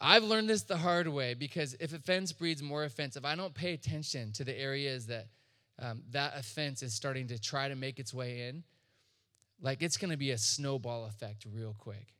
I've 0.00 0.24
learned 0.24 0.48
this 0.48 0.62
the 0.62 0.76
hard 0.76 1.08
way 1.08 1.34
because 1.34 1.74
if 1.80 1.92
offense 1.92 2.32
breeds 2.32 2.62
more 2.62 2.84
offense, 2.84 3.16
if 3.16 3.24
I 3.24 3.34
don't 3.34 3.54
pay 3.54 3.72
attention 3.72 4.32
to 4.32 4.44
the 4.44 4.58
areas 4.58 5.06
that 5.06 5.26
um, 5.78 6.02
that 6.10 6.34
offense 6.36 6.82
is 6.82 6.94
starting 6.94 7.28
to 7.28 7.38
try 7.38 7.68
to 7.68 7.76
make 7.76 7.98
its 7.98 8.14
way 8.14 8.48
in, 8.48 8.64
like 9.60 9.82
it's 9.82 9.96
going 9.96 10.10
to 10.10 10.16
be 10.16 10.30
a 10.30 10.38
snowball 10.38 11.04
effect 11.06 11.46
real 11.52 11.74
quick. 11.78 12.14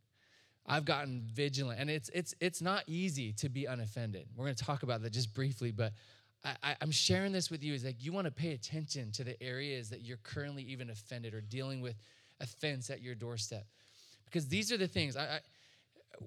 I've 0.66 0.84
gotten 0.84 1.22
vigilant, 1.22 1.80
and 1.80 1.88
it's 1.88 2.10
it's 2.12 2.34
it's 2.40 2.60
not 2.60 2.84
easy 2.86 3.32
to 3.34 3.48
be 3.48 3.66
unoffended. 3.66 4.26
We're 4.36 4.46
going 4.46 4.56
to 4.56 4.64
talk 4.64 4.82
about 4.82 5.02
that 5.02 5.12
just 5.12 5.32
briefly, 5.32 5.70
but 5.70 5.92
I, 6.62 6.76
am 6.80 6.90
sharing 6.90 7.32
this 7.32 7.50
with 7.50 7.62
you 7.62 7.74
is 7.74 7.84
like 7.84 7.96
you 7.98 8.12
want 8.12 8.26
to 8.26 8.30
pay 8.30 8.52
attention 8.52 9.10
to 9.12 9.24
the 9.24 9.40
areas 9.42 9.90
that 9.90 10.02
you're 10.02 10.18
currently 10.18 10.62
even 10.64 10.90
offended 10.90 11.34
or 11.34 11.40
dealing 11.40 11.80
with 11.80 11.96
offense 12.40 12.90
at 12.90 13.00
your 13.02 13.14
doorstep, 13.14 13.66
because 14.24 14.48
these 14.48 14.70
are 14.72 14.76
the 14.76 14.88
things 14.88 15.16
I, 15.16 15.22
I 15.22 15.40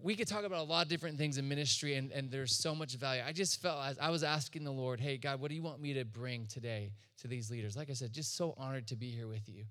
we 0.01 0.15
could 0.15 0.27
talk 0.27 0.43
about 0.43 0.59
a 0.59 0.63
lot 0.63 0.83
of 0.83 0.89
different 0.89 1.17
things 1.17 1.37
in 1.37 1.47
ministry 1.47 1.95
and, 1.95 2.11
and 2.11 2.29
there's 2.29 2.55
so 2.55 2.75
much 2.75 2.95
value. 2.95 3.21
I 3.25 3.31
just 3.31 3.61
felt 3.61 3.83
as 3.85 3.97
I 3.99 4.09
was 4.09 4.23
asking 4.23 4.63
the 4.63 4.71
Lord, 4.71 4.99
hey, 4.99 5.17
God, 5.17 5.39
what 5.39 5.49
do 5.49 5.55
you 5.55 5.63
want 5.63 5.81
me 5.81 5.93
to 5.95 6.05
bring 6.05 6.45
today 6.45 6.91
to 7.21 7.27
these 7.27 7.49
leaders? 7.49 7.75
Like 7.75 7.89
I 7.89 7.93
said, 7.93 8.13
just 8.13 8.35
so 8.35 8.53
honored 8.57 8.87
to 8.87 8.95
be 8.95 9.09
here 9.09 9.27
with 9.27 9.47
you. 9.49 9.65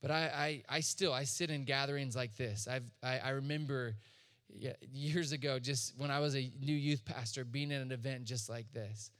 But 0.00 0.10
I, 0.10 0.62
I, 0.68 0.76
I 0.76 0.80
still, 0.80 1.12
I 1.12 1.24
sit 1.24 1.50
in 1.50 1.64
gatherings 1.64 2.16
like 2.16 2.36
this. 2.36 2.66
I've, 2.68 2.84
I, 3.02 3.18
I 3.18 3.30
remember 3.30 3.94
years 4.92 5.32
ago, 5.32 5.58
just 5.58 5.94
when 5.96 6.10
I 6.10 6.18
was 6.18 6.34
a 6.34 6.50
new 6.60 6.74
youth 6.74 7.04
pastor, 7.04 7.44
being 7.44 7.72
at 7.72 7.80
an 7.80 7.92
event 7.92 8.24
just 8.24 8.50
like 8.50 8.72
this. 8.72 9.10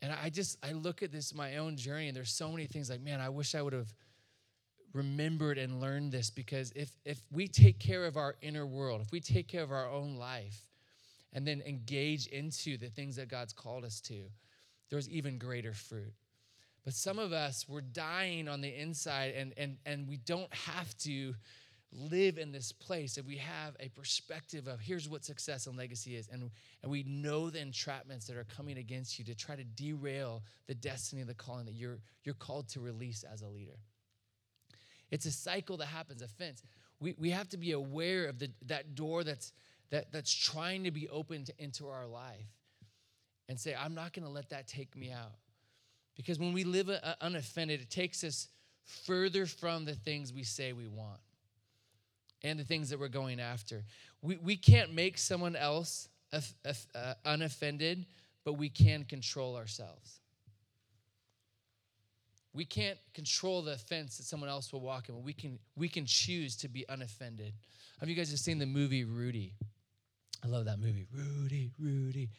And 0.00 0.12
I 0.12 0.30
just, 0.30 0.58
I 0.62 0.72
look 0.72 1.02
at 1.02 1.10
this, 1.10 1.34
my 1.34 1.56
own 1.56 1.76
journey, 1.76 2.08
and 2.08 2.16
there's 2.16 2.30
so 2.30 2.50
many 2.50 2.66
things 2.66 2.88
like, 2.88 3.00
man, 3.00 3.20
I 3.20 3.28
wish 3.30 3.54
I 3.54 3.62
would 3.62 3.72
have– 3.72 3.92
remembered 4.96 5.58
and 5.58 5.80
learned 5.80 6.10
this 6.10 6.30
because 6.30 6.72
if, 6.74 6.90
if 7.04 7.20
we 7.30 7.46
take 7.46 7.78
care 7.78 8.06
of 8.06 8.16
our 8.16 8.36
inner 8.40 8.66
world, 8.66 9.00
if 9.00 9.12
we 9.12 9.20
take 9.20 9.46
care 9.46 9.62
of 9.62 9.70
our 9.70 9.88
own 9.88 10.16
life, 10.16 10.62
and 11.32 11.46
then 11.46 11.62
engage 11.66 12.26
into 12.28 12.78
the 12.78 12.88
things 12.88 13.16
that 13.16 13.28
God's 13.28 13.52
called 13.52 13.84
us 13.84 14.00
to, 14.02 14.22
there's 14.90 15.08
even 15.10 15.38
greater 15.38 15.74
fruit. 15.74 16.14
But 16.84 16.94
some 16.94 17.18
of 17.18 17.32
us, 17.32 17.66
we're 17.68 17.82
dying 17.82 18.48
on 18.48 18.60
the 18.60 18.74
inside, 18.74 19.34
and, 19.36 19.52
and, 19.56 19.76
and 19.84 20.08
we 20.08 20.16
don't 20.16 20.52
have 20.54 20.96
to 20.98 21.34
live 21.92 22.38
in 22.38 22.52
this 22.52 22.72
place 22.72 23.16
if 23.16 23.26
we 23.26 23.36
have 23.36 23.76
a 23.80 23.88
perspective 23.88 24.66
of 24.66 24.80
here's 24.80 25.08
what 25.08 25.24
success 25.24 25.66
and 25.66 25.78
legacy 25.78 26.16
is 26.16 26.28
and, 26.28 26.50
and 26.82 26.90
we 26.90 27.02
know 27.04 27.48
the 27.48 27.58
entrapments 27.58 28.26
that 28.26 28.36
are 28.36 28.44
coming 28.44 28.76
against 28.76 29.18
you 29.18 29.24
to 29.24 29.34
try 29.34 29.54
to 29.54 29.64
derail 29.64 30.42
the 30.66 30.74
destiny 30.74 31.22
of 31.22 31.28
the 31.28 31.34
calling 31.34 31.64
that 31.64 31.74
you're, 31.74 31.98
you're 32.24 32.34
called 32.34 32.68
to 32.68 32.80
release 32.80 33.24
as 33.32 33.40
a 33.40 33.46
leader 33.46 33.78
it's 35.16 35.26
a 35.26 35.32
cycle 35.32 35.76
that 35.76 35.86
happens 35.86 36.22
offense 36.22 36.62
we, 37.00 37.14
we 37.18 37.30
have 37.30 37.48
to 37.48 37.58
be 37.58 37.72
aware 37.72 38.26
of 38.26 38.38
the, 38.38 38.50
that 38.66 38.94
door 38.94 39.24
that's 39.24 39.52
that, 39.90 40.10
that's 40.12 40.32
trying 40.32 40.84
to 40.84 40.90
be 40.90 41.08
opened 41.08 41.50
into 41.58 41.88
our 41.88 42.06
life 42.06 42.52
and 43.48 43.58
say 43.58 43.74
i'm 43.78 43.94
not 43.94 44.12
going 44.12 44.24
to 44.24 44.30
let 44.30 44.48
that 44.50 44.68
take 44.68 44.94
me 44.96 45.10
out 45.10 45.38
because 46.16 46.38
when 46.38 46.52
we 46.52 46.64
live 46.64 46.90
unoffended 47.20 47.80
it 47.80 47.90
takes 47.90 48.22
us 48.22 48.48
further 48.84 49.46
from 49.46 49.84
the 49.84 49.94
things 49.94 50.32
we 50.32 50.44
say 50.44 50.72
we 50.72 50.86
want 50.86 51.20
and 52.42 52.58
the 52.58 52.64
things 52.64 52.90
that 52.90 52.98
we're 53.00 53.08
going 53.08 53.40
after. 53.40 53.84
We, 54.22 54.36
we 54.36 54.56
can't 54.56 54.94
make 54.94 55.18
someone 55.18 55.56
else 55.56 56.08
uh, 56.32 57.14
unoffended, 57.24 58.06
but 58.44 58.54
we 58.54 58.68
can 58.68 59.04
control 59.04 59.56
ourselves. 59.56 60.20
We 62.56 62.64
can't 62.64 62.98
control 63.14 63.62
the 63.62 63.72
offense 63.72 64.16
that 64.16 64.24
someone 64.24 64.48
else 64.48 64.72
will 64.72 64.80
walk 64.80 65.08
in, 65.08 65.14
but 65.14 65.24
we 65.24 65.32
can, 65.32 65.58
we 65.76 65.88
can 65.88 66.06
choose 66.06 66.56
to 66.56 66.68
be 66.68 66.84
unoffended. 66.88 67.52
Have 68.00 68.08
you 68.08 68.14
guys 68.14 68.30
have 68.30 68.40
seen 68.40 68.58
the 68.58 68.66
movie 68.66 69.04
Rudy? 69.04 69.54
I 70.44 70.48
love 70.48 70.64
that 70.64 70.78
movie. 70.78 71.06
Rudy, 71.12 71.70
Rudy. 71.78 72.30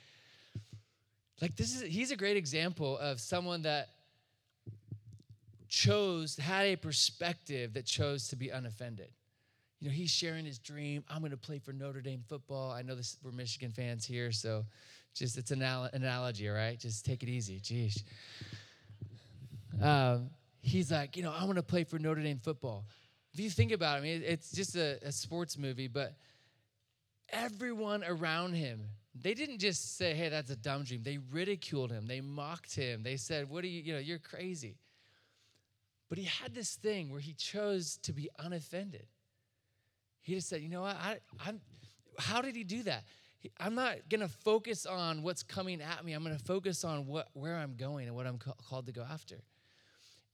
Like 1.41 1.55
this 1.55 1.75
is 1.75 1.83
he's 1.83 2.11
a 2.11 2.15
great 2.15 2.35
example 2.35 2.97
of 2.97 3.19
someone 3.19 3.61
that 3.61 3.89
chose, 5.69 6.35
had 6.35 6.65
a 6.65 6.75
perspective 6.75 7.73
that 7.73 7.85
chose 7.85 8.27
to 8.29 8.35
be 8.35 8.49
unoffended 8.49 9.09
you 9.79 9.87
know, 9.87 9.93
he's 9.93 10.09
sharing 10.09 10.45
his 10.45 10.57
dream. 10.57 11.03
I'm 11.09 11.19
going 11.19 11.31
to 11.31 11.37
play 11.37 11.59
for 11.59 11.71
Notre 11.71 12.01
Dame 12.01 12.23
football. 12.27 12.71
I 12.71 12.81
know 12.81 12.95
this, 12.95 13.17
we're 13.23 13.31
Michigan 13.31 13.71
fans 13.71 14.05
here, 14.05 14.31
so 14.31 14.65
just 15.13 15.37
it's 15.37 15.51
an 15.51 15.61
analogy, 15.61 16.49
all 16.49 16.55
right? 16.55 16.79
Just 16.79 17.05
take 17.05 17.23
it 17.23 17.29
easy. 17.29 17.59
Jeez. 17.59 18.03
Um, 19.81 20.29
he's 20.61 20.91
like, 20.91 21.17
you 21.17 21.23
know, 21.23 21.33
I 21.37 21.43
want 21.45 21.57
to 21.57 21.63
play 21.63 21.83
for 21.83 21.99
Notre 21.99 22.21
Dame 22.21 22.39
football. 22.39 22.85
If 23.33 23.39
you 23.39 23.49
think 23.49 23.71
about 23.71 23.97
it, 23.97 23.99
I 23.99 24.03
mean, 24.03 24.23
it's 24.25 24.51
just 24.51 24.75
a, 24.75 24.97
a 25.03 25.11
sports 25.11 25.57
movie, 25.57 25.87
but 25.87 26.15
everyone 27.29 28.03
around 28.03 28.53
him, 28.53 28.81
they 29.13 29.33
didn't 29.33 29.59
just 29.59 29.97
say, 29.97 30.13
hey, 30.13 30.29
that's 30.29 30.49
a 30.49 30.55
dumb 30.55 30.83
dream. 30.83 31.01
They 31.03 31.19
ridiculed 31.31 31.91
him. 31.91 32.07
They 32.07 32.21
mocked 32.21 32.75
him. 32.75 33.03
They 33.03 33.17
said, 33.17 33.49
what 33.49 33.63
are 33.63 33.67
you, 33.67 33.81
you 33.81 33.93
know, 33.93 33.99
you're 33.99 34.19
crazy. 34.19 34.77
But 36.09 36.17
he 36.17 36.23
had 36.23 36.53
this 36.53 36.75
thing 36.75 37.11
where 37.11 37.19
he 37.19 37.33
chose 37.33 37.97
to 38.03 38.13
be 38.13 38.29
unoffended. 38.39 39.07
He 40.21 40.35
just 40.35 40.49
said, 40.49 40.61
you 40.61 40.69
know 40.69 40.81
what? 40.81 40.95
I, 40.95 41.17
I'm, 41.45 41.59
how 42.17 42.41
did 42.41 42.55
he 42.55 42.63
do 42.63 42.83
that? 42.83 43.03
I'm 43.59 43.75
not 43.75 44.09
going 44.09 44.21
to 44.21 44.27
focus 44.27 44.85
on 44.85 45.21
what's 45.21 45.43
coming 45.43 45.81
at 45.81 46.03
me. 46.03 46.13
I'm 46.13 46.23
going 46.23 46.37
to 46.37 46.43
focus 46.43 46.83
on 46.83 47.07
what, 47.07 47.29
where 47.33 47.55
I'm 47.55 47.75
going 47.75 48.07
and 48.07 48.15
what 48.15 48.25
I'm 48.25 48.37
called 48.37 48.87
to 48.87 48.91
go 48.91 49.05
after. 49.09 49.35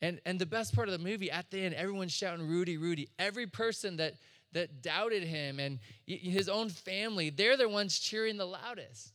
And, 0.04 0.20
and 0.26 0.38
the 0.38 0.45
best 0.45 0.76
part 0.76 0.89
of 0.89 0.91
the 0.91 1.04
movie, 1.04 1.32
at 1.32 1.49
the 1.49 1.62
end, 1.62 1.76
everyone's 1.76 2.12
shouting, 2.12 2.45
Rudy, 2.45 2.78
Rudy. 2.78 3.08
Every 3.18 3.47
person 3.47 3.97
that, 3.97 4.16
that 4.51 4.82
doubted 4.82 5.24
him 5.24 5.60
and 5.60 5.80
his 6.06 6.49
own 6.49 6.70
family, 6.70 7.30
they're 7.30 7.56
the 7.56 7.70
ones 7.70 7.97
cheering 7.97 8.36
the 8.36 8.45
loudest. 8.45 9.14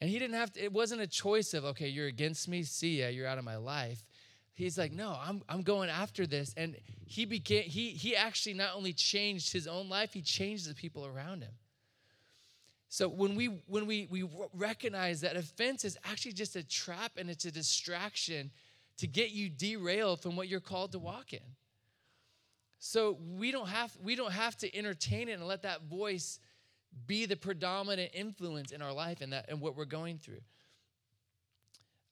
And 0.00 0.10
he 0.10 0.18
didn't 0.18 0.34
have 0.34 0.52
to, 0.54 0.64
it 0.64 0.72
wasn't 0.72 1.00
a 1.00 1.06
choice 1.06 1.54
of, 1.54 1.64
okay, 1.64 1.88
you're 1.88 2.08
against 2.08 2.48
me, 2.48 2.64
see 2.64 3.02
ya, 3.02 3.08
you're 3.08 3.28
out 3.28 3.38
of 3.38 3.44
my 3.44 3.56
life 3.56 4.02
he's 4.58 4.76
like 4.76 4.92
no 4.92 5.16
i'm, 5.24 5.40
I'm 5.48 5.62
going 5.62 5.88
after 5.88 6.26
this 6.26 6.52
and 6.56 6.76
he 7.06 7.24
began 7.24 7.62
he 7.62 7.90
he 7.90 8.16
actually 8.16 8.54
not 8.54 8.70
only 8.74 8.92
changed 8.92 9.52
his 9.52 9.68
own 9.68 9.88
life 9.88 10.12
he 10.12 10.20
changed 10.20 10.68
the 10.68 10.74
people 10.74 11.06
around 11.06 11.42
him 11.42 11.52
so 12.88 13.08
when 13.08 13.36
we 13.36 13.46
when 13.66 13.86
we 13.86 14.08
we 14.10 14.28
recognize 14.52 15.20
that 15.20 15.36
offense 15.36 15.84
is 15.84 15.96
actually 16.04 16.32
just 16.32 16.56
a 16.56 16.64
trap 16.66 17.12
and 17.16 17.30
it's 17.30 17.44
a 17.44 17.52
distraction 17.52 18.50
to 18.98 19.06
get 19.06 19.30
you 19.30 19.48
derailed 19.48 20.20
from 20.20 20.36
what 20.36 20.48
you're 20.48 20.60
called 20.60 20.92
to 20.92 20.98
walk 20.98 21.32
in 21.32 21.40
so 22.78 23.18
we 23.36 23.50
don't 23.50 23.68
have 23.68 23.96
we 24.02 24.14
don't 24.14 24.32
have 24.32 24.56
to 24.56 24.74
entertain 24.76 25.28
it 25.28 25.32
and 25.32 25.46
let 25.46 25.62
that 25.62 25.82
voice 25.82 26.38
be 27.06 27.26
the 27.26 27.36
predominant 27.36 28.10
influence 28.14 28.72
in 28.72 28.82
our 28.82 28.92
life 28.92 29.20
and 29.20 29.32
that 29.32 29.46
and 29.48 29.60
what 29.60 29.76
we're 29.76 29.84
going 29.84 30.18
through 30.18 30.40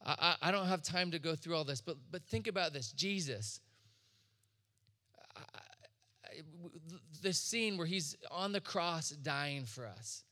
I, 0.07 0.37
I 0.41 0.51
don't 0.53 0.69
have 0.69 0.83
time 0.83 1.11
to 1.11 1.19
go 1.19 1.35
through 1.35 1.57
all 1.57 1.65
this, 1.65 1.81
but, 1.81 1.97
but 2.11 2.23
think 2.23 2.47
about 2.47 2.73
this 2.73 2.93
Jesus. 2.93 3.61
The 7.23 7.33
scene 7.33 7.77
where 7.79 7.87
he's 7.87 8.17
on 8.31 8.53
the 8.53 8.61
cross 8.61 9.11
dying 9.11 9.65
for 9.65 9.87
us. 9.87 10.23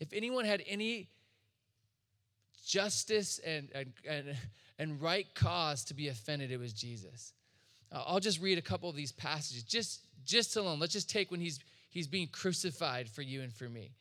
If 0.00 0.12
anyone 0.12 0.44
had 0.44 0.62
any 0.66 1.10
justice 2.64 3.40
and, 3.44 3.68
and, 3.74 3.92
and, 4.08 4.36
and 4.78 5.00
right 5.00 5.26
cause 5.34 5.84
to 5.86 5.94
be 5.94 6.08
offended, 6.08 6.52
it 6.52 6.58
was 6.58 6.72
Jesus. 6.72 7.32
I'll 7.90 8.20
just 8.20 8.40
read 8.40 8.58
a 8.58 8.62
couple 8.62 8.88
of 8.88 8.96
these 8.96 9.12
passages, 9.12 9.62
just, 9.62 10.00
just 10.24 10.56
alone. 10.56 10.78
Let's 10.78 10.92
just 10.92 11.08
take 11.08 11.30
when 11.30 11.40
he's, 11.40 11.58
he's 11.90 12.06
being 12.06 12.28
crucified 12.28 13.08
for 13.08 13.22
you 13.22 13.42
and 13.42 13.52
for 13.52 13.68
me. 13.68 13.92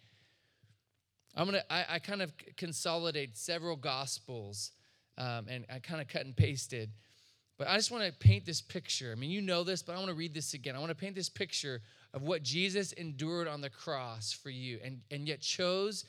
I'm 1.35 1.45
gonna, 1.45 1.63
I, 1.69 1.85
I 1.89 1.99
kind 1.99 2.21
of 2.21 2.31
consolidate 2.57 3.37
several 3.37 3.75
gospels 3.75 4.71
um, 5.17 5.45
and 5.49 5.65
I 5.73 5.79
kind 5.79 6.01
of 6.01 6.07
cut 6.07 6.25
and 6.25 6.35
pasted. 6.35 6.89
But 7.57 7.67
I 7.67 7.75
just 7.75 7.91
want 7.91 8.03
to 8.03 8.11
paint 8.11 8.45
this 8.45 8.61
picture. 8.61 9.11
I 9.11 9.15
mean, 9.15 9.31
you 9.31 9.41
know 9.41 9.63
this, 9.63 9.81
but 9.81 9.95
I 9.95 9.97
want 9.97 10.09
to 10.09 10.15
read 10.15 10.33
this 10.33 10.53
again. 10.53 10.75
I 10.75 10.79
want 10.79 10.89
to 10.89 10.95
paint 10.95 11.15
this 11.15 11.29
picture 11.29 11.81
of 12.13 12.21
what 12.21 12.43
Jesus 12.43 12.91
endured 12.93 13.47
on 13.47 13.61
the 13.61 13.69
cross 13.69 14.31
for 14.31 14.49
you 14.49 14.79
and, 14.83 14.99
and 15.09 15.27
yet 15.27 15.41
chose 15.41 16.05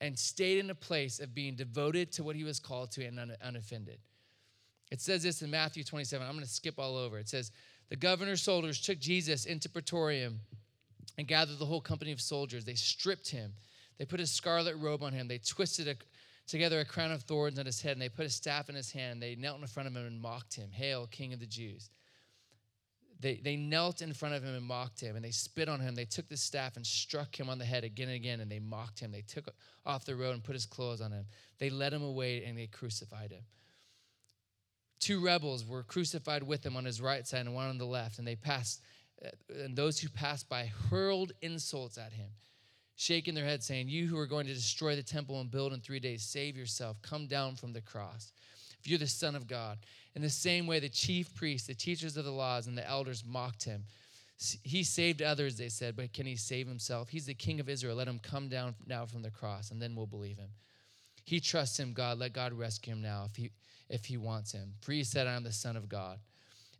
and 0.00 0.18
stayed 0.18 0.58
in 0.58 0.70
a 0.70 0.74
place 0.74 1.20
of 1.20 1.34
being 1.34 1.54
devoted 1.54 2.12
to 2.12 2.24
what 2.24 2.36
he 2.36 2.44
was 2.44 2.60
called 2.60 2.90
to 2.92 3.04
and 3.04 3.18
un- 3.18 3.36
unoffended. 3.40 3.98
It 4.90 5.00
says 5.00 5.22
this 5.22 5.42
in 5.42 5.50
Matthew 5.50 5.84
27. 5.84 6.26
I'm 6.26 6.34
going 6.34 6.44
to 6.44 6.50
skip 6.50 6.78
all 6.78 6.96
over. 6.96 7.18
It 7.18 7.28
says, 7.28 7.50
The 7.88 7.96
governor's 7.96 8.42
soldiers 8.42 8.80
took 8.80 8.98
Jesus 8.98 9.46
into 9.46 9.68
Praetorium 9.68 10.40
and 11.16 11.26
gathered 11.26 11.58
the 11.58 11.64
whole 11.64 11.80
company 11.80 12.12
of 12.12 12.20
soldiers. 12.20 12.64
They 12.64 12.74
stripped 12.74 13.28
him. 13.28 13.52
They 13.98 14.04
put 14.04 14.20
a 14.20 14.26
scarlet 14.26 14.76
robe 14.76 15.02
on 15.02 15.12
him. 15.12 15.28
They 15.28 15.38
twisted 15.38 15.88
a 15.88 15.94
together 16.46 16.80
a 16.80 16.84
crown 16.84 17.10
of 17.10 17.22
thorns 17.22 17.58
on 17.58 17.66
his 17.66 17.80
head, 17.80 17.92
and 17.92 18.02
they 18.02 18.08
put 18.08 18.26
a 18.26 18.30
staff 18.30 18.68
in 18.68 18.74
his 18.74 18.92
hand. 18.92 19.22
They 19.22 19.34
knelt 19.34 19.60
in 19.60 19.66
front 19.66 19.88
of 19.88 19.96
him 19.96 20.06
and 20.06 20.20
mocked 20.20 20.54
him. 20.54 20.70
Hail, 20.70 21.06
King 21.06 21.32
of 21.32 21.40
the 21.40 21.46
Jews. 21.46 21.90
They, 23.20 23.40
they 23.42 23.56
knelt 23.56 24.02
in 24.02 24.12
front 24.12 24.34
of 24.34 24.42
him 24.42 24.54
and 24.54 24.64
mocked 24.64 25.00
him, 25.00 25.16
and 25.16 25.24
they 25.24 25.30
spit 25.30 25.68
on 25.68 25.80
him. 25.80 25.94
They 25.94 26.04
took 26.04 26.28
the 26.28 26.36
staff 26.36 26.76
and 26.76 26.86
struck 26.86 27.38
him 27.38 27.48
on 27.48 27.58
the 27.58 27.64
head 27.64 27.84
again 27.84 28.08
and 28.08 28.16
again, 28.16 28.40
and 28.40 28.50
they 28.50 28.58
mocked 28.58 29.00
him. 29.00 29.12
They 29.12 29.22
took 29.22 29.48
off 29.86 30.04
the 30.04 30.16
robe 30.16 30.34
and 30.34 30.44
put 30.44 30.54
his 30.54 30.66
clothes 30.66 31.00
on 31.00 31.12
him. 31.12 31.24
They 31.58 31.70
led 31.70 31.92
him 31.92 32.02
away 32.02 32.44
and 32.44 32.58
they 32.58 32.66
crucified 32.66 33.30
him. 33.30 33.42
Two 35.00 35.24
rebels 35.24 35.64
were 35.64 35.82
crucified 35.82 36.42
with 36.42 36.64
him 36.64 36.76
on 36.76 36.84
his 36.84 37.00
right 37.00 37.26
side 37.26 37.40
and 37.40 37.54
one 37.54 37.68
on 37.68 37.78
the 37.78 37.84
left, 37.84 38.18
and 38.18 38.26
they 38.26 38.36
passed, 38.36 38.82
uh, 39.24 39.28
and 39.62 39.76
those 39.76 40.00
who 40.00 40.08
passed 40.08 40.48
by 40.48 40.70
hurled 40.90 41.32
insults 41.42 41.98
at 41.98 42.12
him 42.12 42.30
shaking 42.96 43.34
their 43.34 43.44
heads, 43.44 43.66
saying, 43.66 43.88
You 43.88 44.06
who 44.06 44.18
are 44.18 44.26
going 44.26 44.46
to 44.46 44.54
destroy 44.54 44.96
the 44.96 45.02
temple 45.02 45.40
and 45.40 45.50
build 45.50 45.72
in 45.72 45.80
three 45.80 46.00
days, 46.00 46.22
save 46.22 46.56
yourself. 46.56 47.00
Come 47.02 47.26
down 47.26 47.56
from 47.56 47.72
the 47.72 47.80
cross. 47.80 48.32
If 48.84 48.90
you're 48.90 48.98
the 48.98 49.06
Son 49.06 49.34
of 49.34 49.46
God. 49.46 49.78
In 50.14 50.20
the 50.20 50.28
same 50.28 50.66
way, 50.66 50.78
the 50.78 50.90
chief 50.90 51.34
priests, 51.34 51.66
the 51.66 51.74
teachers 51.74 52.18
of 52.18 52.26
the 52.26 52.30
laws, 52.30 52.66
and 52.66 52.76
the 52.76 52.86
elders 52.86 53.24
mocked 53.26 53.64
him. 53.64 53.84
He 54.62 54.82
saved 54.82 55.22
others, 55.22 55.56
they 55.56 55.70
said, 55.70 55.96
but 55.96 56.12
can 56.12 56.26
he 56.26 56.36
save 56.36 56.68
himself? 56.68 57.08
He's 57.08 57.24
the 57.24 57.34
king 57.34 57.60
of 57.60 57.68
Israel. 57.68 57.96
Let 57.96 58.08
him 58.08 58.18
come 58.18 58.48
down 58.48 58.74
now 58.86 59.06
from 59.06 59.22
the 59.22 59.30
cross, 59.30 59.70
and 59.70 59.80
then 59.80 59.94
we'll 59.96 60.06
believe 60.06 60.36
him. 60.36 60.50
He 61.24 61.40
trusts 61.40 61.80
him, 61.80 61.94
God. 61.94 62.18
Let 62.18 62.34
God 62.34 62.52
rescue 62.52 62.92
him 62.92 63.00
now 63.00 63.26
if 63.30 63.36
he, 63.36 63.50
if 63.88 64.04
he 64.04 64.18
wants 64.18 64.52
him. 64.52 64.74
He 64.86 65.02
said, 65.02 65.26
I 65.26 65.34
am 65.34 65.44
the 65.44 65.52
Son 65.52 65.76
of 65.76 65.88
God. 65.88 66.18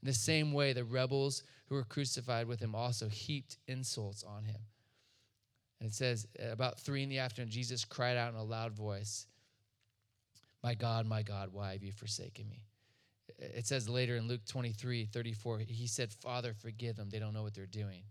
In 0.02 0.06
the 0.06 0.12
same 0.12 0.52
way, 0.52 0.74
the 0.74 0.84
rebels 0.84 1.42
who 1.68 1.76
were 1.76 1.84
crucified 1.84 2.46
with 2.46 2.60
him 2.60 2.74
also 2.74 3.08
heaped 3.08 3.56
insults 3.66 4.22
on 4.22 4.44
him. 4.44 4.60
And 5.80 5.88
it 5.88 5.94
says, 5.94 6.26
about 6.50 6.78
three 6.78 7.02
in 7.02 7.08
the 7.08 7.20
afternoon, 7.20 7.50
Jesus 7.50 7.86
cried 7.86 8.18
out 8.18 8.34
in 8.34 8.38
a 8.38 8.44
loud 8.44 8.72
voice, 8.72 9.26
My 10.64 10.72
God, 10.72 11.06
my 11.06 11.22
God, 11.22 11.50
why 11.52 11.72
have 11.72 11.82
you 11.82 11.92
forsaken 11.92 12.48
me? 12.48 12.64
It 13.38 13.66
says 13.66 13.86
later 13.86 14.16
in 14.16 14.26
Luke 14.26 14.40
23 14.48 15.04
34, 15.04 15.58
he 15.68 15.86
said, 15.86 16.10
Father, 16.10 16.54
forgive 16.54 16.96
them. 16.96 17.10
They 17.10 17.18
don't 17.18 17.34
know 17.34 17.42
what 17.42 17.54
they're 17.54 17.66
doing. 17.66 18.02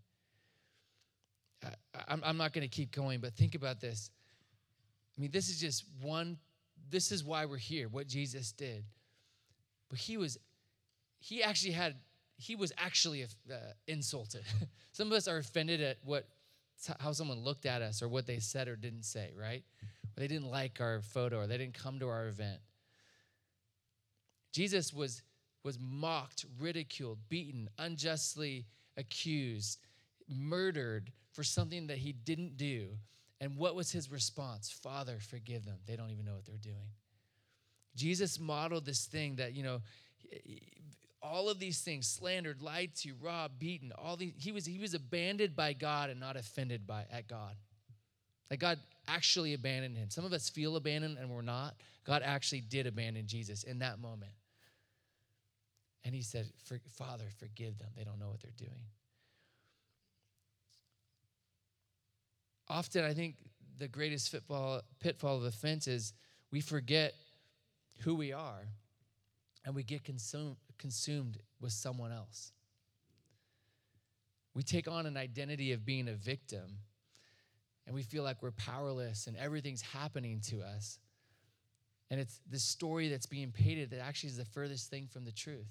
I, 1.64 2.30
am 2.30 2.38
not 2.38 2.54
going 2.54 2.62
to 2.62 2.68
keep 2.68 2.92
going, 2.92 3.22
but 3.22 3.34
think 3.34 3.56
about 3.56 3.82
this. 3.82 4.12
I 5.18 5.22
mean, 5.22 5.32
this 5.32 5.50
is 5.50 5.60
just 5.60 5.86
one, 6.02 6.38
this 6.92 7.12
is 7.12 7.24
why 7.24 7.46
we're 7.46 7.58
here, 7.58 7.88
what 7.88 8.06
Jesus 8.06 8.52
did. 8.52 8.84
But 9.90 9.98
he 9.98 10.18
was, 10.18 10.38
he 11.20 11.42
actually 11.42 11.72
had, 11.72 11.96
he 12.38 12.56
was 12.56 12.72
actually 12.78 13.24
uh, 13.24 13.56
insulted. 13.88 14.44
Some 14.92 15.08
of 15.08 15.14
us 15.14 15.28
are 15.28 15.38
offended 15.38 15.82
at 15.82 15.98
what 16.04 16.28
how 17.00 17.14
someone 17.14 17.40
looked 17.40 17.66
at 17.66 17.82
us 17.82 18.02
or 18.02 18.10
what 18.10 18.28
they 18.28 18.40
said 18.40 18.68
or 18.68 18.76
didn't 18.76 19.06
say, 19.06 19.32
right? 19.40 19.64
Or 20.16 20.22
they 20.22 20.28
didn't 20.28 20.50
like 20.50 20.80
our 20.80 21.02
photo 21.02 21.40
or 21.40 21.48
they 21.48 21.58
didn't 21.58 21.78
come 21.78 22.00
to 22.00 22.10
our 22.10 22.28
event. 22.28 22.60
Jesus 24.52 24.94
was 24.94 25.22
was 25.64 25.80
mocked, 25.80 26.46
ridiculed, 26.60 27.18
beaten, 27.30 27.70
unjustly 27.80 28.66
accused, 28.98 29.80
murdered 30.28 31.10
for 31.32 31.44
something 31.44 31.88
that 31.88 31.98
he 31.98 32.12
didn't 32.12 32.58
do. 32.58 32.90
And 33.40 33.58
what 33.58 33.74
was 33.76 33.92
his 33.92 34.12
response? 34.12 34.70
Father, 34.70 35.18
forgive 35.20 35.66
them. 35.66 35.78
They 35.86 35.96
don't 35.96 36.12
even 36.12 36.26
know 36.26 36.34
what 36.34 36.46
they're 36.46 36.58
doing. 36.58 36.92
Jesus 37.96 38.40
modeled 38.40 38.86
this 38.86 39.06
thing 39.06 39.38
that, 39.38 39.54
you 39.54 39.64
know, 39.64 39.82
all 41.22 41.50
of 41.50 41.60
these 41.60 41.80
things 41.80 42.08
slandered, 42.08 42.62
lied 42.62 42.96
to, 42.96 43.14
robbed, 43.22 43.60
beaten, 43.60 43.92
all 43.98 44.18
these 44.18 44.34
he 44.38 44.52
was 44.52 44.66
he 44.66 44.80
was 44.80 44.94
abandoned 44.94 45.56
by 45.56 45.74
God 45.74 46.10
and 46.10 46.20
not 46.20 46.36
offended 46.36 46.86
by 46.86 47.06
at 47.12 47.28
God. 47.28 47.56
Like 48.52 48.60
God 48.60 48.80
actually 49.08 49.54
abandoned 49.54 49.98
him. 49.98 50.10
Some 50.10 50.26
of 50.26 50.34
us 50.34 50.50
feel 50.50 50.76
abandoned 50.76 51.18
and 51.18 51.30
we're 51.30 51.42
not. 51.42 51.76
God 52.06 52.22
actually 52.24 52.62
did 52.62 52.88
abandon 52.88 53.28
Jesus 53.28 53.64
in 53.64 53.80
that 53.80 54.00
moment. 54.00 54.32
And 56.06 56.14
he 56.14 56.22
said, 56.22 56.48
Father, 56.98 57.26
forgive 57.40 57.78
them. 57.80 57.90
They 57.96 58.04
don't 58.04 58.20
know 58.20 58.30
what 58.30 58.42
they're 58.42 58.52
doing. 58.58 58.84
Often, 62.68 63.06
I 63.06 63.14
think 63.14 63.36
the 63.78 63.88
greatest 63.88 64.32
pitfall, 64.32 64.82
pitfall 65.00 65.38
of 65.38 65.44
offense 65.44 65.88
is 65.88 66.14
we 66.52 66.62
forget 66.62 67.14
who 68.00 68.16
we 68.16 68.34
are 68.34 68.68
and 69.66 69.76
we 69.76 69.84
get 69.84 70.04
consumed, 70.04 70.58
consumed 70.78 71.38
with 71.60 71.72
someone 71.72 72.12
else. 72.12 72.52
We 74.54 74.64
take 74.64 74.88
on 74.88 75.06
an 75.06 75.18
identity 75.18 75.72
of 75.72 75.86
being 75.86 76.08
a 76.08 76.14
victim 76.14 76.80
and 77.86 77.96
we 77.96 78.04
feel 78.04 78.24
like 78.24 78.42
we're 78.42 78.52
powerless 78.52 79.28
and 79.28 79.36
everything's 79.38 79.82
happening 79.82 80.42
to 80.50 80.62
us. 80.62 81.00
And 82.10 82.20
it's 82.20 82.40
this 82.50 82.64
story 82.64 83.10
that's 83.10 83.26
being 83.26 83.52
painted 83.52 83.92
that 83.92 84.00
actually 84.00 84.30
is 84.30 84.38
the 84.38 84.46
furthest 84.46 84.90
thing 84.90 85.08
from 85.08 85.26
the 85.26 85.32
truth. 85.32 85.68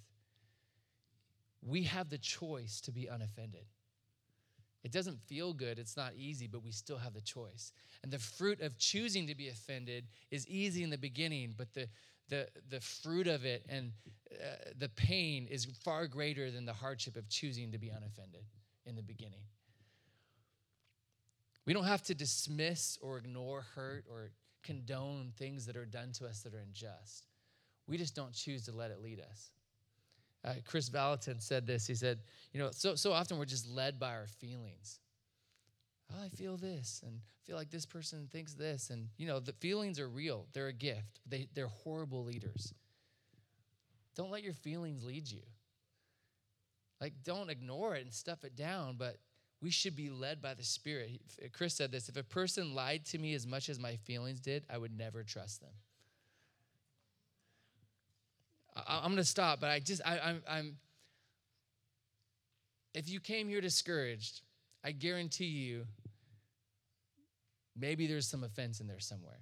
We 1.64 1.84
have 1.84 2.10
the 2.10 2.18
choice 2.18 2.80
to 2.82 2.92
be 2.92 3.06
unoffended. 3.06 3.64
It 4.82 4.90
doesn't 4.90 5.20
feel 5.20 5.52
good, 5.52 5.78
it's 5.78 5.96
not 5.96 6.12
easy, 6.16 6.48
but 6.48 6.64
we 6.64 6.72
still 6.72 6.98
have 6.98 7.14
the 7.14 7.20
choice. 7.20 7.70
And 8.02 8.12
the 8.12 8.18
fruit 8.18 8.60
of 8.60 8.76
choosing 8.78 9.28
to 9.28 9.36
be 9.36 9.48
offended 9.48 10.06
is 10.32 10.46
easy 10.48 10.82
in 10.82 10.90
the 10.90 10.98
beginning, 10.98 11.54
but 11.56 11.72
the, 11.72 11.88
the, 12.28 12.48
the 12.68 12.80
fruit 12.80 13.28
of 13.28 13.44
it 13.44 13.64
and 13.68 13.92
uh, 14.32 14.72
the 14.76 14.88
pain 14.88 15.46
is 15.48 15.66
far 15.84 16.08
greater 16.08 16.50
than 16.50 16.64
the 16.64 16.72
hardship 16.72 17.14
of 17.14 17.28
choosing 17.28 17.70
to 17.70 17.78
be 17.78 17.90
unoffended 17.90 18.44
in 18.84 18.96
the 18.96 19.02
beginning. 19.02 19.44
We 21.66 21.72
don't 21.72 21.84
have 21.84 22.02
to 22.04 22.14
dismiss 22.14 22.98
or 23.00 23.18
ignore 23.18 23.64
hurt 23.74 24.04
or 24.10 24.30
condone 24.62 25.32
things 25.36 25.66
that 25.66 25.76
are 25.76 25.84
done 25.84 26.12
to 26.12 26.26
us 26.26 26.42
that 26.42 26.54
are 26.54 26.60
unjust. 26.60 27.26
We 27.86 27.98
just 27.98 28.14
don't 28.14 28.32
choose 28.32 28.64
to 28.66 28.72
let 28.72 28.90
it 28.90 29.00
lead 29.02 29.20
us. 29.20 29.50
Uh, 30.44 30.54
Kris 30.66 30.88
Vallotton 30.88 31.40
said 31.40 31.66
this. 31.66 31.86
He 31.86 31.94
said, 31.94 32.18
You 32.52 32.60
know, 32.60 32.70
so, 32.72 32.94
so 32.94 33.12
often 33.12 33.38
we're 33.38 33.44
just 33.44 33.68
led 33.68 34.00
by 34.00 34.12
our 34.14 34.26
feelings. 34.26 34.98
Oh, 36.12 36.24
I 36.24 36.28
feel 36.28 36.56
this 36.56 37.02
and 37.06 37.20
I 37.24 37.40
feel 37.46 37.56
like 37.56 37.70
this 37.70 37.86
person 37.86 38.28
thinks 38.30 38.54
this. 38.54 38.90
And, 38.90 39.08
you 39.16 39.26
know, 39.26 39.40
the 39.40 39.52
feelings 39.52 39.98
are 40.00 40.08
real, 40.08 40.46
they're 40.52 40.68
a 40.68 40.72
gift. 40.72 41.20
They, 41.26 41.48
they're 41.54 41.68
horrible 41.68 42.24
leaders. 42.24 42.74
Don't 44.14 44.30
let 44.30 44.42
your 44.42 44.52
feelings 44.52 45.04
lead 45.04 45.30
you. 45.30 45.42
Like, 47.00 47.14
don't 47.24 47.50
ignore 47.50 47.94
it 47.96 48.02
and 48.02 48.12
stuff 48.12 48.44
it 48.44 48.54
down, 48.54 48.96
but 48.98 49.16
we 49.62 49.70
should 49.70 49.94
be 49.94 50.10
led 50.10 50.42
by 50.42 50.54
the 50.54 50.64
Spirit. 50.64 51.20
Kris 51.52 51.74
said 51.74 51.92
this 51.92 52.08
if 52.08 52.16
a 52.16 52.24
person 52.24 52.74
lied 52.74 53.04
to 53.06 53.18
me 53.18 53.32
as 53.34 53.46
much 53.46 53.68
as 53.68 53.78
my 53.78 53.96
feelings 53.96 54.40
did, 54.40 54.64
I 54.68 54.76
would 54.76 54.96
never 54.96 55.22
trust 55.22 55.60
them. 55.60 55.70
I, 58.74 58.98
am 58.98 59.12
going 59.12 59.16
to 59.16 59.24
stop, 59.24 59.60
but 59.60 59.70
I 59.70 59.78
just, 59.78 60.02
I, 60.04 60.18
I'm, 60.18 60.42
I'm, 60.48 60.76
if 62.94 63.08
you 63.08 63.20
came 63.20 63.48
here 63.48 63.60
discouraged, 63.60 64.40
I 64.82 64.92
guarantee 64.92 65.44
you, 65.44 65.84
maybe 67.78 68.06
there's 68.06 68.28
some 68.28 68.42
offense 68.42 68.80
in 68.80 68.88
there 68.88 68.98
somewhere. 68.98 69.40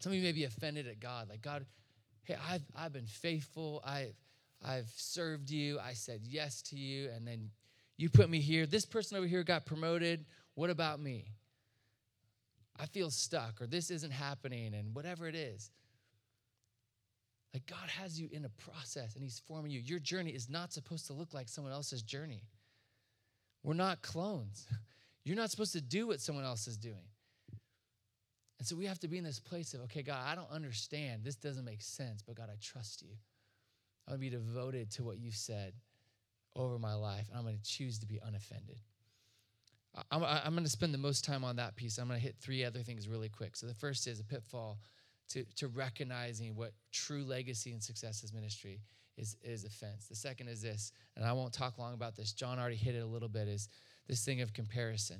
Some 0.00 0.12
of 0.12 0.18
you 0.18 0.24
may 0.24 0.32
be 0.32 0.44
offended 0.44 0.86
at 0.86 1.00
God. 1.00 1.28
Like, 1.28 1.42
God, 1.42 1.64
hey, 2.24 2.36
I've, 2.48 2.62
I've 2.76 2.92
been 2.92 3.06
faithful. 3.06 3.82
I've, 3.86 4.14
I've 4.64 4.90
served 4.96 5.50
you. 5.50 5.78
I 5.78 5.94
said 5.94 6.20
yes 6.24 6.60
to 6.62 6.76
you. 6.76 7.08
And 7.14 7.26
then 7.26 7.50
you 7.98 8.08
put 8.08 8.30
me 8.30 8.40
here. 8.40 8.64
This 8.64 8.86
person 8.86 9.18
over 9.18 9.26
here 9.26 9.42
got 9.42 9.66
promoted. 9.66 10.24
What 10.54 10.70
about 10.70 11.00
me? 11.00 11.32
I 12.80 12.86
feel 12.86 13.10
stuck, 13.10 13.60
or 13.60 13.66
this 13.66 13.90
isn't 13.90 14.12
happening, 14.12 14.72
and 14.72 14.94
whatever 14.94 15.26
it 15.26 15.34
is. 15.34 15.70
Like 17.52 17.66
God 17.66 17.88
has 17.88 18.20
you 18.20 18.28
in 18.30 18.44
a 18.44 18.48
process 18.50 19.14
and 19.14 19.22
He's 19.22 19.42
forming 19.48 19.72
you. 19.72 19.80
Your 19.80 19.98
journey 19.98 20.30
is 20.30 20.48
not 20.48 20.72
supposed 20.72 21.06
to 21.08 21.12
look 21.12 21.34
like 21.34 21.48
someone 21.48 21.72
else's 21.72 22.02
journey. 22.02 22.42
We're 23.64 23.74
not 23.74 24.00
clones. 24.00 24.66
You're 25.24 25.36
not 25.36 25.50
supposed 25.50 25.72
to 25.72 25.80
do 25.80 26.06
what 26.06 26.20
someone 26.20 26.44
else 26.44 26.68
is 26.68 26.76
doing. 26.76 27.08
And 28.58 28.66
so 28.66 28.76
we 28.76 28.86
have 28.86 28.98
to 29.00 29.08
be 29.08 29.18
in 29.18 29.24
this 29.24 29.40
place 29.40 29.74
of, 29.74 29.80
okay, 29.82 30.02
God, 30.02 30.22
I 30.24 30.34
don't 30.34 30.50
understand. 30.50 31.22
This 31.24 31.36
doesn't 31.36 31.64
make 31.64 31.82
sense, 31.82 32.22
but 32.22 32.36
God, 32.36 32.48
I 32.50 32.56
trust 32.60 33.02
you. 33.02 33.10
I'm 34.06 34.18
going 34.18 34.30
to 34.30 34.36
be 34.38 34.44
devoted 34.44 34.90
to 34.92 35.04
what 35.04 35.18
you've 35.18 35.34
said 35.34 35.74
over 36.58 36.78
my 36.78 36.94
life, 36.94 37.28
and 37.30 37.38
I'm 37.38 37.44
going 37.44 37.56
to 37.56 37.62
choose 37.62 37.98
to 38.00 38.06
be 38.06 38.20
unoffended. 38.22 38.78
I'm, 40.10 40.22
I'm 40.22 40.52
going 40.52 40.64
to 40.64 40.70
spend 40.70 40.92
the 40.92 40.98
most 40.98 41.24
time 41.24 41.44
on 41.44 41.56
that 41.56 41.76
piece. 41.76 41.98
I'm 41.98 42.08
going 42.08 42.20
to 42.20 42.24
hit 42.24 42.36
three 42.40 42.64
other 42.64 42.80
things 42.80 43.08
really 43.08 43.28
quick. 43.28 43.56
So 43.56 43.66
the 43.66 43.74
first 43.74 44.06
is 44.06 44.20
a 44.20 44.24
pitfall 44.24 44.78
to, 45.30 45.44
to 45.56 45.68
recognizing 45.68 46.54
what 46.54 46.72
true 46.92 47.24
legacy 47.24 47.72
and 47.72 47.82
success 47.82 48.22
as 48.22 48.32
ministry 48.32 48.80
is, 49.16 49.36
is 49.42 49.64
offense. 49.64 50.06
The 50.06 50.14
second 50.14 50.48
is 50.48 50.62
this, 50.62 50.92
and 51.16 51.24
I 51.24 51.32
won't 51.32 51.52
talk 51.52 51.78
long 51.78 51.94
about 51.94 52.16
this. 52.16 52.32
John 52.32 52.58
already 52.58 52.76
hit 52.76 52.94
it 52.94 53.02
a 53.02 53.06
little 53.06 53.28
bit, 53.28 53.48
is 53.48 53.68
this 54.06 54.24
thing 54.24 54.40
of 54.40 54.52
comparison. 54.52 55.18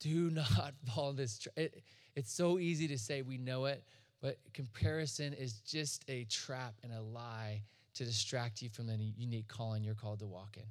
Do 0.00 0.30
not 0.56 0.74
fall 0.94 1.12
this. 1.12 1.38
Tra- 1.38 1.52
it, 1.56 1.82
it's 2.14 2.32
so 2.32 2.58
easy 2.58 2.88
to 2.88 2.98
say 2.98 3.22
we 3.22 3.38
know 3.38 3.66
it, 3.66 3.84
but 4.20 4.38
comparison 4.52 5.32
is 5.32 5.60
just 5.60 6.04
a 6.08 6.24
trap 6.24 6.74
and 6.82 6.92
a 6.92 7.00
lie 7.00 7.62
to 7.94 8.04
distract 8.04 8.62
you 8.62 8.68
from 8.68 8.86
the 8.86 8.96
unique 9.16 9.48
calling 9.48 9.82
you're 9.82 9.94
called 9.94 10.20
to 10.20 10.26
walk 10.26 10.56
in. 10.56 10.64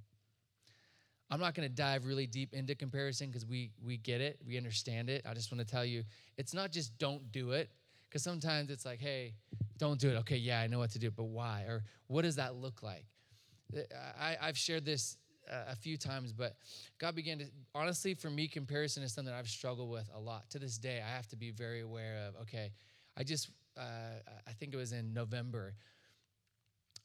I'm 1.30 1.39
not 1.41 1.56
going 1.56 1.68
to 1.68 1.74
dive 1.74 2.06
really 2.06 2.26
deep 2.26 2.54
into 2.54 2.74
comparison 2.74 3.28
because 3.28 3.45
we 3.45 3.72
we 3.84 3.98
get 3.98 4.22
it, 4.22 4.39
we 4.48 4.58
understand 4.58 5.10
it. 5.10 5.26
I 5.30 5.34
just 5.34 5.52
want 5.52 5.66
to 5.66 5.70
tell 5.70 5.84
you, 5.84 6.04
it's 6.38 6.54
not 6.54 6.72
just 6.72 6.98
don't 6.98 7.32
do 7.32 7.52
it 7.52 7.70
because 8.08 8.24
sometimes 8.24 8.70
it's 8.70 8.86
like, 8.86 9.00
hey, 9.02 9.34
don't 9.78 10.00
do 10.00 10.10
it. 10.10 10.16
Okay, 10.20 10.38
yeah, 10.38 10.62
I 10.62 10.68
know 10.68 10.80
what 10.80 10.91
to 10.91 11.00
do, 11.00 11.12
but 11.12 11.26
why? 11.26 11.64
Or 11.68 11.84
what 12.08 12.22
does 12.22 12.38
that 12.38 12.56
look 12.56 12.82
like? 12.82 13.06
Uh, 13.76 13.82
I, 14.18 14.38
I've 14.41 14.58
shared 14.58 14.86
this 14.86 15.18
a 15.50 15.76
few 15.76 15.98
times, 15.98 16.34
but 16.34 16.56
God 17.00 17.16
began 17.16 17.39
to, 17.39 17.45
honestly, 17.74 18.14
for 18.14 18.30
me, 18.30 18.48
comparison 18.48 19.04
is 19.04 19.14
something 19.14 19.34
I've 19.34 19.48
struggled 19.48 19.89
with 19.89 20.10
a 20.16 20.20
lot. 20.20 20.50
To 20.52 20.60
this 20.60 20.78
day, 20.78 21.02
I 21.06 21.16
have 21.16 21.28
to 21.28 21.36
be 21.36 21.52
very 21.52 21.82
aware 21.82 22.18
of, 22.28 22.41
okay, 22.41 22.72
I 23.18 23.24
just, 23.24 23.49
uh, 23.78 24.20
I 24.47 24.51
think 24.59 24.74
it 24.74 24.78
was 24.78 24.91
in 24.91 25.13
November. 25.13 25.74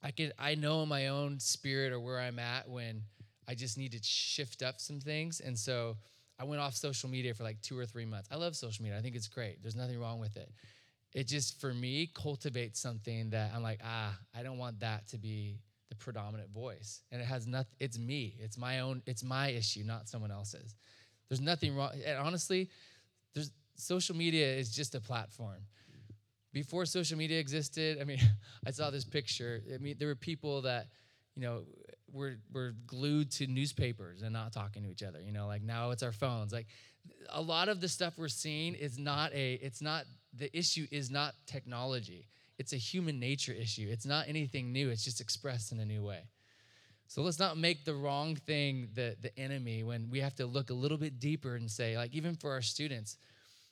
I 0.02 0.10
could, 0.10 0.32
I 0.38 0.54
know 0.54 0.82
in 0.82 0.88
my 0.88 1.08
own 1.08 1.40
spirit 1.40 1.92
or 1.92 2.00
where 2.00 2.20
I'm 2.20 2.38
at 2.38 2.68
when 2.68 3.02
I 3.48 3.54
just 3.54 3.78
need 3.78 3.92
to 3.92 4.00
shift 4.02 4.62
up 4.62 4.80
some 4.80 5.00
things. 5.00 5.40
And 5.40 5.58
so 5.58 5.96
I 6.38 6.44
went 6.44 6.60
off 6.60 6.74
social 6.74 7.08
media 7.08 7.34
for 7.34 7.44
like 7.44 7.60
two 7.62 7.78
or 7.78 7.86
three 7.86 8.04
months. 8.04 8.28
I 8.30 8.36
love 8.36 8.56
social 8.56 8.82
media. 8.82 8.98
I 8.98 9.02
think 9.02 9.16
it's 9.16 9.28
great. 9.28 9.62
There's 9.62 9.76
nothing 9.76 9.98
wrong 9.98 10.18
with 10.18 10.36
it. 10.36 10.50
It 11.14 11.28
just, 11.28 11.60
for 11.60 11.72
me, 11.72 12.10
cultivates 12.14 12.80
something 12.80 13.30
that 13.30 13.52
I'm 13.54 13.62
like, 13.62 13.80
ah, 13.84 14.16
I 14.34 14.42
don't 14.42 14.58
want 14.58 14.80
that 14.80 15.08
to 15.08 15.18
be 15.18 15.60
the 15.88 15.96
predominant 15.96 16.50
voice. 16.50 17.02
And 17.10 17.20
it 17.20 17.26
has 17.26 17.46
nothing, 17.46 17.74
it's 17.78 17.98
me. 17.98 18.36
It's 18.38 18.56
my 18.58 18.80
own, 18.80 19.02
it's 19.06 19.22
my 19.22 19.48
issue, 19.48 19.84
not 19.84 20.08
someone 20.08 20.30
else's. 20.30 20.74
There's 21.28 21.40
nothing 21.40 21.76
wrong. 21.76 21.90
And 22.04 22.18
honestly, 22.18 22.70
there's 23.34 23.50
social 23.76 24.16
media 24.16 24.46
is 24.46 24.74
just 24.74 24.94
a 24.94 25.00
platform 25.00 25.66
before 26.52 26.84
social 26.84 27.16
media 27.16 27.38
existed, 27.38 27.98
I 28.00 28.04
mean, 28.04 28.18
I 28.66 28.70
saw 28.70 28.90
this 28.90 29.04
picture. 29.04 29.62
I 29.74 29.78
mean, 29.78 29.96
there 29.98 30.08
were 30.08 30.14
people 30.14 30.62
that, 30.62 30.88
you 31.34 31.42
know, 31.42 31.62
were 32.12 32.36
were 32.52 32.74
glued 32.86 33.30
to 33.32 33.46
newspapers 33.46 34.22
and 34.22 34.32
not 34.32 34.52
talking 34.52 34.82
to 34.82 34.90
each 34.90 35.02
other. 35.02 35.20
You 35.20 35.32
know, 35.32 35.46
like 35.46 35.62
now 35.62 35.90
it's 35.90 36.02
our 36.02 36.12
phones. 36.12 36.52
Like 36.52 36.66
a 37.30 37.40
lot 37.40 37.68
of 37.68 37.80
the 37.80 37.88
stuff 37.88 38.14
we're 38.18 38.28
seeing 38.28 38.74
is 38.74 38.98
not 38.98 39.32
a. 39.32 39.54
It's 39.54 39.80
not 39.80 40.04
the 40.36 40.54
issue. 40.56 40.86
Is 40.90 41.10
not 41.10 41.34
technology. 41.46 42.28
It's 42.58 42.72
a 42.72 42.76
human 42.76 43.18
nature 43.18 43.52
issue. 43.52 43.88
It's 43.90 44.06
not 44.06 44.28
anything 44.28 44.72
new. 44.72 44.90
It's 44.90 45.04
just 45.04 45.20
expressed 45.20 45.72
in 45.72 45.80
a 45.80 45.86
new 45.86 46.02
way. 46.02 46.20
So 47.08 47.22
let's 47.22 47.38
not 47.38 47.56
make 47.56 47.84
the 47.84 47.94
wrong 47.94 48.36
thing 48.36 48.88
the 48.94 49.16
the 49.20 49.36
enemy 49.38 49.82
when 49.82 50.10
we 50.10 50.20
have 50.20 50.34
to 50.36 50.46
look 50.46 50.70
a 50.70 50.74
little 50.74 50.98
bit 50.98 51.18
deeper 51.18 51.56
and 51.56 51.70
say, 51.70 51.96
like 51.96 52.14
even 52.14 52.36
for 52.36 52.52
our 52.52 52.62
students, 52.62 53.16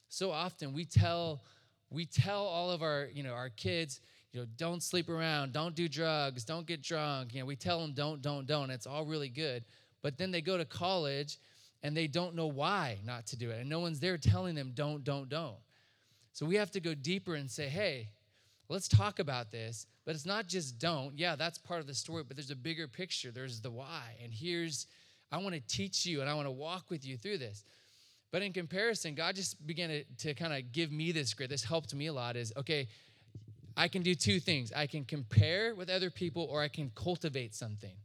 so 0.09 0.31
often 0.31 0.73
we 0.73 0.87
tell 0.87 1.43
we 1.91 2.05
tell 2.05 2.45
all 2.45 2.71
of 2.71 2.83
our, 2.83 3.09
you 3.13 3.23
know, 3.23 3.33
our 3.33 3.51
kids, 3.51 4.01
you 4.33 4.41
know, 4.41 4.47
don't 4.57 4.83
sleep 4.83 5.09
around, 5.09 5.53
don't 5.53 5.75
do 5.75 5.89
drugs, 5.89 6.45
don't 6.45 6.67
get 6.67 6.83
drunk. 6.83 7.35
You 7.35 7.41
know, 7.41 7.47
we 7.47 7.57
tell 7.57 7.81
them 7.81 7.93
don't, 7.93 8.23
don't, 8.23 8.47
don't. 8.47 8.71
It's 8.71 8.87
all 8.87 9.05
really 9.05 9.29
good. 9.29 9.65
But 10.03 10.17
then 10.17 10.31
they 10.31 10.41
go 10.41 10.57
to 10.57 10.65
college 10.65 11.39
and 11.83 11.97
they 11.97 12.07
don't 12.07 12.35
know 12.35 12.47
why 12.47 12.99
not 13.05 13.27
to 13.29 13.37
do 13.37 13.51
it. 13.51 13.61
And 13.61 13.69
no 13.69 13.81
one's 13.81 14.01
there 14.01 14.19
telling 14.19 14.55
them 14.55 14.73
don't, 14.75 15.03
don't, 15.03 15.29
don't. 15.29 15.57
So 16.33 16.47
we 16.47 16.57
have 16.57 16.71
to 16.73 16.81
go 16.81 16.95
deeper 16.95 17.35
and 17.35 17.51
say, 17.51 17.69
hey, 17.69 18.09
let's 18.69 18.87
talk 18.87 19.19
about 19.19 19.51
this. 19.51 19.87
But 20.05 20.15
it's 20.15 20.27
not 20.27 20.47
just 20.47 20.79
don't. 20.79 21.19
Yeah, 21.19 21.37
that's 21.37 21.59
part 21.59 21.81
of 21.81 21.87
the 21.87 21.95
story, 21.95 22.23
but 22.27 22.37
there's 22.37 22.51
a 22.51 22.57
bigger 22.57 22.87
picture. 22.87 23.31
There's 23.31 23.61
the 23.61 23.71
why. 23.71 24.17
And 24.23 24.33
here's, 24.33 24.87
I 25.33 25.39
want 25.39 25.55
to 25.55 25.61
teach 25.61 26.07
you 26.07 26.21
and 26.21 26.31
I 26.31 26.35
want 26.35 26.47
to 26.47 26.53
walk 26.53 26.89
with 26.89 27.05
you 27.05 27.17
through 27.17 27.39
this. 27.39 27.65
But 28.33 28.43
in 28.43 28.53
comparison, 28.53 29.15
God 29.15 29.35
just 29.35 29.67
began 29.67 29.89
to, 29.89 30.05
to 30.19 30.35
kind 30.35 30.53
of 30.53 30.73
give 30.73 30.93
me 30.93 31.13
this 31.13 31.35
grid. 31.35 31.51
This 31.51 31.65
helped 31.65 31.95
me 31.95 32.07
a 32.07 32.13
lot 32.13 32.37
is 32.37 32.53
okay, 32.57 32.89
I 33.77 33.89
can 33.89 34.03
do 34.03 34.15
two 34.15 34.41
things 34.41 34.73
I 34.73 34.87
can 34.87 35.05
compare 35.05 35.75
with 35.75 35.91
other 35.91 36.11
people 36.11 36.47
or 36.51 36.63
I 36.63 36.69
can 36.69 36.91
cultivate 36.95 37.55
something. 37.55 37.97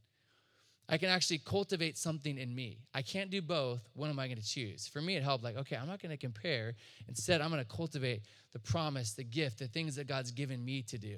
I 0.87 0.97
can 0.97 1.09
actually 1.09 1.39
cultivate 1.39 1.97
something 1.97 2.37
in 2.37 2.53
me. 2.53 2.77
I 2.93 3.01
can't 3.01 3.31
do 3.31 3.41
both. 3.41 3.81
What 3.95 4.09
am 4.09 4.19
I 4.19 4.27
going 4.27 4.37
to 4.37 4.45
choose? 4.45 4.87
For 4.87 5.01
me, 5.01 5.15
it 5.15 5.23
helped 5.23 5.43
like, 5.43 5.57
okay, 5.57 5.75
I'm 5.75 5.87
not 5.87 5.99
going 5.99 6.11
to 6.11 6.17
compare. 6.17 6.75
Instead, 7.07 7.41
I'm 7.41 7.49
going 7.49 7.63
to 7.63 7.75
cultivate 7.75 8.21
the 8.53 8.59
promise, 8.59 9.13
the 9.13 9.23
gift, 9.23 9.59
the 9.59 9.67
things 9.67 9.95
that 9.95 10.07
God's 10.07 10.29
given 10.29 10.63
me 10.63 10.83
to 10.83 10.99
do. 10.99 11.17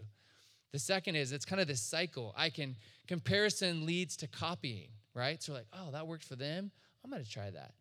The 0.72 0.80
second 0.80 1.16
is 1.16 1.34
it's 1.34 1.46
kind 1.46 1.62
of 1.62 1.68
this 1.68 1.82
cycle. 1.82 2.34
I 2.38 2.50
can, 2.50 2.78
comparison 3.08 3.86
leads 3.86 4.16
to 4.18 4.28
copying, 4.28 4.88
right? 5.14 5.42
So, 5.44 5.54
like, 5.54 5.68
oh, 5.74 5.92
that 5.92 6.08
worked 6.08 6.24
for 6.24 6.36
them. 6.36 6.72
I'm 7.04 7.12
going 7.12 7.24
to 7.24 7.30
try 7.30 7.50
that. 7.50 7.74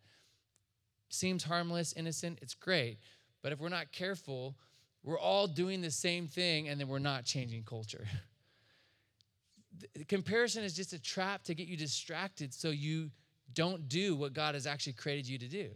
Seems 1.08 1.44
harmless, 1.44 1.92
innocent, 1.92 2.38
it's 2.42 2.54
great. 2.54 2.98
But 3.42 3.52
if 3.52 3.60
we're 3.60 3.68
not 3.68 3.92
careful, 3.92 4.56
we're 5.02 5.18
all 5.18 5.46
doing 5.46 5.80
the 5.80 5.90
same 5.90 6.26
thing 6.26 6.68
and 6.68 6.80
then 6.80 6.88
we're 6.88 6.98
not 6.98 7.24
changing 7.24 7.62
culture. 7.62 8.06
the 9.94 10.04
comparison 10.04 10.64
is 10.64 10.74
just 10.74 10.92
a 10.92 11.00
trap 11.00 11.44
to 11.44 11.54
get 11.54 11.68
you 11.68 11.76
distracted 11.76 12.52
so 12.52 12.70
you 12.70 13.10
don't 13.54 13.88
do 13.88 14.16
what 14.16 14.32
God 14.32 14.54
has 14.54 14.66
actually 14.66 14.94
created 14.94 15.28
you 15.28 15.38
to 15.38 15.48
do. 15.48 15.70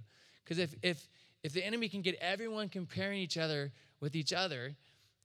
Because 0.45 0.59
if, 0.59 0.75
if, 0.83 1.09
if 1.43 1.53
the 1.53 1.65
enemy 1.65 1.89
can 1.89 2.03
get 2.03 2.17
everyone 2.21 2.69
comparing 2.69 3.19
each 3.19 3.39
other 3.39 3.73
with 4.01 4.17
each 4.17 4.33
other 4.33 4.75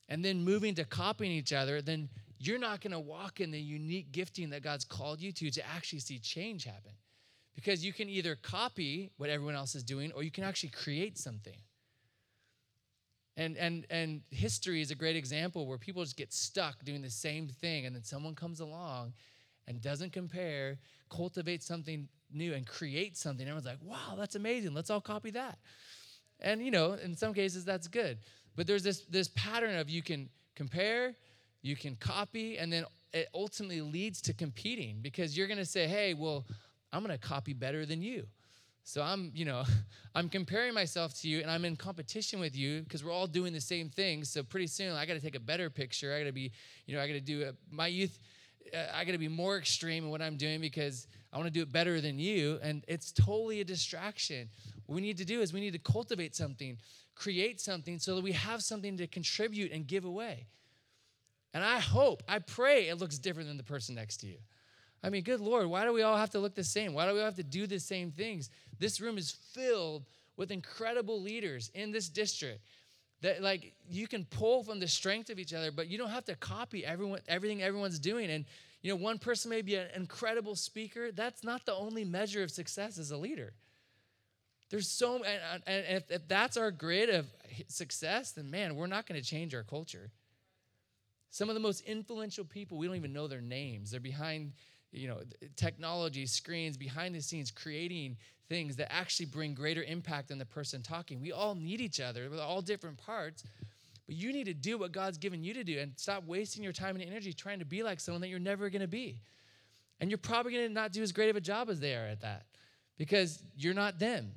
and 0.08 0.24
then 0.24 0.44
moving 0.44 0.76
to 0.76 0.86
copying 0.86 1.32
each 1.32 1.54
other, 1.54 1.82
then 1.82 2.10
you're 2.38 2.60
not 2.60 2.82
going 2.82 2.92
to 2.92 3.00
walk 3.00 3.40
in 3.40 3.52
the 3.52 3.60
unique 3.60 4.12
gifting 4.12 4.52
that 4.52 4.62
God's 4.62 4.86
called 4.86 5.20
you 5.20 5.32
to 5.32 5.50
to 5.50 5.68
actually 5.68 6.00
see 6.00 6.20
change 6.20 6.66
happen. 6.66 6.92
Because 7.56 7.86
you 7.86 7.94
can 7.94 8.10
either 8.10 8.36
copy 8.36 9.12
what 9.18 9.30
everyone 9.30 9.56
else 9.56 9.76
is 9.76 9.84
doing 9.84 10.12
or 10.12 10.24
you 10.24 10.32
can 10.32 10.44
actually 10.44 10.70
create 10.70 11.18
something. 11.18 11.58
And, 13.38 13.58
and, 13.58 13.86
and 13.90 14.22
history 14.32 14.82
is 14.82 14.92
a 14.92 14.96
great 14.96 15.16
example 15.16 15.68
where 15.68 15.78
people 15.78 16.04
just 16.04 16.16
get 16.18 16.32
stuck 16.32 16.84
doing 16.86 17.02
the 17.02 17.10
same 17.10 17.48
thing, 17.48 17.86
and 17.86 17.96
then 17.96 18.04
someone 18.04 18.34
comes 18.34 18.62
along 18.62 19.14
and 19.68 19.82
doesn't 19.82 20.14
compare, 20.14 20.78
cultivates 21.10 21.66
something 21.66 22.08
new, 22.32 22.54
and 22.54 22.66
creates 22.66 23.20
something. 23.20 23.46
Everyone's 23.46 23.66
like, 23.66 23.82
wow, 23.82 24.16
that's 24.18 24.36
amazing. 24.36 24.74
Let's 24.74 24.90
all 24.90 25.02
copy 25.02 25.32
that. 25.32 25.58
And, 26.40 26.64
you 26.64 26.72
know, 26.72 26.94
in 26.94 27.16
some 27.16 27.34
cases, 27.34 27.66
that's 27.66 27.88
good. 27.88 28.20
But 28.56 28.68
there's 28.68 28.84
this, 28.84 29.02
this 29.02 29.30
pattern 29.36 29.76
of 29.76 29.90
you 29.90 30.02
can 30.02 30.30
compare, 30.56 31.16
you 31.62 31.76
can 31.76 31.96
copy, 31.98 32.58
and 32.58 32.72
then 32.72 32.86
it 33.12 33.28
ultimately 33.34 33.82
leads 33.82 34.22
to 34.22 34.34
competing 34.34 35.00
because 35.02 35.38
you're 35.38 35.48
going 35.48 35.58
to 35.58 35.66
say, 35.66 35.88
hey, 35.88 36.14
well, 36.14 36.46
I'm 36.96 37.04
going 37.04 37.18
to 37.18 37.28
copy 37.28 37.54
better 37.54 37.86
than 37.86 38.02
you. 38.02 38.26
So 38.84 39.02
I'm, 39.02 39.32
you 39.36 39.46
know, 39.46 39.64
I'm 40.16 40.30
comparing 40.30 40.74
myself 40.74 41.20
to 41.22 41.28
you 41.28 41.42
and 41.42 41.52
I'm 41.52 41.66
in 41.66 41.76
competition 41.76 42.40
with 42.40 42.56
you 42.56 42.82
because 42.82 43.04
we're 43.04 43.12
all 43.12 43.28
doing 43.28 43.52
the 43.52 43.60
same 43.60 43.90
thing. 43.90 44.24
So 44.24 44.44
pretty 44.44 44.68
soon 44.68 44.94
I 44.94 45.06
got 45.06 45.16
to 45.16 45.20
take 45.20 45.36
a 45.36 45.40
better 45.40 45.70
picture. 45.70 46.14
I 46.14 46.20
got 46.20 46.26
to 46.26 46.32
be, 46.32 46.52
you 46.86 46.96
know, 46.96 47.02
I 47.02 47.08
got 47.08 47.14
to 47.14 47.20
do 47.20 47.44
a, 47.44 47.54
my 47.70 47.88
youth. 47.88 48.18
Uh, 48.74 48.78
I 48.94 49.04
got 49.04 49.12
to 49.12 49.18
be 49.18 49.28
more 49.28 49.58
extreme 49.58 50.06
in 50.06 50.10
what 50.10 50.22
I'm 50.22 50.38
doing 50.38 50.62
because 50.62 51.08
I 51.34 51.38
want 51.38 51.48
to 51.48 51.52
do 51.54 51.62
it 51.62 51.72
better 51.72 52.00
than 52.00 52.18
you. 52.18 52.60
And 52.62 52.86
it's 52.88 53.12
totally 53.12 53.60
a 53.60 53.66
distraction. 53.66 54.50
What 54.86 54.96
we 54.96 55.02
need 55.02 55.18
to 55.18 55.26
do 55.26 55.42
is 55.42 55.52
we 55.52 55.60
need 55.60 55.74
to 55.74 55.80
cultivate 55.80 56.34
something, 56.34 56.78
create 57.16 57.60
something 57.60 58.00
so 58.00 58.16
that 58.16 58.24
we 58.24 58.32
have 58.32 58.64
something 58.64 58.96
to 58.98 59.08
contribute 59.08 59.72
and 59.72 59.86
give 59.86 60.06
away. 60.06 60.48
And 61.54 61.64
I 61.64 61.80
hope, 61.80 62.24
I 62.28 62.40
pray 62.40 62.88
it 62.88 63.00
looks 63.00 63.18
different 63.18 63.50
than 63.50 63.58
the 63.58 63.64
person 63.64 63.96
next 63.96 64.18
to 64.18 64.28
you. 64.28 64.38
I 65.06 65.10
mean, 65.12 65.22
good 65.22 65.40
Lord, 65.40 65.68
why 65.68 65.86
do 65.86 65.94
we 65.94 66.02
all 66.02 66.18
have 66.18 66.32
to 66.32 66.40
look 66.40 66.56
the 66.56 66.64
same? 66.64 66.96
Why 66.96 67.08
do 67.08 67.14
we 67.14 67.20
all 67.20 67.26
have 67.26 67.36
to 67.36 67.44
do 67.44 67.68
the 67.68 67.80
same 67.80 68.10
things? 68.10 68.50
This 68.80 69.00
room 69.00 69.20
is 69.20 69.38
filled 69.54 70.04
with 70.36 70.50
incredible 70.50 71.22
leaders 71.22 71.70
in 71.76 71.92
this 71.92 72.10
district 72.10 72.62
that 73.22 73.44
like 73.44 73.76
you 73.88 74.08
can 74.08 74.26
pull 74.26 74.64
from 74.64 74.80
the 74.80 74.88
strength 74.88 75.30
of 75.30 75.38
each 75.38 75.54
other 75.54 75.72
but 75.72 75.88
you 75.88 76.00
don't 76.00 76.10
have 76.10 76.26
to 76.26 76.36
copy 76.36 76.84
everyone 76.84 77.20
everything 77.28 77.62
everyone's 77.62 78.00
doing. 78.00 78.32
And 78.32 78.46
you 78.82 78.90
know 78.90 78.96
one 78.96 79.20
person 79.20 79.52
may 79.52 79.62
be 79.62 79.76
an 79.76 79.90
incredible 79.96 80.56
speaker. 80.56 81.12
That's 81.12 81.44
not 81.44 81.68
the 81.68 81.76
only 81.76 82.04
measure 82.04 82.42
of 82.42 82.50
success 82.50 82.98
as 82.98 83.12
a 83.12 83.18
leader. 83.18 83.54
There's 84.72 84.90
so 84.90 85.18
and, 85.24 85.64
and 85.68 85.86
if, 85.88 86.10
if 86.10 86.28
that's 86.28 86.58
our 86.58 86.72
grid 86.72 87.12
of 87.12 87.28
success 87.68 88.32
then 88.32 88.50
man 88.50 88.76
we're 88.76 88.88
not 88.88 89.06
going 89.06 89.22
to 89.22 89.28
change 89.28 89.54
our 89.54 89.64
culture. 89.64 90.10
Some 91.30 91.48
of 91.48 91.54
the 91.54 91.62
most 91.62 91.82
influential 91.82 92.44
people 92.44 92.80
we 92.80 92.88
don't 92.88 92.96
even 92.96 93.14
know 93.14 93.28
their 93.28 93.42
names. 93.42 93.92
They're 93.92 94.00
behind 94.00 94.54
you 94.96 95.08
know, 95.08 95.20
technology, 95.56 96.26
screens, 96.26 96.78
behind 96.78 97.14
the 97.16 97.22
scenes, 97.22 97.52
creating 97.52 98.18
things 98.48 98.76
that 98.76 98.92
actually 98.92 99.26
bring 99.26 99.54
greater 99.54 99.84
impact 99.84 100.30
than 100.30 100.38
the 100.38 100.46
person 100.46 100.82
talking. 100.82 101.20
We 101.20 101.32
all 101.32 101.56
need 101.56 101.82
each 101.82 102.00
other 102.00 102.28
We're 102.32 102.42
all 102.42 102.62
different 102.62 102.98
parts. 102.98 103.44
But 104.06 104.16
you 104.16 104.32
need 104.32 104.46
to 104.46 104.54
do 104.54 104.78
what 104.78 104.92
God's 104.92 105.18
given 105.18 105.44
you 105.44 105.54
to 105.56 105.64
do 105.64 105.80
and 105.80 105.94
stop 105.96 106.26
wasting 106.28 106.64
your 106.64 106.74
time 106.74 106.96
and 106.96 107.04
energy 107.04 107.34
trying 107.34 107.60
to 107.60 107.66
be 107.66 107.82
like 107.82 108.00
someone 108.00 108.22
that 108.22 108.28
you're 108.28 108.40
never 108.40 108.70
going 108.70 108.84
to 108.84 108.88
be. 108.88 109.20
And 110.00 110.12
you're 110.12 110.18
probably 110.18 110.54
going 110.54 110.68
to 110.68 110.74
not 110.74 110.92
do 110.92 111.02
as 111.02 111.12
great 111.12 111.30
of 111.30 111.36
a 111.36 111.42
job 111.42 111.70
as 111.70 111.80
they 111.80 111.96
are 111.96 112.06
at 112.06 112.22
that 112.22 112.46
because 112.98 113.42
you're 113.58 113.74
not 113.74 113.98
them. 113.98 114.32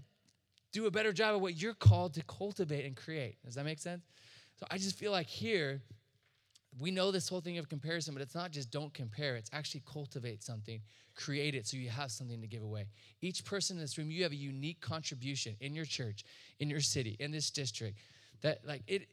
Do 0.73 0.87
a 0.87 0.91
better 0.91 1.13
job 1.13 1.35
of 1.35 1.41
what 1.43 1.61
you're 1.61 1.75
called 1.75 2.15
to 2.15 2.23
cultivate 2.25 2.87
and 2.87 2.97
create. 2.97 3.37
Does 3.45 3.57
that 3.57 3.65
make 3.65 3.79
sense? 3.79 4.05
So 4.59 4.67
I 4.71 4.79
just 4.79 4.97
feel 4.97 5.13
like 5.13 5.27
here, 5.27 5.83
we 6.79 6.91
know 6.91 7.11
this 7.11 7.29
whole 7.29 7.41
thing 7.41 7.59
of 7.59 7.69
comparison, 7.69 8.15
but 8.15 8.23
it's 8.23 8.35
not 8.35 8.51
just 8.51 8.71
don't 8.71 8.93
compare, 8.93 9.37
it's 9.37 9.51
actually 9.53 9.83
cultivate 9.91 10.43
something, 10.43 10.81
create 11.15 11.55
it 11.55 11.67
so 11.67 11.77
you 11.77 11.89
have 11.89 12.11
something 12.11 12.41
to 12.41 12.47
give 12.47 12.63
away. 12.63 12.87
Each 13.21 13.45
person 13.45 13.77
in 13.77 13.83
this 13.83 13.99
room, 13.99 14.11
you 14.11 14.23
have 14.23 14.33
a 14.33 14.37
unique 14.37 14.81
contribution 14.81 15.57
in 15.61 15.75
your 15.75 15.85
church, 15.85 16.25
in 16.61 16.71
your 16.71 16.81
city, 16.81 17.17
in 17.19 17.31
this 17.31 17.51
district. 17.51 17.99
That 18.43 18.61
like 18.67 18.83
it, 18.87 19.09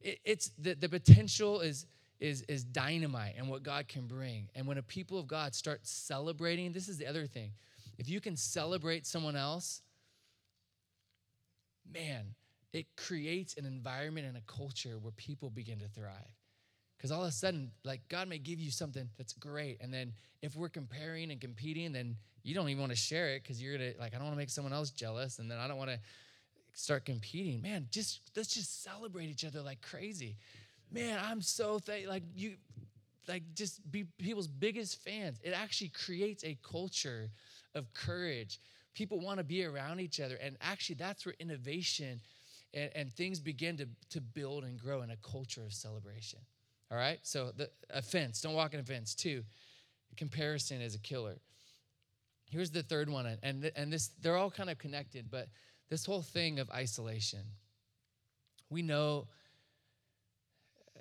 it 0.00 0.18
it's 0.24 0.50
the, 0.58 0.74
the 0.74 0.88
potential 0.88 1.60
is 1.60 1.86
is 2.20 2.42
is 2.42 2.64
dynamite 2.64 3.34
and 3.36 3.48
what 3.48 3.62
God 3.62 3.86
can 3.86 4.06
bring. 4.06 4.48
And 4.54 4.66
when 4.66 4.78
a 4.78 4.82
people 4.82 5.18
of 5.18 5.26
God 5.26 5.54
start 5.54 5.80
celebrating, 5.86 6.72
this 6.72 6.88
is 6.88 6.98
the 6.98 7.06
other 7.06 7.26
thing. 7.26 7.52
If 7.98 8.08
you 8.08 8.20
can 8.20 8.36
celebrate 8.36 9.06
someone 9.06 9.36
else, 9.36 9.82
man, 11.92 12.34
it 12.72 12.86
creates 12.96 13.56
an 13.56 13.66
environment 13.66 14.26
and 14.26 14.36
a 14.36 14.42
culture 14.46 14.98
where 15.00 15.12
people 15.12 15.50
begin 15.50 15.78
to 15.78 15.88
thrive. 15.88 16.34
Because 17.04 17.12
all 17.12 17.22
of 17.22 17.28
a 17.28 17.32
sudden, 17.32 17.70
like 17.84 18.00
God 18.08 18.28
may 18.28 18.38
give 18.38 18.58
you 18.58 18.70
something 18.70 19.06
that's 19.18 19.34
great. 19.34 19.76
And 19.82 19.92
then 19.92 20.14
if 20.40 20.56
we're 20.56 20.70
comparing 20.70 21.30
and 21.30 21.38
competing, 21.38 21.92
then 21.92 22.16
you 22.42 22.54
don't 22.54 22.66
even 22.70 22.80
want 22.80 22.92
to 22.92 22.96
share 22.96 23.28
it 23.34 23.42
because 23.42 23.62
you're 23.62 23.76
gonna 23.76 23.90
like, 24.00 24.14
I 24.14 24.16
don't 24.16 24.24
want 24.24 24.36
to 24.36 24.38
make 24.38 24.48
someone 24.48 24.72
else 24.72 24.88
jealous, 24.88 25.38
and 25.38 25.50
then 25.50 25.58
I 25.58 25.68
don't 25.68 25.76
want 25.76 25.90
to 25.90 25.98
start 26.72 27.04
competing. 27.04 27.60
Man, 27.60 27.88
just 27.90 28.22
let's 28.34 28.54
just 28.54 28.82
celebrate 28.82 29.26
each 29.26 29.44
other 29.44 29.60
like 29.60 29.82
crazy. 29.82 30.38
Man, 30.90 31.20
I'm 31.22 31.42
so 31.42 31.78
th- 31.78 32.08
like 32.08 32.22
you 32.34 32.54
like 33.28 33.42
just 33.54 33.82
be 33.92 34.04
people's 34.16 34.48
biggest 34.48 35.04
fans. 35.04 35.38
It 35.44 35.52
actually 35.52 35.88
creates 35.90 36.42
a 36.42 36.56
culture 36.62 37.28
of 37.74 37.92
courage. 37.92 38.60
People 38.94 39.20
want 39.20 39.36
to 39.36 39.44
be 39.44 39.62
around 39.62 40.00
each 40.00 40.20
other. 40.20 40.36
And 40.36 40.56
actually 40.62 40.94
that's 40.94 41.26
where 41.26 41.34
innovation 41.38 42.22
and, 42.72 42.90
and 42.94 43.12
things 43.12 43.40
begin 43.40 43.76
to, 43.76 43.88
to 44.08 44.22
build 44.22 44.64
and 44.64 44.80
grow 44.80 45.02
in 45.02 45.10
a 45.10 45.16
culture 45.16 45.60
of 45.60 45.74
celebration. 45.74 46.38
All 46.90 46.98
right? 46.98 47.18
So 47.22 47.52
the 47.56 47.70
offense, 47.90 48.40
don't 48.40 48.54
walk 48.54 48.74
in 48.74 48.80
offense. 48.80 49.14
Two, 49.14 49.44
comparison 50.16 50.80
is 50.80 50.94
a 50.94 50.98
killer. 51.00 51.38
Here's 52.50 52.70
the 52.70 52.82
third 52.82 53.08
one, 53.08 53.26
and, 53.42 53.70
and 53.74 53.92
this 53.92 54.10
they're 54.20 54.36
all 54.36 54.50
kind 54.50 54.70
of 54.70 54.78
connected, 54.78 55.30
but 55.30 55.48
this 55.88 56.04
whole 56.04 56.22
thing 56.22 56.58
of 56.60 56.70
isolation. 56.70 57.40
We 58.70 58.82
know 58.82 59.28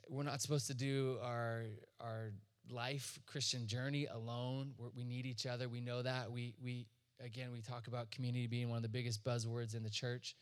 we're 0.09 0.23
not 0.23 0.41
supposed 0.41 0.67
to 0.67 0.73
do 0.73 1.17
our 1.21 1.65
our 1.99 2.31
life 2.69 3.19
Christian 3.25 3.67
journey 3.67 4.07
alone. 4.07 4.73
We're, 4.77 4.89
we 4.95 5.03
need 5.03 5.25
each 5.25 5.45
other. 5.45 5.69
We 5.69 5.81
know 5.81 6.01
that. 6.01 6.31
We 6.31 6.55
we 6.61 6.87
again 7.23 7.51
we 7.51 7.61
talk 7.61 7.87
about 7.87 8.11
community 8.11 8.47
being 8.47 8.69
one 8.69 8.77
of 8.77 8.83
the 8.83 8.89
biggest 8.89 9.23
buzzwords 9.23 9.75
in 9.75 9.83
the 9.83 9.89
church. 9.89 10.35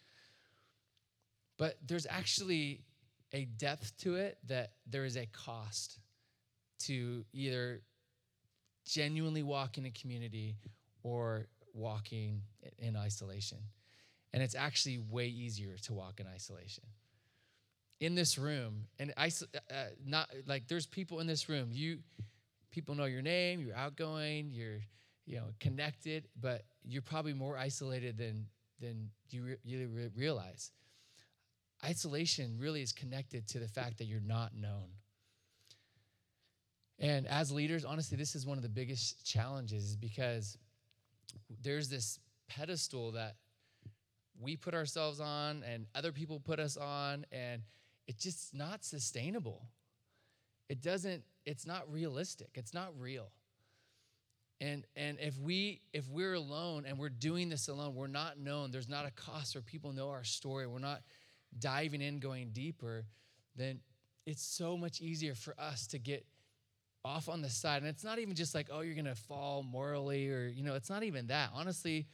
But 1.57 1.77
there's 1.85 2.07
actually 2.09 2.81
a 3.33 3.45
depth 3.45 3.95
to 3.97 4.15
it 4.15 4.37
that 4.47 4.73
there 4.85 5.05
is 5.05 5.15
a 5.15 5.25
cost 5.27 5.99
to 6.79 7.25
either 7.33 7.81
genuinely 8.85 9.43
walk 9.43 9.77
in 9.77 9.85
a 9.85 9.91
community 9.91 10.57
or 11.03 11.47
walking 11.73 12.41
in 12.77 12.95
isolation. 12.95 13.59
And 14.33 14.41
it's 14.41 14.55
actually 14.55 14.99
way 14.99 15.27
easier 15.27 15.75
to 15.83 15.93
walk 15.93 16.19
in 16.19 16.27
isolation. 16.27 16.83
In 17.99 18.15
this 18.15 18.37
room, 18.37 18.87
and 18.97 19.13
uh, 19.17 19.29
not 20.03 20.29
like 20.47 20.67
there's 20.67 20.87
people 20.87 21.19
in 21.19 21.27
this 21.27 21.47
room. 21.49 21.69
You 21.71 21.99
people 22.71 22.95
know 22.95 23.05
your 23.05 23.21
name, 23.21 23.61
you're 23.61 23.75
outgoing, 23.75 24.49
you're 24.51 24.79
you 25.27 25.35
know 25.35 25.45
connected, 25.59 26.27
but 26.39 26.63
you're 26.83 27.03
probably 27.03 27.33
more 27.33 27.59
isolated 27.59 28.17
than 28.17 28.47
than 28.79 29.11
you, 29.29 29.43
re- 29.43 29.57
you 29.63 29.87
re- 29.87 30.09
realize 30.15 30.71
isolation 31.83 32.57
really 32.59 32.81
is 32.81 32.91
connected 32.91 33.47
to 33.49 33.59
the 33.59 33.67
fact 33.67 33.97
that 33.97 34.05
you're 34.05 34.19
not 34.19 34.55
known. 34.55 34.89
And 36.99 37.27
as 37.27 37.51
leaders, 37.51 37.83
honestly, 37.83 38.15
this 38.15 38.35
is 38.35 38.45
one 38.45 38.57
of 38.57 38.63
the 38.63 38.69
biggest 38.69 39.25
challenges 39.25 39.95
because 39.95 40.57
there's 41.63 41.89
this 41.89 42.19
pedestal 42.47 43.11
that 43.13 43.35
we 44.39 44.55
put 44.55 44.73
ourselves 44.73 45.19
on 45.19 45.63
and 45.63 45.87
other 45.95 46.11
people 46.11 46.39
put 46.39 46.59
us 46.59 46.77
on, 46.77 47.25
and 47.31 47.61
it's 48.07 48.23
just 48.23 48.53
not 48.53 48.83
sustainable. 48.83 49.67
It 50.69 50.81
doesn't, 50.81 51.23
it's 51.45 51.65
not 51.65 51.91
realistic, 51.91 52.49
it's 52.53 52.73
not 52.73 52.93
real. 52.99 53.31
And, 54.59 54.85
and 54.95 55.17
if 55.19 55.39
we 55.39 55.81
if 55.91 56.07
we're 56.07 56.35
alone 56.35 56.85
and 56.87 56.99
we're 56.99 57.09
doing 57.09 57.49
this 57.49 57.67
alone, 57.67 57.95
we're 57.95 58.05
not 58.05 58.37
known. 58.39 58.69
There's 58.69 58.87
not 58.87 59.07
a 59.07 59.11
cost 59.11 59.55
where 59.55 59.63
people 59.63 59.91
know 59.91 60.09
our 60.09 60.23
story. 60.23 60.67
We're 60.67 60.77
not 60.77 61.01
diving 61.59 62.01
in, 62.01 62.19
going 62.19 62.51
deeper. 62.51 63.05
Then 63.55 63.79
it's 64.25 64.43
so 64.43 64.77
much 64.77 65.01
easier 65.01 65.35
for 65.35 65.55
us 65.59 65.87
to 65.87 65.99
get 65.99 66.25
off 67.03 67.29
on 67.29 67.41
the 67.41 67.49
side. 67.49 67.81
And 67.81 67.87
it's 67.87 68.03
not 68.03 68.19
even 68.19 68.35
just 68.35 68.53
like, 68.53 68.67
oh, 68.71 68.81
you're 68.81 68.95
gonna 68.95 69.15
fall 69.15 69.63
morally, 69.63 70.29
or 70.29 70.47
you 70.47 70.63
know, 70.63 70.75
it's 70.75 70.89
not 70.89 71.03
even 71.03 71.27
that. 71.27 71.49
Honestly, 71.53 72.07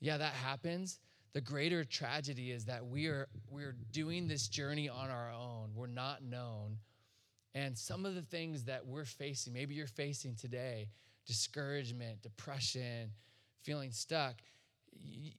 yeah, 0.00 0.16
that 0.18 0.34
happens. 0.34 1.00
The 1.32 1.40
greater 1.40 1.84
tragedy 1.84 2.52
is 2.52 2.66
that 2.66 2.86
we 2.86 3.06
are 3.06 3.28
we're 3.50 3.76
doing 3.90 4.28
this 4.28 4.48
journey 4.48 4.88
on 4.88 5.10
our 5.10 5.32
own. 5.32 5.70
We're 5.74 5.86
not 5.86 6.22
known. 6.22 6.78
And 7.54 7.78
some 7.78 8.04
of 8.04 8.14
the 8.14 8.22
things 8.22 8.64
that 8.64 8.84
we're 8.86 9.04
facing, 9.04 9.52
maybe 9.52 9.74
you're 9.74 9.86
facing 9.86 10.34
today, 10.34 10.88
discouragement, 11.26 12.22
depression, 12.22 13.10
feeling 13.62 13.92
stuck, 13.92 14.34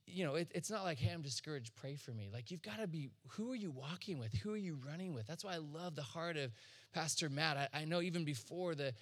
you 0.05 0.25
know, 0.25 0.35
it, 0.35 0.49
it's 0.55 0.71
not 0.71 0.83
like, 0.83 0.97
hey, 0.97 1.13
I'm 1.13 1.21
discouraged, 1.21 1.75
pray 1.75 1.95
for 1.95 2.11
me. 2.11 2.29
Like, 2.31 2.49
you've 2.51 2.61
got 2.61 2.79
to 2.79 2.87
be, 2.87 3.09
who 3.29 3.51
are 3.51 3.55
you 3.55 3.71
walking 3.71 4.17
with? 4.17 4.33
Who 4.35 4.53
are 4.53 4.57
you 4.57 4.77
running 4.87 5.13
with? 5.13 5.27
That's 5.27 5.43
why 5.43 5.55
I 5.55 5.57
love 5.57 5.95
the 5.95 6.01
heart 6.01 6.37
of 6.37 6.51
Pastor 6.93 7.29
Matt. 7.29 7.57
I, 7.57 7.81
I 7.81 7.85
know 7.85 8.01
even 8.01 8.23
before 8.23 8.75
the, 8.75 8.93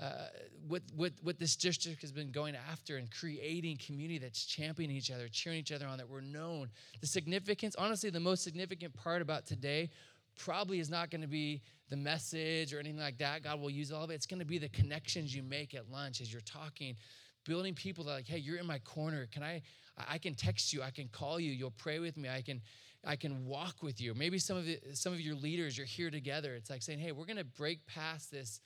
uh, 0.00 0.28
what, 0.66 0.82
what, 0.96 1.12
what 1.22 1.38
this 1.38 1.56
district 1.56 2.00
has 2.00 2.10
been 2.10 2.30
going 2.30 2.56
after 2.70 2.96
and 2.96 3.10
creating 3.10 3.78
community 3.84 4.18
that's 4.18 4.44
championing 4.46 4.96
each 4.96 5.10
other, 5.10 5.28
cheering 5.28 5.58
each 5.58 5.72
other 5.72 5.86
on, 5.86 5.98
that 5.98 6.08
we're 6.08 6.20
known. 6.22 6.70
The 7.00 7.06
significance, 7.06 7.76
honestly, 7.76 8.10
the 8.10 8.20
most 8.20 8.42
significant 8.42 8.94
part 8.94 9.22
about 9.22 9.46
today 9.46 9.90
probably 10.38 10.80
is 10.80 10.88
not 10.88 11.10
going 11.10 11.20
to 11.20 11.28
be 11.28 11.60
the 11.90 11.96
message 11.96 12.72
or 12.72 12.80
anything 12.80 12.98
like 12.98 13.18
that. 13.18 13.44
God 13.44 13.60
will 13.60 13.70
use 13.70 13.92
all 13.92 14.04
of 14.04 14.10
it. 14.10 14.14
It's 14.14 14.26
going 14.26 14.40
to 14.40 14.46
be 14.46 14.58
the 14.58 14.70
connections 14.70 15.34
you 15.34 15.42
make 15.42 15.74
at 15.74 15.90
lunch 15.90 16.22
as 16.22 16.32
you're 16.32 16.40
talking, 16.40 16.96
building 17.44 17.74
people 17.74 18.04
that 18.04 18.12
like, 18.12 18.28
hey, 18.28 18.38
you're 18.38 18.58
in 18.58 18.66
my 18.66 18.78
corner. 18.78 19.28
Can 19.32 19.42
I? 19.42 19.62
I 20.08 20.18
can 20.18 20.34
text 20.34 20.72
you. 20.72 20.82
I 20.82 20.90
can 20.90 21.08
call 21.08 21.38
you. 21.38 21.52
You'll 21.52 21.70
pray 21.70 21.98
with 21.98 22.16
me. 22.16 22.28
I 22.28 22.42
can. 22.42 22.62
I 23.04 23.16
can 23.16 23.46
walk 23.46 23.82
with 23.82 24.00
you. 24.00 24.14
Maybe 24.14 24.38
some 24.38 24.56
of 24.56 24.64
the, 24.64 24.78
some 24.92 25.12
of 25.12 25.20
your 25.20 25.34
leaders, 25.34 25.76
you're 25.76 25.86
here 25.86 26.08
together. 26.08 26.54
It's 26.54 26.70
like 26.70 26.82
saying, 26.82 27.00
hey, 27.00 27.10
we're 27.10 27.24
going 27.24 27.36
to 27.36 27.44
break 27.44 27.84
past 27.84 28.30
this 28.30 28.60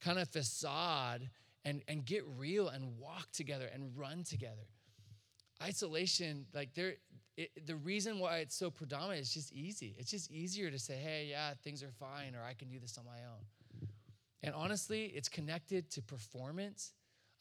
kind 0.00 0.18
of 0.18 0.30
facade 0.30 1.28
and, 1.66 1.82
and 1.86 2.06
get 2.06 2.24
real 2.38 2.68
and 2.68 2.98
walk 2.98 3.30
together 3.32 3.68
and 3.72 3.92
run 3.94 4.24
together. 4.24 4.66
Isolation, 5.62 6.46
like 6.54 6.72
there, 6.72 6.94
the 7.66 7.76
reason 7.76 8.18
why 8.18 8.38
it's 8.38 8.56
so 8.56 8.70
predominant 8.70 9.20
is 9.20 9.34
just 9.34 9.52
easy. 9.52 9.94
It's 9.98 10.10
just 10.10 10.30
easier 10.30 10.70
to 10.70 10.78
say, 10.78 10.94
hey, 10.94 11.26
yeah, 11.28 11.52
things 11.62 11.82
are 11.82 11.92
fine, 11.92 12.34
or 12.34 12.42
I 12.42 12.54
can 12.54 12.68
do 12.70 12.78
this 12.78 12.96
on 12.96 13.04
my 13.04 13.18
own. 13.30 13.88
And 14.42 14.54
honestly, 14.54 15.12
it's 15.14 15.28
connected 15.28 15.90
to 15.90 16.02
performance. 16.02 16.92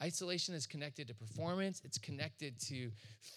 Isolation 0.02 0.56
is 0.56 0.66
connected 0.66 1.08
to 1.10 1.14
performance, 1.14 1.82
it's 1.84 1.98
connected 1.98 2.60
to 2.68 2.92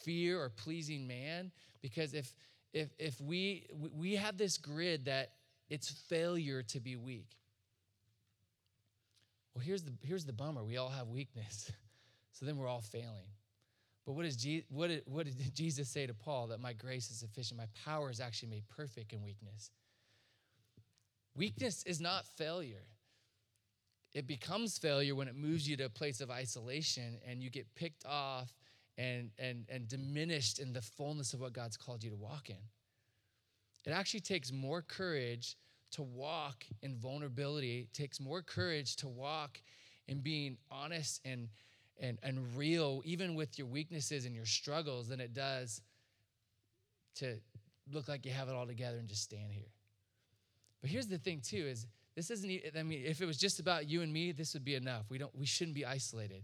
fear 0.04 0.40
or 0.40 0.48
pleasing 0.48 1.06
man. 1.06 1.50
Because 1.80 2.14
if 2.14 2.32
if 2.72 2.88
if 2.98 3.20
we 3.20 3.66
we 3.94 4.14
have 4.16 4.38
this 4.38 4.58
grid 4.58 5.06
that 5.06 5.32
it's 5.68 5.90
failure 5.90 6.62
to 6.62 6.80
be 6.80 6.96
weak. 6.96 7.36
Well, 9.54 9.64
here's 9.64 9.82
the 9.82 9.92
here's 10.02 10.24
the 10.24 10.32
bummer. 10.32 10.62
We 10.62 10.76
all 10.76 10.90
have 10.90 11.08
weakness. 11.08 11.70
So 12.34 12.46
then 12.46 12.56
we're 12.56 12.66
all 12.66 12.80
failing. 12.80 13.28
But 14.04 14.12
what, 14.12 14.24
is 14.24 14.36
Je- 14.36 14.64
what, 14.68 14.88
did, 14.88 15.02
what 15.06 15.26
did 15.26 15.36
Jesus 15.54 15.88
say 15.88 16.06
to 16.06 16.14
Paul? 16.14 16.48
That 16.48 16.60
my 16.60 16.72
grace 16.72 17.10
is 17.10 17.18
sufficient. 17.18 17.58
My 17.58 17.68
power 17.84 18.10
is 18.10 18.20
actually 18.20 18.48
made 18.48 18.68
perfect 18.68 19.12
in 19.12 19.22
weakness. 19.22 19.70
Weakness 21.36 21.82
is 21.84 22.00
not 22.00 22.26
failure. 22.36 22.84
It 24.14 24.26
becomes 24.26 24.78
failure 24.78 25.14
when 25.14 25.28
it 25.28 25.34
moves 25.34 25.68
you 25.68 25.76
to 25.78 25.84
a 25.84 25.88
place 25.88 26.20
of 26.20 26.30
isolation 26.30 27.18
and 27.26 27.42
you 27.42 27.50
get 27.50 27.66
picked 27.74 28.04
off 28.04 28.52
and, 28.98 29.30
and, 29.38 29.64
and 29.70 29.88
diminished 29.88 30.58
in 30.58 30.72
the 30.72 30.82
fullness 30.82 31.32
of 31.32 31.40
what 31.40 31.52
God's 31.52 31.76
called 31.76 32.04
you 32.04 32.10
to 32.10 32.16
walk 32.16 32.50
in. 32.50 32.56
It 33.86 33.90
actually 33.90 34.20
takes 34.20 34.52
more 34.52 34.82
courage 34.82 35.56
to 35.92 36.02
walk 36.02 36.64
in 36.82 36.96
vulnerability, 36.96 37.80
it 37.80 37.92
takes 37.92 38.20
more 38.20 38.42
courage 38.42 38.96
to 38.96 39.08
walk 39.08 39.60
in 40.08 40.20
being 40.20 40.56
honest 40.70 41.20
and 41.24 41.48
and, 42.00 42.18
and 42.22 42.56
real, 42.56 43.00
even 43.04 43.34
with 43.34 43.58
your 43.58 43.66
weaknesses 43.66 44.26
and 44.26 44.34
your 44.34 44.44
struggles, 44.46 45.08
than 45.08 45.20
it 45.20 45.34
does 45.34 45.80
to 47.16 47.36
look 47.92 48.08
like 48.08 48.24
you 48.26 48.32
have 48.32 48.48
it 48.48 48.54
all 48.54 48.66
together 48.66 48.98
and 48.98 49.08
just 49.08 49.22
stand 49.22 49.52
here. 49.52 49.70
But 50.80 50.90
here's 50.90 51.06
the 51.06 51.18
thing, 51.18 51.40
too, 51.40 51.64
is 51.68 51.86
this 52.14 52.30
isn't, 52.30 52.50
I 52.78 52.82
mean, 52.82 53.02
if 53.04 53.20
it 53.20 53.26
was 53.26 53.38
just 53.38 53.58
about 53.58 53.88
you 53.88 54.02
and 54.02 54.12
me, 54.12 54.32
this 54.32 54.54
would 54.54 54.64
be 54.64 54.74
enough. 54.74 55.04
We 55.08 55.18
don't, 55.18 55.34
we 55.36 55.46
shouldn't 55.46 55.74
be 55.74 55.86
isolated. 55.86 56.42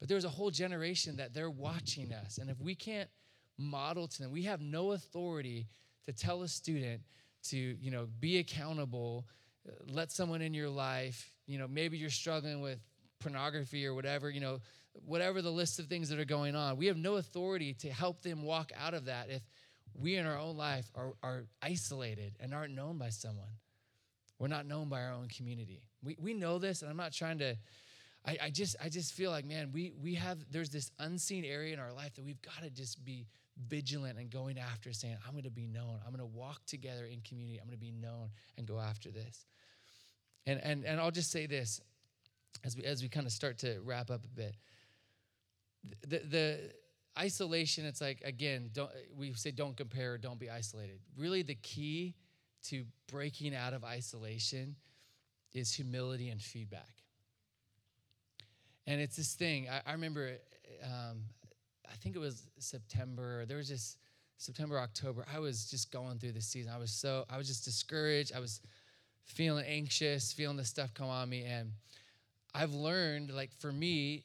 But 0.00 0.08
there's 0.08 0.24
a 0.24 0.28
whole 0.28 0.50
generation 0.50 1.16
that 1.16 1.32
they're 1.32 1.50
watching 1.50 2.12
us. 2.12 2.38
And 2.38 2.50
if 2.50 2.60
we 2.60 2.74
can't 2.74 3.08
model 3.56 4.08
to 4.08 4.22
them, 4.22 4.32
we 4.32 4.42
have 4.42 4.60
no 4.60 4.92
authority 4.92 5.68
to 6.06 6.12
tell 6.12 6.42
a 6.42 6.48
student 6.48 7.02
to, 7.44 7.56
you 7.56 7.90
know, 7.90 8.08
be 8.18 8.38
accountable, 8.38 9.26
uh, 9.68 9.72
let 9.86 10.10
someone 10.10 10.42
in 10.42 10.54
your 10.54 10.68
life, 10.68 11.30
you 11.46 11.58
know, 11.58 11.68
maybe 11.68 11.98
you're 11.98 12.10
struggling 12.10 12.60
with 12.60 12.80
pornography 13.20 13.86
or 13.86 13.94
whatever, 13.94 14.28
you 14.28 14.40
know, 14.40 14.58
whatever 15.06 15.40
the 15.40 15.50
list 15.50 15.78
of 15.78 15.86
things 15.86 16.08
that 16.08 16.18
are 16.18 16.24
going 16.24 16.56
on. 16.56 16.76
We 16.76 16.86
have 16.86 16.96
no 16.96 17.14
authority 17.14 17.72
to 17.74 17.90
help 17.90 18.22
them 18.22 18.42
walk 18.42 18.72
out 18.76 18.94
of 18.94 19.04
that 19.04 19.30
if 19.30 19.42
we 19.94 20.16
in 20.16 20.26
our 20.26 20.38
own 20.38 20.56
life 20.56 20.90
are, 20.94 21.12
are 21.22 21.44
isolated 21.62 22.34
and 22.40 22.52
aren't 22.52 22.74
known 22.74 22.98
by 22.98 23.10
someone. 23.10 23.46
We're 24.42 24.48
not 24.48 24.66
known 24.66 24.88
by 24.88 25.04
our 25.04 25.12
own 25.12 25.28
community. 25.28 25.84
We, 26.02 26.16
we 26.20 26.34
know 26.34 26.58
this, 26.58 26.82
and 26.82 26.90
I'm 26.90 26.96
not 26.96 27.12
trying 27.12 27.38
to. 27.38 27.56
I, 28.26 28.38
I 28.42 28.50
just 28.50 28.74
I 28.82 28.88
just 28.88 29.12
feel 29.14 29.30
like 29.30 29.44
man, 29.44 29.70
we 29.72 29.92
we 30.02 30.14
have 30.14 30.38
there's 30.50 30.70
this 30.70 30.90
unseen 30.98 31.44
area 31.44 31.72
in 31.72 31.78
our 31.78 31.92
life 31.92 32.16
that 32.16 32.24
we've 32.24 32.42
got 32.42 32.60
to 32.64 32.68
just 32.68 33.04
be 33.04 33.28
vigilant 33.68 34.18
and 34.18 34.30
going 34.30 34.58
after, 34.58 34.92
saying 34.92 35.16
I'm 35.24 35.30
going 35.30 35.44
to 35.44 35.50
be 35.50 35.68
known. 35.68 36.00
I'm 36.04 36.12
going 36.12 36.28
to 36.28 36.36
walk 36.36 36.58
together 36.66 37.04
in 37.04 37.20
community. 37.20 37.60
I'm 37.60 37.68
going 37.68 37.78
to 37.78 37.80
be 37.80 37.92
known 37.92 38.30
and 38.58 38.66
go 38.66 38.80
after 38.80 39.12
this. 39.12 39.46
And 40.44 40.60
and 40.60 40.84
and 40.84 41.00
I'll 41.00 41.12
just 41.12 41.30
say 41.30 41.46
this: 41.46 41.80
as 42.64 42.76
we 42.76 42.82
as 42.82 43.00
we 43.00 43.08
kind 43.08 43.26
of 43.26 43.32
start 43.32 43.58
to 43.58 43.78
wrap 43.84 44.10
up 44.10 44.24
a 44.24 44.28
bit. 44.28 44.56
The 46.08 46.18
the 46.18 46.72
isolation, 47.16 47.84
it's 47.84 48.00
like 48.00 48.20
again, 48.24 48.70
don't 48.72 48.90
we 49.16 49.34
say 49.34 49.52
don't 49.52 49.76
compare, 49.76 50.18
don't 50.18 50.40
be 50.40 50.50
isolated. 50.50 50.98
Really, 51.16 51.42
the 51.42 51.54
key 51.54 52.16
to 52.64 52.84
breaking 53.10 53.54
out 53.54 53.72
of 53.72 53.84
isolation 53.84 54.76
is 55.52 55.72
humility 55.72 56.30
and 56.30 56.40
feedback. 56.40 56.90
And 58.86 59.00
it's 59.00 59.16
this 59.16 59.34
thing. 59.34 59.68
I, 59.68 59.90
I 59.90 59.92
remember, 59.92 60.32
um, 60.84 61.22
I 61.90 61.94
think 62.00 62.16
it 62.16 62.18
was 62.18 62.46
September. 62.58 63.44
There 63.46 63.56
was 63.56 63.68
just 63.68 63.98
September, 64.38 64.78
October. 64.78 65.24
I 65.32 65.38
was 65.38 65.70
just 65.70 65.92
going 65.92 66.18
through 66.18 66.32
the 66.32 66.40
season. 66.40 66.72
I 66.74 66.78
was 66.78 66.90
so 66.90 67.24
I 67.30 67.36
was 67.36 67.46
just 67.46 67.64
discouraged. 67.64 68.32
I 68.34 68.40
was 68.40 68.60
feeling 69.24 69.64
anxious, 69.66 70.32
feeling 70.32 70.56
the 70.56 70.64
stuff 70.64 70.92
come 70.94 71.08
on 71.08 71.28
me, 71.28 71.44
and 71.44 71.70
I've 72.54 72.74
learned, 72.74 73.32
like 73.32 73.52
for 73.58 73.72
me, 73.72 74.24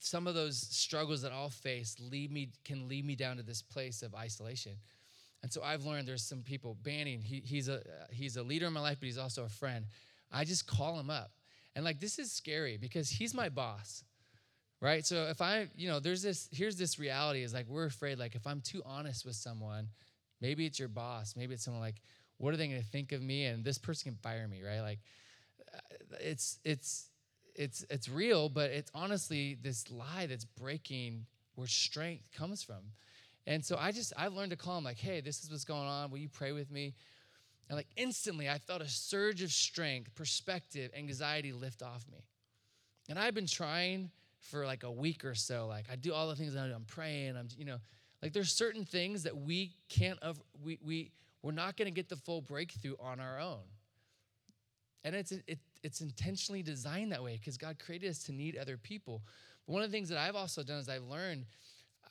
some 0.00 0.26
of 0.26 0.34
those 0.34 0.56
struggles 0.56 1.22
that 1.22 1.32
I'll 1.32 1.50
face 1.50 1.96
lead 2.00 2.32
me 2.32 2.50
can 2.64 2.88
lead 2.88 3.04
me 3.04 3.14
down 3.14 3.36
to 3.36 3.42
this 3.42 3.62
place 3.62 4.02
of 4.02 4.14
isolation. 4.14 4.72
And 5.44 5.52
so 5.52 5.62
I've 5.62 5.84
learned 5.84 6.08
there's 6.08 6.22
some 6.22 6.40
people 6.40 6.74
Banning. 6.82 7.20
He, 7.20 7.42
he's 7.44 7.68
a 7.68 7.82
he's 8.10 8.38
a 8.38 8.42
leader 8.42 8.66
in 8.66 8.72
my 8.72 8.80
life, 8.80 8.96
but 8.98 9.04
he's 9.04 9.18
also 9.18 9.44
a 9.44 9.48
friend. 9.50 9.84
I 10.32 10.44
just 10.44 10.66
call 10.66 10.98
him 10.98 11.10
up, 11.10 11.32
and 11.76 11.84
like 11.84 12.00
this 12.00 12.18
is 12.18 12.32
scary 12.32 12.78
because 12.78 13.10
he's 13.10 13.34
my 13.34 13.50
boss, 13.50 14.04
right? 14.80 15.04
So 15.04 15.24
if 15.24 15.42
I, 15.42 15.68
you 15.76 15.86
know, 15.86 16.00
there's 16.00 16.22
this 16.22 16.48
here's 16.50 16.76
this 16.76 16.98
reality 16.98 17.42
is 17.42 17.52
like 17.52 17.66
we're 17.68 17.84
afraid 17.84 18.18
like 18.18 18.34
if 18.34 18.46
I'm 18.46 18.62
too 18.62 18.80
honest 18.86 19.26
with 19.26 19.34
someone, 19.34 19.88
maybe 20.40 20.64
it's 20.64 20.78
your 20.78 20.88
boss, 20.88 21.34
maybe 21.36 21.52
it's 21.52 21.62
someone 21.62 21.82
like, 21.82 22.00
what 22.38 22.54
are 22.54 22.56
they 22.56 22.66
going 22.66 22.80
to 22.80 22.86
think 22.86 23.12
of 23.12 23.20
me? 23.20 23.44
And 23.44 23.62
this 23.62 23.76
person 23.76 24.12
can 24.12 24.18
fire 24.22 24.48
me, 24.48 24.62
right? 24.62 24.80
Like 24.80 25.00
uh, 25.74 25.78
it's 26.22 26.58
it's 26.64 27.10
it's 27.54 27.84
it's 27.90 28.08
real, 28.08 28.48
but 28.48 28.70
it's 28.70 28.90
honestly 28.94 29.58
this 29.60 29.90
lie 29.90 30.24
that's 30.26 30.46
breaking 30.46 31.26
where 31.54 31.66
strength 31.66 32.32
comes 32.32 32.62
from. 32.62 32.92
And 33.46 33.64
so 33.64 33.76
I 33.78 33.92
just 33.92 34.12
I've 34.16 34.34
learned 34.34 34.50
to 34.50 34.56
call 34.56 34.78
him 34.78 34.84
like, 34.84 34.98
hey, 34.98 35.20
this 35.20 35.44
is 35.44 35.50
what's 35.50 35.64
going 35.64 35.88
on. 35.88 36.10
Will 36.10 36.18
you 36.18 36.28
pray 36.28 36.52
with 36.52 36.70
me? 36.70 36.94
And 37.68 37.76
like 37.76 37.88
instantly 37.96 38.48
I 38.48 38.58
felt 38.58 38.82
a 38.82 38.88
surge 38.88 39.42
of 39.42 39.52
strength, 39.52 40.14
perspective, 40.14 40.90
anxiety 40.96 41.52
lift 41.52 41.82
off 41.82 42.06
me. 42.12 42.24
And 43.08 43.18
I've 43.18 43.34
been 43.34 43.46
trying 43.46 44.10
for 44.40 44.66
like 44.66 44.82
a 44.84 44.92
week 44.92 45.24
or 45.24 45.34
so. 45.34 45.66
Like 45.68 45.86
I 45.92 45.96
do 45.96 46.14
all 46.14 46.28
the 46.28 46.36
things 46.36 46.56
I 46.56 46.66
do. 46.68 46.74
I'm 46.74 46.84
praying. 46.84 47.36
I'm 47.36 47.48
you 47.58 47.64
know, 47.66 47.78
like 48.22 48.32
there's 48.32 48.52
certain 48.52 48.84
things 48.84 49.24
that 49.24 49.36
we 49.36 49.72
can't 49.88 50.18
we 50.62 50.78
we 50.84 51.12
we're 51.42 51.52
not 51.52 51.76
going 51.76 51.86
to 51.86 51.92
get 51.94 52.08
the 52.08 52.16
full 52.16 52.40
breakthrough 52.40 52.96
on 53.00 53.20
our 53.20 53.38
own 53.40 53.64
And 55.04 55.14
it's, 55.14 55.32
it, 55.32 55.58
it's 55.82 56.00
intentionally 56.00 56.62
designed 56.62 57.12
that 57.12 57.22
way 57.22 57.36
because 57.38 57.58
God 57.58 57.78
created 57.78 58.10
us 58.10 58.20
to 58.24 58.32
need 58.32 58.56
other 58.56 58.78
people. 58.78 59.22
But 59.66 59.74
one 59.74 59.82
of 59.82 59.90
the 59.90 59.96
things 59.96 60.08
that 60.08 60.18
I've 60.18 60.36
also 60.36 60.62
done 60.62 60.78
is 60.78 60.88
I've 60.88 61.04
learned 61.04 61.44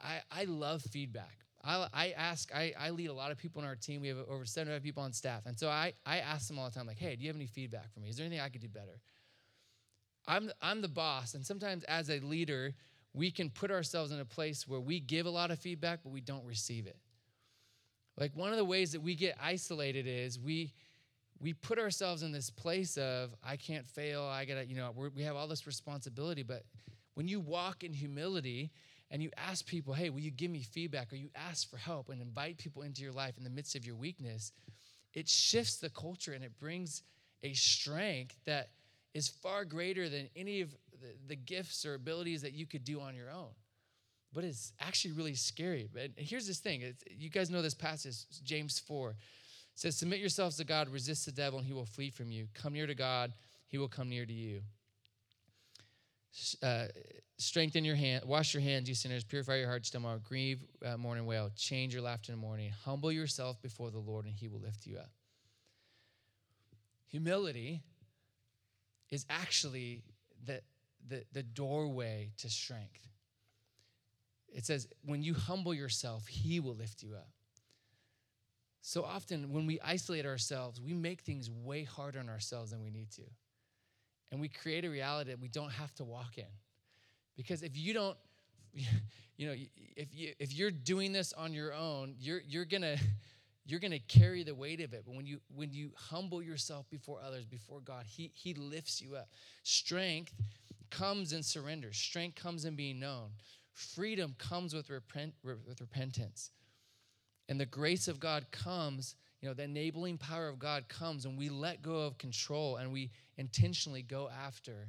I, 0.01 0.41
I 0.41 0.43
love 0.45 0.81
feedback. 0.81 1.37
I, 1.63 1.87
I 1.93 2.09
ask, 2.17 2.53
I, 2.53 2.73
I 2.77 2.89
lead 2.89 3.07
a 3.07 3.13
lot 3.13 3.31
of 3.31 3.37
people 3.37 3.61
in 3.61 3.67
our 3.67 3.75
team. 3.75 4.01
We 4.01 4.09
have 4.09 4.17
over 4.29 4.45
75 4.45 4.83
people 4.83 5.03
on 5.03 5.13
staff. 5.13 5.45
And 5.45 5.57
so 5.57 5.69
I, 5.69 5.93
I 6.05 6.19
ask 6.19 6.47
them 6.47 6.59
all 6.59 6.69
the 6.69 6.75
time, 6.75 6.85
like, 6.85 6.99
hey, 6.99 7.15
do 7.15 7.21
you 7.21 7.29
have 7.29 7.35
any 7.35 7.47
feedback 7.47 7.93
for 7.93 7.99
me? 7.99 8.09
Is 8.09 8.17
there 8.17 8.25
anything 8.25 8.43
I 8.43 8.49
could 8.49 8.61
do 8.61 8.67
better? 8.67 8.99
I'm, 10.27 10.51
I'm 10.61 10.81
the 10.81 10.89
boss. 10.89 11.33
And 11.33 11.45
sometimes 11.45 11.83
as 11.85 12.09
a 12.09 12.19
leader, 12.19 12.73
we 13.13 13.31
can 13.31 13.49
put 13.49 13.71
ourselves 13.71 14.11
in 14.11 14.19
a 14.19 14.25
place 14.25 14.67
where 14.67 14.79
we 14.79 14.99
give 14.99 15.25
a 15.25 15.29
lot 15.29 15.51
of 15.51 15.59
feedback, 15.59 15.99
but 16.03 16.11
we 16.11 16.21
don't 16.21 16.45
receive 16.45 16.87
it. 16.87 16.97
Like 18.17 18.35
one 18.35 18.51
of 18.51 18.57
the 18.57 18.65
ways 18.65 18.91
that 18.91 19.01
we 19.01 19.15
get 19.15 19.35
isolated 19.41 20.05
is 20.07 20.39
we 20.39 20.73
we 21.39 21.51
put 21.51 21.77
ourselves 21.77 22.23
in 22.23 22.31
this 22.31 22.49
place 22.49 22.95
of 22.97 23.35
I 23.43 23.57
can't 23.57 23.85
fail. 23.85 24.23
I 24.23 24.45
gotta, 24.45 24.65
you 24.65 24.75
know, 24.75 24.93
we 25.13 25.23
have 25.23 25.35
all 25.35 25.47
this 25.47 25.67
responsibility. 25.67 26.41
But 26.41 26.63
when 27.15 27.27
you 27.27 27.39
walk 27.39 27.83
in 27.83 27.91
humility 27.91 28.71
and 29.13 29.21
you 29.21 29.29
ask 29.37 29.67
people, 29.67 29.93
hey, 29.93 30.09
will 30.09 30.21
you 30.21 30.31
give 30.31 30.49
me 30.49 30.63
feedback? 30.63 31.13
Or 31.13 31.15
you 31.15 31.29
ask 31.35 31.69
for 31.69 31.77
help 31.77 32.09
and 32.09 32.19
invite 32.19 32.57
people 32.57 32.81
into 32.81 33.03
your 33.03 33.11
life 33.11 33.37
in 33.37 33.43
the 33.43 33.49
midst 33.49 33.75
of 33.75 33.85
your 33.85 33.95
weakness, 33.95 34.51
it 35.13 35.29
shifts 35.29 35.77
the 35.77 35.91
culture 35.91 36.33
and 36.33 36.43
it 36.43 36.59
brings 36.59 37.03
a 37.43 37.53
strength 37.53 38.35
that 38.45 38.71
is 39.13 39.27
far 39.27 39.65
greater 39.65 40.09
than 40.09 40.29
any 40.35 40.61
of 40.61 40.75
the, 41.27 41.35
gifts 41.35 41.85
or 41.85 41.93
abilities 41.93 42.41
that 42.41 42.53
you 42.53 42.65
could 42.65 42.83
do 42.83 42.99
on 42.99 43.13
your 43.15 43.29
own 43.29 43.49
but 44.33 44.43
it's 44.43 44.73
actually 44.79 45.11
really 45.11 45.35
scary. 45.35 45.87
But 45.93 46.09
here's 46.15 46.47
this 46.47 46.57
thing 46.57 46.81
it's, 46.81 47.03
you 47.07 47.29
guys 47.29 47.51
know 47.51 47.61
this 47.61 47.75
passage, 47.75 48.15
James 48.43 48.79
4. 48.79 49.11
It 49.11 49.15
says, 49.75 49.95
Submit 49.95 50.17
yourselves 50.17 50.57
to 50.57 50.63
God, 50.63 50.89
resist 50.89 51.27
the 51.27 51.31
devil, 51.31 51.59
and 51.59 51.67
he 51.67 51.73
will 51.73 51.85
flee 51.85 52.09
from 52.09 52.31
you. 52.31 52.47
Come 52.55 52.73
near 52.73 52.87
to 52.87 52.95
God, 52.95 53.31
he 53.67 53.77
will 53.77 53.87
come 53.87 54.09
near 54.09 54.25
to 54.25 54.33
you. 54.33 54.61
Uh, 56.63 56.85
strengthen 57.37 57.83
your 57.83 57.95
hand, 57.95 58.23
wash 58.25 58.53
your 58.53 58.61
hands, 58.61 58.87
you 58.87 58.95
sinners, 58.95 59.23
purify 59.23 59.57
your 59.57 59.67
hearts 59.67 59.89
tomorrow, 59.89 60.19
grieve, 60.23 60.63
uh, 60.85 60.97
mourn, 60.97 61.17
and 61.17 61.27
wail. 61.27 61.49
Change 61.55 61.93
your 61.93 62.03
laughter 62.03 62.31
in 62.31 62.39
the 62.39 62.41
mourning. 62.41 62.71
Humble 62.85 63.11
yourself 63.11 63.61
before 63.61 63.91
the 63.91 63.99
Lord, 63.99 64.25
and 64.25 64.33
he 64.33 64.47
will 64.47 64.59
lift 64.59 64.85
you 64.85 64.97
up. 64.97 65.09
Humility 67.07 67.81
is 69.09 69.25
actually 69.29 70.03
the, 70.45 70.61
the, 71.07 71.23
the 71.31 71.43
doorway 71.43 72.31
to 72.37 72.49
strength. 72.49 73.07
It 74.49 74.65
says, 74.65 74.87
when 75.03 75.23
you 75.23 75.33
humble 75.33 75.73
yourself, 75.73 76.27
he 76.27 76.59
will 76.59 76.75
lift 76.75 77.01
you 77.03 77.13
up. 77.15 77.29
So 78.81 79.03
often, 79.03 79.51
when 79.51 79.65
we 79.65 79.79
isolate 79.79 80.25
ourselves, 80.25 80.81
we 80.81 80.93
make 80.93 81.21
things 81.21 81.49
way 81.49 81.83
harder 81.83 82.19
on 82.19 82.29
ourselves 82.29 82.71
than 82.71 82.83
we 82.83 82.91
need 82.91 83.11
to. 83.11 83.23
And 84.31 84.41
we 84.41 84.49
create 84.49 84.83
a 84.83 84.89
reality 84.89 85.31
that 85.31 85.39
we 85.39 85.47
don't 85.47 85.71
have 85.71 85.93
to 85.95 86.03
walk 86.03 86.37
in. 86.37 86.45
Because 87.35 87.63
if 87.63 87.77
you 87.77 87.93
don't, 87.93 88.17
you 88.73 89.47
know, 89.47 89.55
if, 89.95 90.13
you, 90.13 90.33
if 90.39 90.53
you're 90.53 90.71
doing 90.71 91.11
this 91.11 91.33
on 91.33 91.53
your 91.53 91.73
own, 91.73 92.15
you're, 92.19 92.41
you're 92.47 92.65
going 92.65 92.81
to 92.81 92.97
you're 93.65 93.79
going 93.79 93.91
to 93.91 93.99
carry 93.99 94.43
the 94.43 94.53
weight 94.53 94.81
of 94.81 94.93
it. 94.93 95.03
But 95.05 95.15
when 95.15 95.25
you 95.25 95.39
when 95.55 95.71
you 95.71 95.91
humble 95.95 96.43
yourself 96.43 96.89
before 96.89 97.19
others 97.25 97.45
before 97.45 97.79
god 97.79 98.05
he 98.05 98.29
he 98.33 98.53
lifts 98.53 99.01
you 99.01 99.15
up. 99.15 99.29
Strength 99.63 100.33
comes 100.89 101.33
in 101.33 101.43
surrender. 101.43 101.91
Strength 101.91 102.35
comes 102.35 102.65
in 102.65 102.75
being 102.75 102.99
known. 102.99 103.29
Freedom 103.73 104.35
comes 104.37 104.73
with, 104.73 104.89
repent, 104.89 105.33
with 105.43 105.81
repentance. 105.81 106.51
And 107.49 107.59
the 107.59 107.65
grace 107.65 108.07
of 108.07 108.19
God 108.19 108.45
comes, 108.51 109.15
you 109.41 109.47
know, 109.47 109.53
the 109.53 109.63
enabling 109.63 110.19
power 110.19 110.47
of 110.47 110.59
God 110.59 110.87
comes 110.87 111.25
and 111.25 111.37
we 111.37 111.49
let 111.49 111.81
go 111.81 112.05
of 112.05 112.17
control 112.17 112.77
and 112.77 112.93
we 112.93 113.09
intentionally 113.37 114.03
go 114.03 114.29
after 114.45 114.87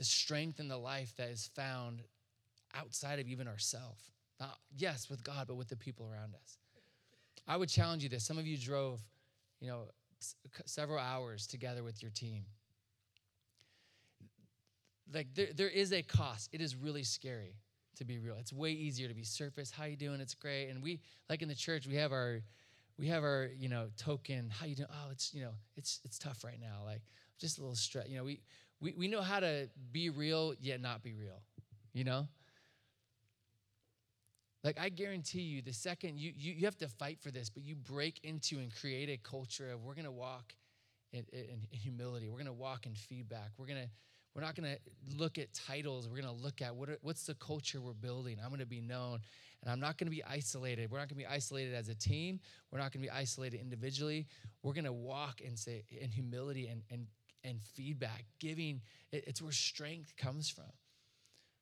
the 0.00 0.04
strength 0.04 0.58
and 0.58 0.68
the 0.68 0.76
life 0.76 1.14
that 1.18 1.28
is 1.28 1.48
found 1.54 2.00
outside 2.74 3.20
of 3.20 3.28
even 3.28 3.46
ourselves. 3.46 4.10
Not, 4.40 4.58
yes, 4.76 5.08
with 5.08 5.22
God, 5.22 5.46
but 5.46 5.54
with 5.54 5.68
the 5.68 5.76
people 5.76 6.08
around 6.10 6.34
us. 6.34 6.58
I 7.46 7.56
would 7.56 7.68
challenge 7.68 8.02
you 8.02 8.08
this. 8.08 8.24
Some 8.24 8.38
of 8.38 8.46
you 8.46 8.56
drove, 8.56 9.00
you 9.60 9.68
know, 9.68 9.82
several 10.64 10.98
hours 10.98 11.46
together 11.46 11.84
with 11.84 12.02
your 12.02 12.10
team 12.10 12.44
like 15.14 15.34
there, 15.34 15.48
there 15.54 15.68
is 15.68 15.92
a 15.92 16.02
cost. 16.02 16.50
It 16.52 16.60
is 16.60 16.76
really 16.76 17.02
scary 17.02 17.54
to 17.96 18.04
be 18.04 18.18
real. 18.18 18.36
It's 18.38 18.52
way 18.52 18.70
easier 18.70 19.08
to 19.08 19.14
be 19.14 19.24
surface. 19.24 19.70
How 19.70 19.84
you 19.84 19.96
doing? 19.96 20.20
It's 20.20 20.34
great. 20.34 20.68
And 20.68 20.82
we 20.82 21.00
like 21.28 21.42
in 21.42 21.48
the 21.48 21.54
church, 21.54 21.86
we 21.86 21.96
have 21.96 22.12
our 22.12 22.40
we 22.98 23.08
have 23.08 23.22
our, 23.22 23.48
you 23.58 23.68
know, 23.68 23.88
token. 23.96 24.50
How 24.50 24.66
you 24.66 24.74
doing? 24.74 24.88
Oh, 24.92 25.10
it's, 25.10 25.32
you 25.32 25.42
know, 25.42 25.52
it's 25.76 26.00
it's 26.04 26.18
tough 26.18 26.44
right 26.44 26.60
now. 26.60 26.84
Like 26.84 27.02
just 27.38 27.58
a 27.58 27.60
little 27.62 27.76
stress. 27.76 28.08
You 28.08 28.18
know, 28.18 28.24
we 28.24 28.40
we 28.80 28.92
we 28.92 29.08
know 29.08 29.20
how 29.20 29.40
to 29.40 29.68
be 29.92 30.10
real 30.10 30.54
yet 30.60 30.80
not 30.80 31.02
be 31.02 31.14
real. 31.14 31.42
You 31.92 32.04
know? 32.04 32.28
Like 34.62 34.78
I 34.78 34.88
guarantee 34.90 35.42
you, 35.42 35.62
the 35.62 35.72
second 35.72 36.18
you 36.18 36.32
you, 36.36 36.52
you 36.54 36.64
have 36.66 36.78
to 36.78 36.88
fight 36.88 37.18
for 37.20 37.30
this, 37.30 37.50
but 37.50 37.62
you 37.62 37.74
break 37.74 38.20
into 38.22 38.58
and 38.58 38.74
create 38.74 39.08
a 39.08 39.16
culture 39.16 39.70
of 39.72 39.82
we're 39.82 39.94
gonna 39.94 40.10
walk 40.10 40.54
in, 41.12 41.24
in, 41.32 41.66
in 41.70 41.78
humility. 41.78 42.28
We're 42.28 42.38
gonna 42.38 42.52
walk 42.52 42.86
in 42.86 42.94
feedback. 42.94 43.50
We're 43.56 43.66
gonna 43.66 43.88
we're 44.34 44.42
not 44.42 44.54
going 44.54 44.70
to 44.72 45.16
look 45.16 45.38
at 45.38 45.52
titles. 45.52 46.08
We're 46.08 46.22
going 46.22 46.34
to 46.34 46.42
look 46.42 46.62
at 46.62 46.74
what 46.74 46.88
are, 46.88 46.98
what's 47.02 47.24
the 47.24 47.34
culture 47.34 47.80
we're 47.80 47.92
building. 47.92 48.38
I'm 48.42 48.50
going 48.50 48.60
to 48.60 48.66
be 48.66 48.80
known, 48.80 49.20
and 49.62 49.72
I'm 49.72 49.80
not 49.80 49.98
going 49.98 50.06
to 50.06 50.14
be 50.14 50.22
isolated. 50.24 50.90
We're 50.90 50.98
not 50.98 51.08
going 51.08 51.20
to 51.20 51.26
be 51.26 51.26
isolated 51.26 51.74
as 51.74 51.88
a 51.88 51.94
team. 51.94 52.38
We're 52.70 52.78
not 52.78 52.92
going 52.92 53.02
to 53.04 53.08
be 53.08 53.10
isolated 53.10 53.60
individually. 53.60 54.26
We're 54.62 54.72
going 54.72 54.84
to 54.84 54.92
walk 54.92 55.40
and 55.44 55.58
say 55.58 55.84
in 55.90 56.10
humility 56.10 56.68
and 56.68 56.82
and 56.90 57.06
and 57.44 57.60
feedback, 57.60 58.24
giving. 58.38 58.80
It, 59.12 59.24
it's 59.26 59.42
where 59.42 59.52
strength 59.52 60.16
comes 60.16 60.48
from. 60.48 60.72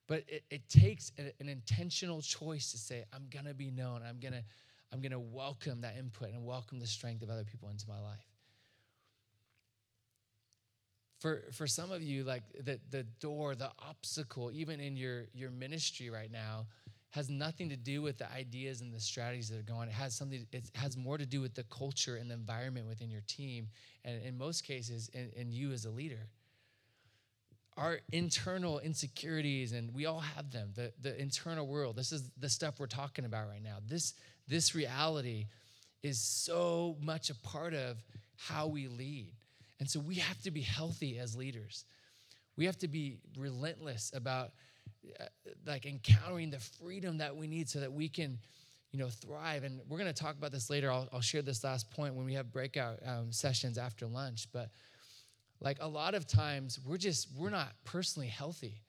But 0.06 0.24
it, 0.28 0.44
it 0.50 0.68
takes 0.68 1.12
a, 1.18 1.32
an 1.40 1.48
intentional 1.48 2.22
choice 2.22 2.72
to 2.72 2.78
say, 2.78 3.04
I'm 3.12 3.26
to 3.46 3.54
be 3.54 3.70
known. 3.70 4.02
I'm 4.06 4.18
to 4.34 4.44
I'm 4.90 5.02
to 5.12 5.18
welcome 5.18 5.82
that 5.82 5.96
input 5.98 6.30
and 6.30 6.46
welcome 6.46 6.80
the 6.80 6.86
strength 6.86 7.22
of 7.22 7.28
other 7.28 7.44
people 7.44 7.68
into 7.68 7.86
my 7.86 8.00
life 8.00 8.26
for 11.18 11.42
for 11.52 11.66
some 11.66 11.90
of 11.90 12.02
you 12.02 12.24
like 12.24 12.42
the 12.64 12.78
the 12.90 13.02
door 13.20 13.54
the 13.54 13.70
obstacle 13.86 14.50
even 14.52 14.80
in 14.80 14.96
your 14.96 15.26
your 15.34 15.50
ministry 15.50 16.10
right 16.10 16.30
now 16.30 16.66
has 17.10 17.30
nothing 17.30 17.70
to 17.70 17.76
do 17.76 18.02
with 18.02 18.18
the 18.18 18.30
ideas 18.32 18.80
and 18.80 18.92
the 18.92 19.00
strategies 19.00 19.48
that 19.48 19.58
are 19.58 19.62
going 19.62 19.88
it 19.88 19.92
has 19.92 20.14
something 20.14 20.46
it 20.52 20.70
has 20.74 20.96
more 20.96 21.16
to 21.16 21.26
do 21.26 21.40
with 21.40 21.54
the 21.54 21.64
culture 21.64 22.16
and 22.16 22.30
the 22.30 22.34
environment 22.34 22.86
within 22.86 23.10
your 23.10 23.22
team 23.26 23.68
and 24.04 24.22
in 24.22 24.36
most 24.36 24.64
cases 24.64 25.08
in, 25.14 25.30
in 25.36 25.52
you 25.52 25.72
as 25.72 25.84
a 25.84 25.90
leader. 25.90 26.28
Our 27.76 28.00
internal 28.12 28.80
insecurities 28.80 29.72
and 29.72 29.94
we 29.94 30.06
all 30.06 30.20
have 30.20 30.50
them 30.50 30.72
the, 30.74 30.92
the 31.00 31.18
internal 31.20 31.66
world. 31.66 31.96
This 31.96 32.12
is 32.12 32.30
the 32.38 32.48
stuff 32.48 32.78
we're 32.78 32.86
talking 32.86 33.24
about 33.24 33.48
right 33.48 33.62
now. 33.62 33.78
This 33.86 34.14
this 34.48 34.74
reality 34.74 35.46
is 36.02 36.20
so 36.20 36.96
much 37.00 37.30
a 37.30 37.34
part 37.36 37.74
of 37.74 38.02
how 38.36 38.66
we 38.66 38.88
lead. 38.88 39.32
And 39.80 39.88
so 39.88 40.00
we 40.00 40.16
have 40.16 40.40
to 40.42 40.50
be 40.50 40.60
healthy 40.60 41.18
as 41.18 41.36
leaders. 41.36 41.84
We 42.56 42.66
have 42.66 42.78
to 42.78 42.88
be 42.88 43.18
relentless 43.36 44.10
about 44.14 44.50
like 45.66 45.86
encountering 45.86 46.50
the 46.50 46.58
freedom 46.58 47.18
that 47.18 47.36
we 47.36 47.46
need 47.46 47.68
so 47.68 47.80
that 47.80 47.92
we 47.92 48.08
can 48.08 48.38
you 48.90 48.98
know 48.98 49.08
thrive. 49.08 49.64
And 49.64 49.80
we're 49.88 49.98
going 49.98 50.12
to 50.12 50.22
talk 50.22 50.36
about 50.36 50.52
this 50.52 50.70
later. 50.70 50.90
I'll, 50.90 51.08
I'll, 51.12 51.20
share 51.20 51.42
this 51.42 51.62
last 51.64 51.90
point 51.90 52.14
when 52.14 52.24
we 52.24 52.34
have 52.34 52.52
breakout 52.52 52.98
um, 53.04 53.32
sessions 53.32 53.78
after 53.78 54.06
lunch. 54.06 54.48
But 54.52 54.70
like 55.60 55.78
a 55.80 55.88
lot 55.88 56.14
of 56.14 56.26
times 56.26 56.78
we're 56.84 56.98
just 56.98 57.28
we're 57.36 57.50
not 57.50 57.72
personally 57.84 58.28
healthy. 58.28 58.82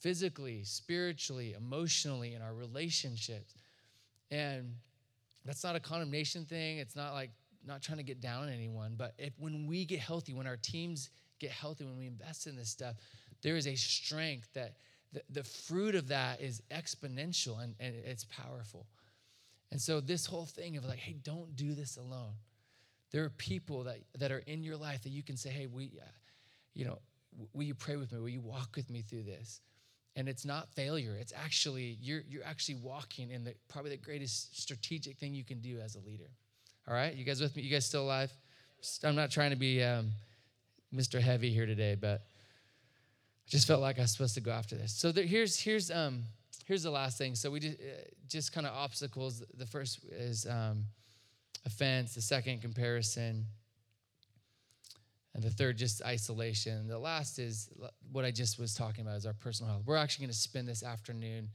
Physically 0.00 0.62
spiritually 0.64 1.54
emotionally 1.56 2.34
in 2.34 2.42
our 2.42 2.54
relationships. 2.54 3.54
And 4.30 4.74
that's 5.44 5.64
not 5.64 5.76
a 5.76 5.80
condemnation 5.80 6.44
thing. 6.44 6.78
It's 6.78 6.96
not 6.96 7.12
like 7.14 7.30
not 7.66 7.82
trying 7.82 7.98
to 7.98 8.04
get 8.04 8.20
down 8.20 8.44
on 8.44 8.48
anyone, 8.48 8.94
but 8.96 9.14
if 9.18 9.32
when 9.38 9.66
we 9.66 9.84
get 9.84 9.98
healthy, 9.98 10.34
when 10.34 10.46
our 10.46 10.56
teams 10.56 11.10
get 11.40 11.50
healthy, 11.50 11.84
when 11.84 11.98
we 11.98 12.06
invest 12.06 12.46
in 12.46 12.56
this 12.56 12.68
stuff, 12.68 12.94
there 13.42 13.56
is 13.56 13.66
a 13.66 13.74
strength 13.74 14.48
that 14.54 14.76
the, 15.12 15.22
the 15.30 15.44
fruit 15.44 15.94
of 15.94 16.08
that 16.08 16.40
is 16.40 16.62
exponential 16.70 17.62
and, 17.62 17.74
and 17.80 17.94
it's 17.94 18.24
powerful. 18.24 18.86
And 19.70 19.80
so 19.80 20.00
this 20.00 20.26
whole 20.26 20.46
thing 20.46 20.76
of 20.76 20.84
like, 20.84 20.98
hey, 20.98 21.16
don't 21.22 21.56
do 21.56 21.74
this 21.74 21.96
alone. 21.96 22.34
There 23.12 23.24
are 23.24 23.30
people 23.30 23.84
that, 23.84 23.98
that 24.18 24.32
are 24.32 24.42
in 24.46 24.62
your 24.62 24.76
life 24.76 25.02
that 25.02 25.10
you 25.10 25.22
can 25.22 25.36
say, 25.36 25.50
hey, 25.50 25.66
we, 25.66 25.92
uh, 26.00 26.06
you 26.74 26.84
know, 26.84 26.98
will 27.52 27.64
you 27.64 27.74
pray 27.74 27.96
with 27.96 28.12
me? 28.12 28.18
Will 28.18 28.28
you 28.28 28.40
walk 28.40 28.70
with 28.76 28.90
me 28.90 29.02
through 29.02 29.24
this? 29.24 29.60
And 30.16 30.28
it's 30.28 30.44
not 30.44 30.68
failure. 30.70 31.16
It's 31.20 31.32
actually, 31.36 31.98
you're, 32.00 32.22
you're 32.28 32.44
actually 32.44 32.76
walking 32.76 33.30
in 33.30 33.44
the 33.44 33.54
probably 33.68 33.90
the 33.90 33.96
greatest 33.98 34.60
strategic 34.60 35.18
thing 35.18 35.34
you 35.34 35.44
can 35.44 35.60
do 35.60 35.78
as 35.78 35.94
a 35.94 36.00
leader. 36.00 36.30
All 36.88 36.94
right, 36.94 37.14
you 37.14 37.24
guys 37.24 37.40
with 37.40 37.56
me? 37.56 37.62
You 37.62 37.70
guys 37.70 37.84
still 37.84 38.04
alive? 38.04 38.32
I'm 39.04 39.16
not 39.16 39.30
trying 39.30 39.50
to 39.50 39.56
be 39.56 39.82
um, 39.82 40.12
Mr. 40.94 41.20
Heavy 41.20 41.50
here 41.50 41.66
today, 41.66 41.96
but 42.00 42.22
I 43.46 43.50
just 43.50 43.66
felt 43.66 43.80
like 43.80 43.98
I 43.98 44.02
was 44.02 44.12
supposed 44.12 44.34
to 44.34 44.40
go 44.40 44.50
after 44.50 44.76
this. 44.76 44.92
So 44.92 45.12
there, 45.12 45.24
here's 45.24 45.58
here's 45.58 45.90
um, 45.90 46.24
here's 46.66 46.82
the 46.82 46.90
last 46.90 47.16
thing. 47.16 47.34
So 47.34 47.50
we 47.50 47.60
just, 47.60 47.78
uh, 47.78 48.08
just 48.28 48.52
kind 48.52 48.66
of 48.66 48.74
obstacles. 48.74 49.42
The 49.56 49.66
first 49.66 50.00
is 50.10 50.46
um, 50.46 50.84
offense. 51.64 52.14
The 52.14 52.22
second 52.22 52.60
comparison. 52.60 53.46
And 55.34 55.44
the 55.44 55.50
third, 55.50 55.76
just 55.76 56.02
isolation. 56.02 56.88
The 56.88 56.98
last 56.98 57.38
is 57.38 57.68
what 58.10 58.24
I 58.24 58.30
just 58.30 58.58
was 58.58 58.74
talking 58.74 59.02
about 59.06 59.18
is 59.18 59.26
our 59.26 59.34
personal 59.34 59.70
health. 59.70 59.82
We're 59.84 59.96
actually 59.98 60.24
going 60.24 60.32
to 60.32 60.38
spend 60.38 60.66
this 60.66 60.82
afternoon 60.82 61.50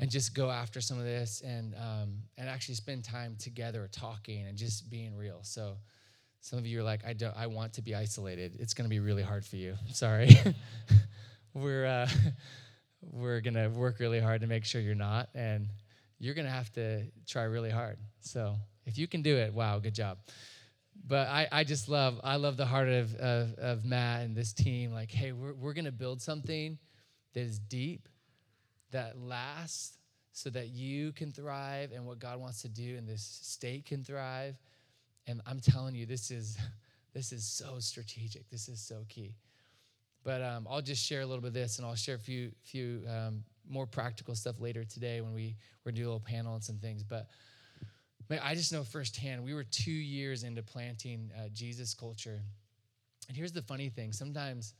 and 0.00 0.10
just 0.10 0.34
go 0.34 0.50
after 0.50 0.80
some 0.80 0.98
of 0.98 1.04
this 1.04 1.42
and 1.42 1.74
um, 1.76 2.18
and 2.36 2.48
actually 2.48 2.74
spend 2.74 3.04
time 3.04 3.36
together 3.38 3.88
talking 3.92 4.46
and 4.46 4.58
just 4.58 4.90
being 4.90 5.16
real. 5.16 5.38
So 5.42 5.76
some 6.46 6.60
of 6.60 6.66
you 6.66 6.78
are 6.78 6.84
like, 6.84 7.04
I 7.04 7.12
don't, 7.12 7.36
I 7.36 7.48
want 7.48 7.72
to 7.72 7.82
be 7.82 7.96
isolated. 7.96 8.58
It's 8.60 8.72
going 8.72 8.84
to 8.84 8.88
be 8.88 9.00
really 9.00 9.24
hard 9.24 9.44
for 9.44 9.56
you. 9.56 9.74
Sorry. 9.92 10.30
we're 11.54 11.84
uh, 11.86 12.08
we're 13.00 13.40
going 13.40 13.54
to 13.54 13.66
work 13.66 13.98
really 13.98 14.20
hard 14.20 14.42
to 14.42 14.46
make 14.46 14.64
sure 14.64 14.80
you're 14.80 14.94
not, 14.94 15.28
and 15.34 15.66
you're 16.20 16.34
going 16.34 16.44
to 16.44 16.52
have 16.52 16.72
to 16.74 17.02
try 17.26 17.42
really 17.42 17.70
hard. 17.70 17.98
So 18.20 18.54
if 18.84 18.96
you 18.96 19.08
can 19.08 19.22
do 19.22 19.36
it, 19.36 19.52
wow, 19.52 19.80
good 19.80 19.94
job. 19.94 20.18
But 21.04 21.26
I, 21.26 21.48
I 21.50 21.64
just 21.64 21.88
love 21.88 22.20
I 22.22 22.36
love 22.36 22.56
the 22.56 22.64
heart 22.64 22.88
of, 22.88 23.16
of, 23.16 23.54
of 23.58 23.84
Matt 23.84 24.22
and 24.22 24.36
this 24.36 24.52
team. 24.52 24.92
Like, 24.92 25.10
hey, 25.10 25.32
we're, 25.32 25.52
we're 25.52 25.74
going 25.74 25.86
to 25.86 25.92
build 25.92 26.22
something 26.22 26.78
that 27.34 27.40
is 27.40 27.58
deep 27.58 28.08
that 28.92 29.18
lasts 29.18 29.98
so 30.30 30.48
that 30.50 30.68
you 30.68 31.10
can 31.10 31.32
thrive 31.32 31.90
and 31.90 32.06
what 32.06 32.20
God 32.20 32.38
wants 32.38 32.62
to 32.62 32.68
do 32.68 32.96
in 32.96 33.04
this 33.04 33.40
state 33.42 33.84
can 33.84 34.04
thrive. 34.04 34.54
And 35.26 35.40
I'm 35.46 35.60
telling 35.60 35.94
you, 35.94 36.06
this 36.06 36.30
is 36.30 36.56
this 37.14 37.32
is 37.32 37.44
so 37.44 37.78
strategic. 37.78 38.48
This 38.50 38.68
is 38.68 38.80
so 38.80 39.04
key. 39.08 39.34
But 40.24 40.42
um, 40.42 40.66
I'll 40.68 40.82
just 40.82 41.04
share 41.04 41.20
a 41.20 41.26
little 41.26 41.40
bit 41.40 41.48
of 41.48 41.54
this, 41.54 41.78
and 41.78 41.86
I'll 41.86 41.94
share 41.94 42.16
a 42.16 42.18
few 42.18 42.50
few 42.64 43.02
um, 43.08 43.44
more 43.68 43.86
practical 43.86 44.34
stuff 44.34 44.60
later 44.60 44.84
today 44.84 45.20
when 45.20 45.32
we 45.32 45.56
we're 45.84 45.92
do 45.92 46.02
a 46.02 46.06
little 46.06 46.20
panel 46.20 46.54
and 46.54 46.64
some 46.64 46.78
things. 46.78 47.02
But 47.02 47.28
man, 48.28 48.40
I 48.42 48.54
just 48.54 48.72
know 48.72 48.82
firsthand. 48.82 49.44
We 49.44 49.54
were 49.54 49.64
two 49.64 49.92
years 49.92 50.42
into 50.42 50.62
planting 50.62 51.30
uh, 51.36 51.48
Jesus 51.52 51.94
Culture, 51.94 52.40
and 53.28 53.36
here's 53.36 53.52
the 53.52 53.62
funny 53.62 53.88
thing: 53.88 54.12
sometimes 54.12 54.74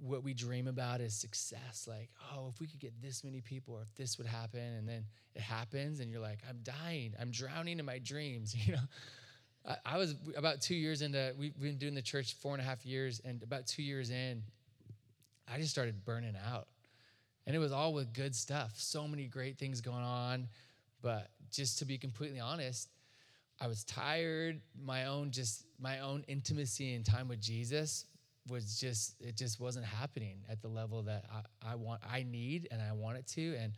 what 0.00 0.22
we 0.22 0.34
dream 0.34 0.66
about 0.66 1.00
is 1.00 1.14
success. 1.14 1.86
Like, 1.88 2.10
oh, 2.32 2.48
if 2.52 2.60
we 2.60 2.66
could 2.66 2.80
get 2.80 2.92
this 3.02 3.24
many 3.24 3.40
people, 3.40 3.74
or 3.74 3.82
if 3.82 3.94
this 3.96 4.18
would 4.18 4.26
happen, 4.26 4.60
and 4.60 4.88
then 4.88 5.04
it 5.34 5.42
happens, 5.42 6.00
and 6.00 6.10
you're 6.10 6.20
like, 6.20 6.38
I'm 6.48 6.60
dying, 6.62 7.14
I'm 7.20 7.30
drowning 7.30 7.78
in 7.78 7.84
my 7.84 7.98
dreams. 7.98 8.54
You 8.68 8.74
know, 8.74 8.80
I, 9.66 9.94
I 9.94 9.98
was 9.98 10.14
about 10.36 10.60
two 10.60 10.74
years 10.74 11.02
into. 11.02 11.34
We've 11.38 11.58
been 11.58 11.78
doing 11.78 11.94
the 11.94 12.02
church 12.02 12.34
four 12.34 12.52
and 12.52 12.60
a 12.60 12.64
half 12.64 12.84
years, 12.84 13.20
and 13.24 13.42
about 13.42 13.66
two 13.66 13.82
years 13.82 14.10
in, 14.10 14.42
I 15.52 15.58
just 15.58 15.70
started 15.70 16.04
burning 16.04 16.34
out, 16.50 16.68
and 17.46 17.56
it 17.56 17.58
was 17.58 17.72
all 17.72 17.92
with 17.92 18.12
good 18.12 18.34
stuff. 18.34 18.72
So 18.76 19.08
many 19.08 19.26
great 19.26 19.58
things 19.58 19.80
going 19.80 20.04
on, 20.04 20.48
but 21.02 21.28
just 21.50 21.78
to 21.78 21.84
be 21.84 21.98
completely 21.98 22.40
honest, 22.40 22.90
I 23.60 23.66
was 23.66 23.84
tired. 23.84 24.60
My 24.80 25.06
own 25.06 25.30
just 25.30 25.64
my 25.80 26.00
own 26.00 26.24
intimacy 26.28 26.94
and 26.94 27.04
time 27.04 27.28
with 27.28 27.40
Jesus 27.40 28.04
was 28.50 28.78
just 28.78 29.20
it 29.20 29.36
just 29.36 29.60
wasn't 29.60 29.84
happening 29.84 30.38
at 30.48 30.60
the 30.62 30.68
level 30.68 31.02
that 31.02 31.24
I, 31.32 31.72
I 31.72 31.74
want 31.76 32.00
I 32.08 32.22
need 32.22 32.68
and 32.70 32.80
I 32.80 32.92
want 32.92 33.18
it 33.18 33.26
to. 33.28 33.56
And 33.56 33.72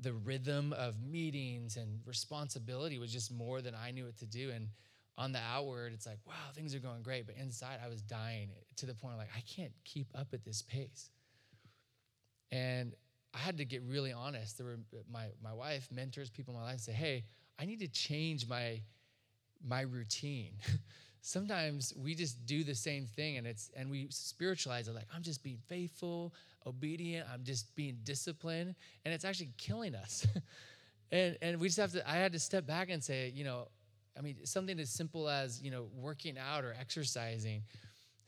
the 0.00 0.12
rhythm 0.12 0.72
of 0.72 1.00
meetings 1.02 1.76
and 1.76 2.00
responsibility 2.06 2.98
was 2.98 3.12
just 3.12 3.32
more 3.32 3.60
than 3.60 3.74
I 3.74 3.90
knew 3.90 4.04
what 4.04 4.16
to 4.18 4.26
do. 4.26 4.50
And 4.50 4.68
on 5.18 5.32
the 5.32 5.38
outward 5.38 5.92
it's 5.92 6.06
like 6.06 6.18
wow 6.26 6.34
things 6.54 6.74
are 6.74 6.80
going 6.80 7.02
great. 7.02 7.26
But 7.26 7.36
inside 7.36 7.78
I 7.84 7.88
was 7.88 8.02
dying 8.02 8.50
to 8.76 8.86
the 8.86 8.94
point 8.94 9.16
like 9.18 9.30
I 9.36 9.40
can't 9.40 9.72
keep 9.84 10.08
up 10.14 10.28
at 10.32 10.44
this 10.44 10.62
pace. 10.62 11.10
And 12.52 12.94
I 13.32 13.38
had 13.38 13.58
to 13.58 13.64
get 13.64 13.82
really 13.82 14.12
honest. 14.12 14.58
There 14.58 14.66
were 14.66 14.80
my 15.10 15.26
my 15.42 15.52
wife 15.52 15.88
mentors 15.92 16.30
people 16.30 16.54
in 16.54 16.60
my 16.60 16.66
life 16.66 16.80
say 16.80 16.92
hey 16.92 17.24
I 17.58 17.66
need 17.66 17.80
to 17.80 17.88
change 17.88 18.48
my 18.48 18.80
my 19.62 19.82
routine 19.82 20.54
sometimes 21.22 21.92
we 21.96 22.14
just 22.14 22.44
do 22.46 22.64
the 22.64 22.74
same 22.74 23.06
thing 23.06 23.36
and 23.36 23.46
it's 23.46 23.70
and 23.76 23.90
we 23.90 24.06
spiritualize 24.10 24.88
it 24.88 24.94
like 24.94 25.06
i'm 25.14 25.22
just 25.22 25.42
being 25.42 25.58
faithful 25.66 26.32
obedient 26.66 27.26
i'm 27.32 27.42
just 27.44 27.74
being 27.76 27.96
disciplined 28.04 28.74
and 29.04 29.14
it's 29.14 29.24
actually 29.24 29.50
killing 29.56 29.94
us. 29.94 30.26
And 31.12 31.36
and 31.42 31.58
we 31.58 31.66
just 31.66 31.78
have 31.78 31.90
to 31.94 32.08
i 32.08 32.14
had 32.14 32.30
to 32.34 32.38
step 32.38 32.68
back 32.68 32.88
and 32.88 33.02
say 33.02 33.32
you 33.34 33.42
know 33.42 33.66
i 34.16 34.20
mean 34.20 34.36
something 34.44 34.78
as 34.78 34.90
simple 34.90 35.28
as 35.28 35.60
you 35.60 35.72
know 35.72 35.88
working 35.92 36.38
out 36.38 36.62
or 36.64 36.72
exercising 36.78 37.64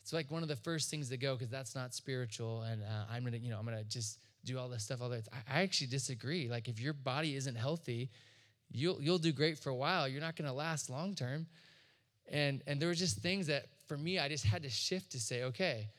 it's 0.01 0.11
like 0.11 0.29
one 0.29 0.41
of 0.41 0.49
the 0.49 0.57
first 0.57 0.91
things 0.91 1.07
to 1.07 1.15
go 1.15 1.33
because 1.33 1.49
that's 1.49 1.75
not 1.75 1.93
spiritual 1.93 2.63
and 2.63 2.83
uh, 2.83 3.05
i'm 3.09 3.23
gonna 3.23 3.37
you 3.37 3.49
know 3.49 3.57
i'm 3.57 3.63
gonna 3.63 3.85
just 3.85 4.19
do 4.43 4.59
all 4.59 4.67
this 4.67 4.83
stuff 4.83 5.01
all 5.01 5.07
that 5.07 5.25
I, 5.31 5.59
I 5.59 5.61
actually 5.61 5.87
disagree. 5.87 6.49
Like 6.49 6.67
if 6.67 6.81
your 6.81 6.91
body 6.91 7.37
isn't 7.37 7.55
healthy 7.55 8.09
you'll 8.73 9.01
you'll 9.01 9.19
do 9.19 9.31
great 9.31 9.57
for 9.57 9.69
a 9.69 9.75
while. 9.75 10.07
You're 10.07 10.21
not 10.21 10.35
gonna 10.35 10.53
last 10.53 10.89
long 10.89 11.15
term 11.15 11.47
and 12.29 12.61
and 12.67 12.79
there 12.79 12.89
were 12.89 12.95
just 12.95 13.17
things 13.17 13.47
that 13.47 13.65
for 13.87 13.97
me 13.97 14.19
I 14.19 14.29
just 14.29 14.45
had 14.45 14.63
to 14.63 14.69
shift 14.69 15.11
to 15.11 15.19
say, 15.19 15.43
okay, 15.43 15.89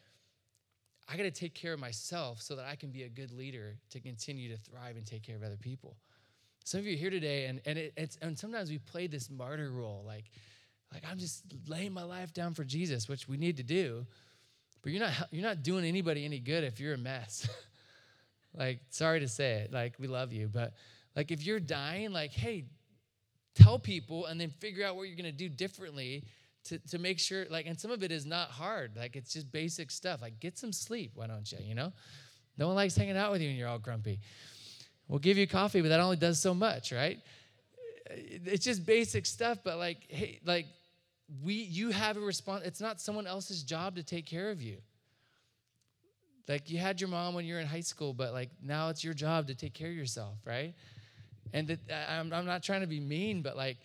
I 1.08 1.16
got 1.16 1.24
to 1.24 1.30
take 1.30 1.54
care 1.54 1.74
of 1.74 1.80
myself 1.80 2.40
so 2.40 2.56
that 2.56 2.66
I 2.66 2.76
can 2.76 2.90
be 2.90 3.02
a 3.02 3.08
good 3.08 3.30
leader 3.32 3.76
to 3.90 4.00
continue 4.00 4.48
to 4.50 4.56
thrive 4.56 4.96
and 4.96 5.06
take 5.06 5.22
care 5.22 5.36
of 5.36 5.42
other 5.42 5.56
people. 5.56 5.96
Some 6.64 6.80
of 6.80 6.86
you 6.86 6.94
are 6.94 6.98
here 6.98 7.10
today, 7.10 7.46
and 7.46 7.60
and 7.66 7.78
it, 7.78 7.92
it's 7.96 8.16
and 8.22 8.38
sometimes 8.38 8.70
we 8.70 8.78
play 8.78 9.06
this 9.06 9.28
martyr 9.28 9.70
role, 9.70 10.02
like 10.06 10.24
like 10.92 11.02
I'm 11.10 11.18
just 11.18 11.44
laying 11.66 11.92
my 11.92 12.04
life 12.04 12.32
down 12.32 12.54
for 12.54 12.64
Jesus, 12.64 13.08
which 13.08 13.28
we 13.28 13.36
need 13.36 13.58
to 13.58 13.62
do, 13.62 14.06
but 14.82 14.92
you're 14.92 15.00
not 15.00 15.12
you're 15.30 15.42
not 15.42 15.62
doing 15.62 15.84
anybody 15.84 16.24
any 16.24 16.38
good 16.38 16.64
if 16.64 16.80
you're 16.80 16.94
a 16.94 16.98
mess. 16.98 17.46
like 18.56 18.80
sorry 18.90 19.20
to 19.20 19.28
say 19.28 19.62
it, 19.62 19.72
like 19.72 19.96
we 19.98 20.06
love 20.06 20.32
you, 20.32 20.48
but 20.50 20.72
like 21.14 21.30
if 21.30 21.44
you're 21.44 21.60
dying, 21.60 22.12
like 22.12 22.32
hey, 22.32 22.64
tell 23.54 23.78
people 23.78 24.26
and 24.26 24.40
then 24.40 24.50
figure 24.50 24.84
out 24.84 24.96
what 24.96 25.04
you're 25.08 25.16
going 25.16 25.30
to 25.30 25.32
do 25.32 25.48
differently 25.48 26.24
to, 26.64 26.78
to 26.88 26.98
make 26.98 27.18
sure 27.18 27.46
like 27.50 27.66
and 27.66 27.78
some 27.78 27.90
of 27.90 28.02
it 28.02 28.10
is 28.10 28.24
not 28.24 28.48
hard 28.48 28.96
like 28.96 29.16
it's 29.16 29.32
just 29.32 29.50
basic 29.52 29.90
stuff 29.90 30.22
like 30.22 30.40
get 30.40 30.58
some 30.58 30.72
sleep 30.72 31.12
why 31.14 31.26
don't 31.26 31.50
you 31.52 31.58
you 31.62 31.74
know? 31.74 31.92
No 32.56 32.68
one 32.68 32.76
likes 32.76 32.96
hanging 32.96 33.16
out 33.16 33.32
with 33.32 33.42
you 33.42 33.48
when 33.48 33.56
you're 33.56 33.68
all 33.68 33.80
grumpy. 33.80 34.20
We'll 35.08 35.18
give 35.18 35.36
you 35.36 35.46
coffee 35.46 35.80
but 35.82 35.88
that 35.88 36.00
only 36.00 36.16
does 36.16 36.40
so 36.40 36.54
much 36.54 36.92
right? 36.92 37.18
Uh, 38.10 38.14
it's 38.46 38.64
just 38.64 38.84
basic 38.84 39.26
stuff 39.26 39.58
but 39.62 39.78
like 39.78 39.98
hey 40.08 40.40
like 40.44 40.66
we 41.42 41.54
you 41.54 41.90
have 41.90 42.16
a 42.16 42.20
response 42.20 42.64
it's 42.64 42.80
not 42.80 43.00
someone 43.00 43.26
else's 43.26 43.62
job 43.62 43.96
to 43.96 44.02
take 44.02 44.26
care 44.26 44.50
of 44.50 44.62
you. 44.62 44.78
Like 46.48 46.70
you 46.70 46.78
had 46.78 47.00
your 47.00 47.08
mom 47.08 47.34
when 47.34 47.46
you're 47.46 47.60
in 47.60 47.66
high 47.66 47.80
school 47.80 48.14
but 48.14 48.32
like 48.32 48.50
now 48.62 48.88
it's 48.88 49.04
your 49.04 49.14
job 49.14 49.48
to 49.48 49.54
take 49.54 49.74
care 49.74 49.88
of 49.88 49.96
yourself 49.96 50.38
right 50.46 50.74
and 51.52 51.68
that, 51.68 51.78
I'm, 52.08 52.32
I'm 52.32 52.46
not 52.46 52.62
trying 52.62 52.80
to 52.80 52.86
be 52.86 53.00
mean, 53.00 53.42
but 53.42 53.56
like, 53.56 53.78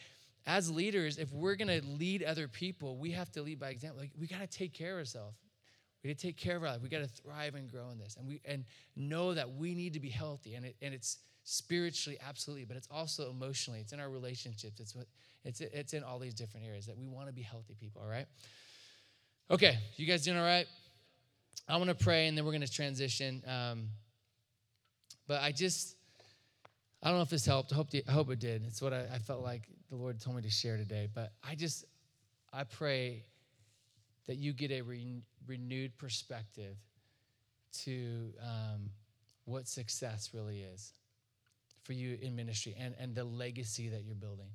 as 0.45 0.71
leaders, 0.71 1.17
if 1.17 1.31
we're 1.31 1.55
gonna 1.55 1.81
lead 1.83 2.23
other 2.23 2.47
people, 2.47 2.97
we 2.97 3.11
have 3.11 3.31
to 3.33 3.41
lead 3.41 3.59
by 3.59 3.69
example. 3.69 3.99
Like, 3.99 4.11
we 4.19 4.27
gotta 4.27 4.47
take 4.47 4.73
care 4.73 4.93
of 4.93 4.99
ourselves. 4.99 5.37
We 6.03 6.09
gotta 6.09 6.21
take 6.21 6.37
care 6.37 6.55
of 6.55 6.63
our 6.63 6.69
life. 6.69 6.81
We 6.81 6.89
gotta 6.89 7.07
thrive 7.07 7.55
and 7.55 7.69
grow 7.69 7.89
in 7.91 7.99
this, 7.99 8.15
and 8.17 8.27
we 8.27 8.41
and 8.45 8.63
know 8.95 9.33
that 9.33 9.53
we 9.53 9.75
need 9.75 9.93
to 9.93 9.99
be 9.99 10.09
healthy. 10.09 10.55
And 10.55 10.65
it, 10.65 10.75
and 10.81 10.93
it's 10.93 11.17
spiritually 11.43 12.17
absolutely, 12.25 12.65
but 12.65 12.77
it's 12.77 12.87
also 12.89 13.29
emotionally. 13.29 13.79
It's 13.79 13.91
in 13.91 13.99
our 13.99 14.09
relationships. 14.09 14.79
It's 14.79 14.95
what 14.95 15.05
it's 15.43 15.61
it's 15.61 15.93
in 15.93 16.03
all 16.03 16.19
these 16.19 16.33
different 16.33 16.65
areas 16.65 16.85
that 16.85 16.97
we 16.97 17.07
want 17.07 17.27
to 17.27 17.33
be 17.33 17.41
healthy 17.41 17.75
people. 17.79 18.01
All 18.01 18.09
right. 18.09 18.27
Okay, 19.51 19.77
you 19.97 20.05
guys 20.05 20.23
doing 20.23 20.37
all 20.37 20.43
right? 20.43 20.67
I 21.67 21.77
want 21.77 21.89
to 21.89 21.95
pray, 21.95 22.27
and 22.27 22.37
then 22.37 22.45
we're 22.45 22.53
gonna 22.53 22.67
transition. 22.67 23.43
Um, 23.45 23.89
but 25.27 25.41
I 25.41 25.51
just 25.51 25.95
I 27.01 27.09
don't 27.09 27.17
know 27.17 27.23
if 27.23 27.29
this 27.29 27.45
helped. 27.45 27.71
I 27.71 27.75
hope, 27.75 27.89
hope 28.09 28.29
it 28.31 28.39
did. 28.39 28.63
It's 28.65 28.81
what 28.81 28.93
I, 28.93 29.05
I 29.13 29.19
felt 29.19 29.41
like 29.41 29.63
the 29.89 29.95
Lord 29.95 30.19
told 30.19 30.35
me 30.35 30.41
to 30.41 30.49
share 30.49 30.77
today. 30.77 31.07
But 31.13 31.31
I 31.47 31.55
just, 31.55 31.85
I 32.51 32.65
pray 32.65 33.23
that 34.27 34.37
you 34.37 34.53
get 34.53 34.71
a 34.71 34.81
re- 34.81 35.23
renewed 35.47 35.97
perspective 35.97 36.75
to 37.83 38.33
um, 38.41 38.89
what 39.45 39.67
success 39.67 40.31
really 40.33 40.61
is 40.61 40.93
for 41.83 41.93
you 41.93 42.17
in 42.21 42.35
ministry 42.35 42.75
and, 42.77 42.93
and 42.99 43.15
the 43.15 43.23
legacy 43.23 43.89
that 43.89 44.03
you're 44.03 44.15
building. 44.15 44.49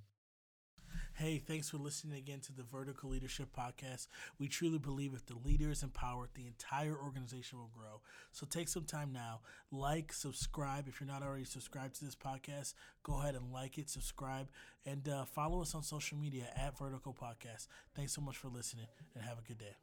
Hey, 1.16 1.38
thanks 1.38 1.70
for 1.70 1.76
listening 1.76 2.18
again 2.18 2.40
to 2.40 2.52
the 2.52 2.64
Vertical 2.64 3.08
Leadership 3.08 3.48
Podcast. 3.56 4.08
We 4.40 4.48
truly 4.48 4.78
believe 4.78 5.14
if 5.14 5.24
the 5.26 5.36
leader 5.44 5.70
is 5.70 5.84
empowered, 5.84 6.30
the 6.34 6.44
entire 6.48 6.96
organization 6.96 7.58
will 7.58 7.70
grow. 7.72 8.00
So 8.32 8.46
take 8.50 8.68
some 8.68 8.82
time 8.82 9.12
now, 9.12 9.38
like, 9.70 10.12
subscribe. 10.12 10.88
If 10.88 11.00
you're 11.00 11.06
not 11.06 11.22
already 11.22 11.44
subscribed 11.44 11.94
to 12.00 12.04
this 12.04 12.16
podcast, 12.16 12.74
go 13.04 13.20
ahead 13.20 13.36
and 13.36 13.52
like 13.52 13.78
it, 13.78 13.88
subscribe, 13.88 14.48
and 14.84 15.08
uh, 15.08 15.24
follow 15.24 15.62
us 15.62 15.72
on 15.76 15.84
social 15.84 16.18
media 16.18 16.46
at 16.56 16.76
Vertical 16.76 17.14
Podcast. 17.14 17.68
Thanks 17.94 18.12
so 18.12 18.20
much 18.20 18.36
for 18.36 18.48
listening, 18.48 18.86
and 19.14 19.24
have 19.24 19.38
a 19.38 19.42
good 19.42 19.58
day. 19.58 19.76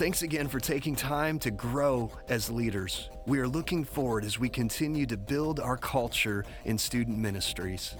Thanks 0.00 0.22
again 0.22 0.48
for 0.48 0.60
taking 0.60 0.96
time 0.96 1.38
to 1.40 1.50
grow 1.50 2.10
as 2.30 2.48
leaders. 2.48 3.10
We 3.26 3.38
are 3.38 3.46
looking 3.46 3.84
forward 3.84 4.24
as 4.24 4.38
we 4.38 4.48
continue 4.48 5.04
to 5.04 5.18
build 5.18 5.60
our 5.60 5.76
culture 5.76 6.46
in 6.64 6.78
student 6.78 7.18
ministries. 7.18 7.96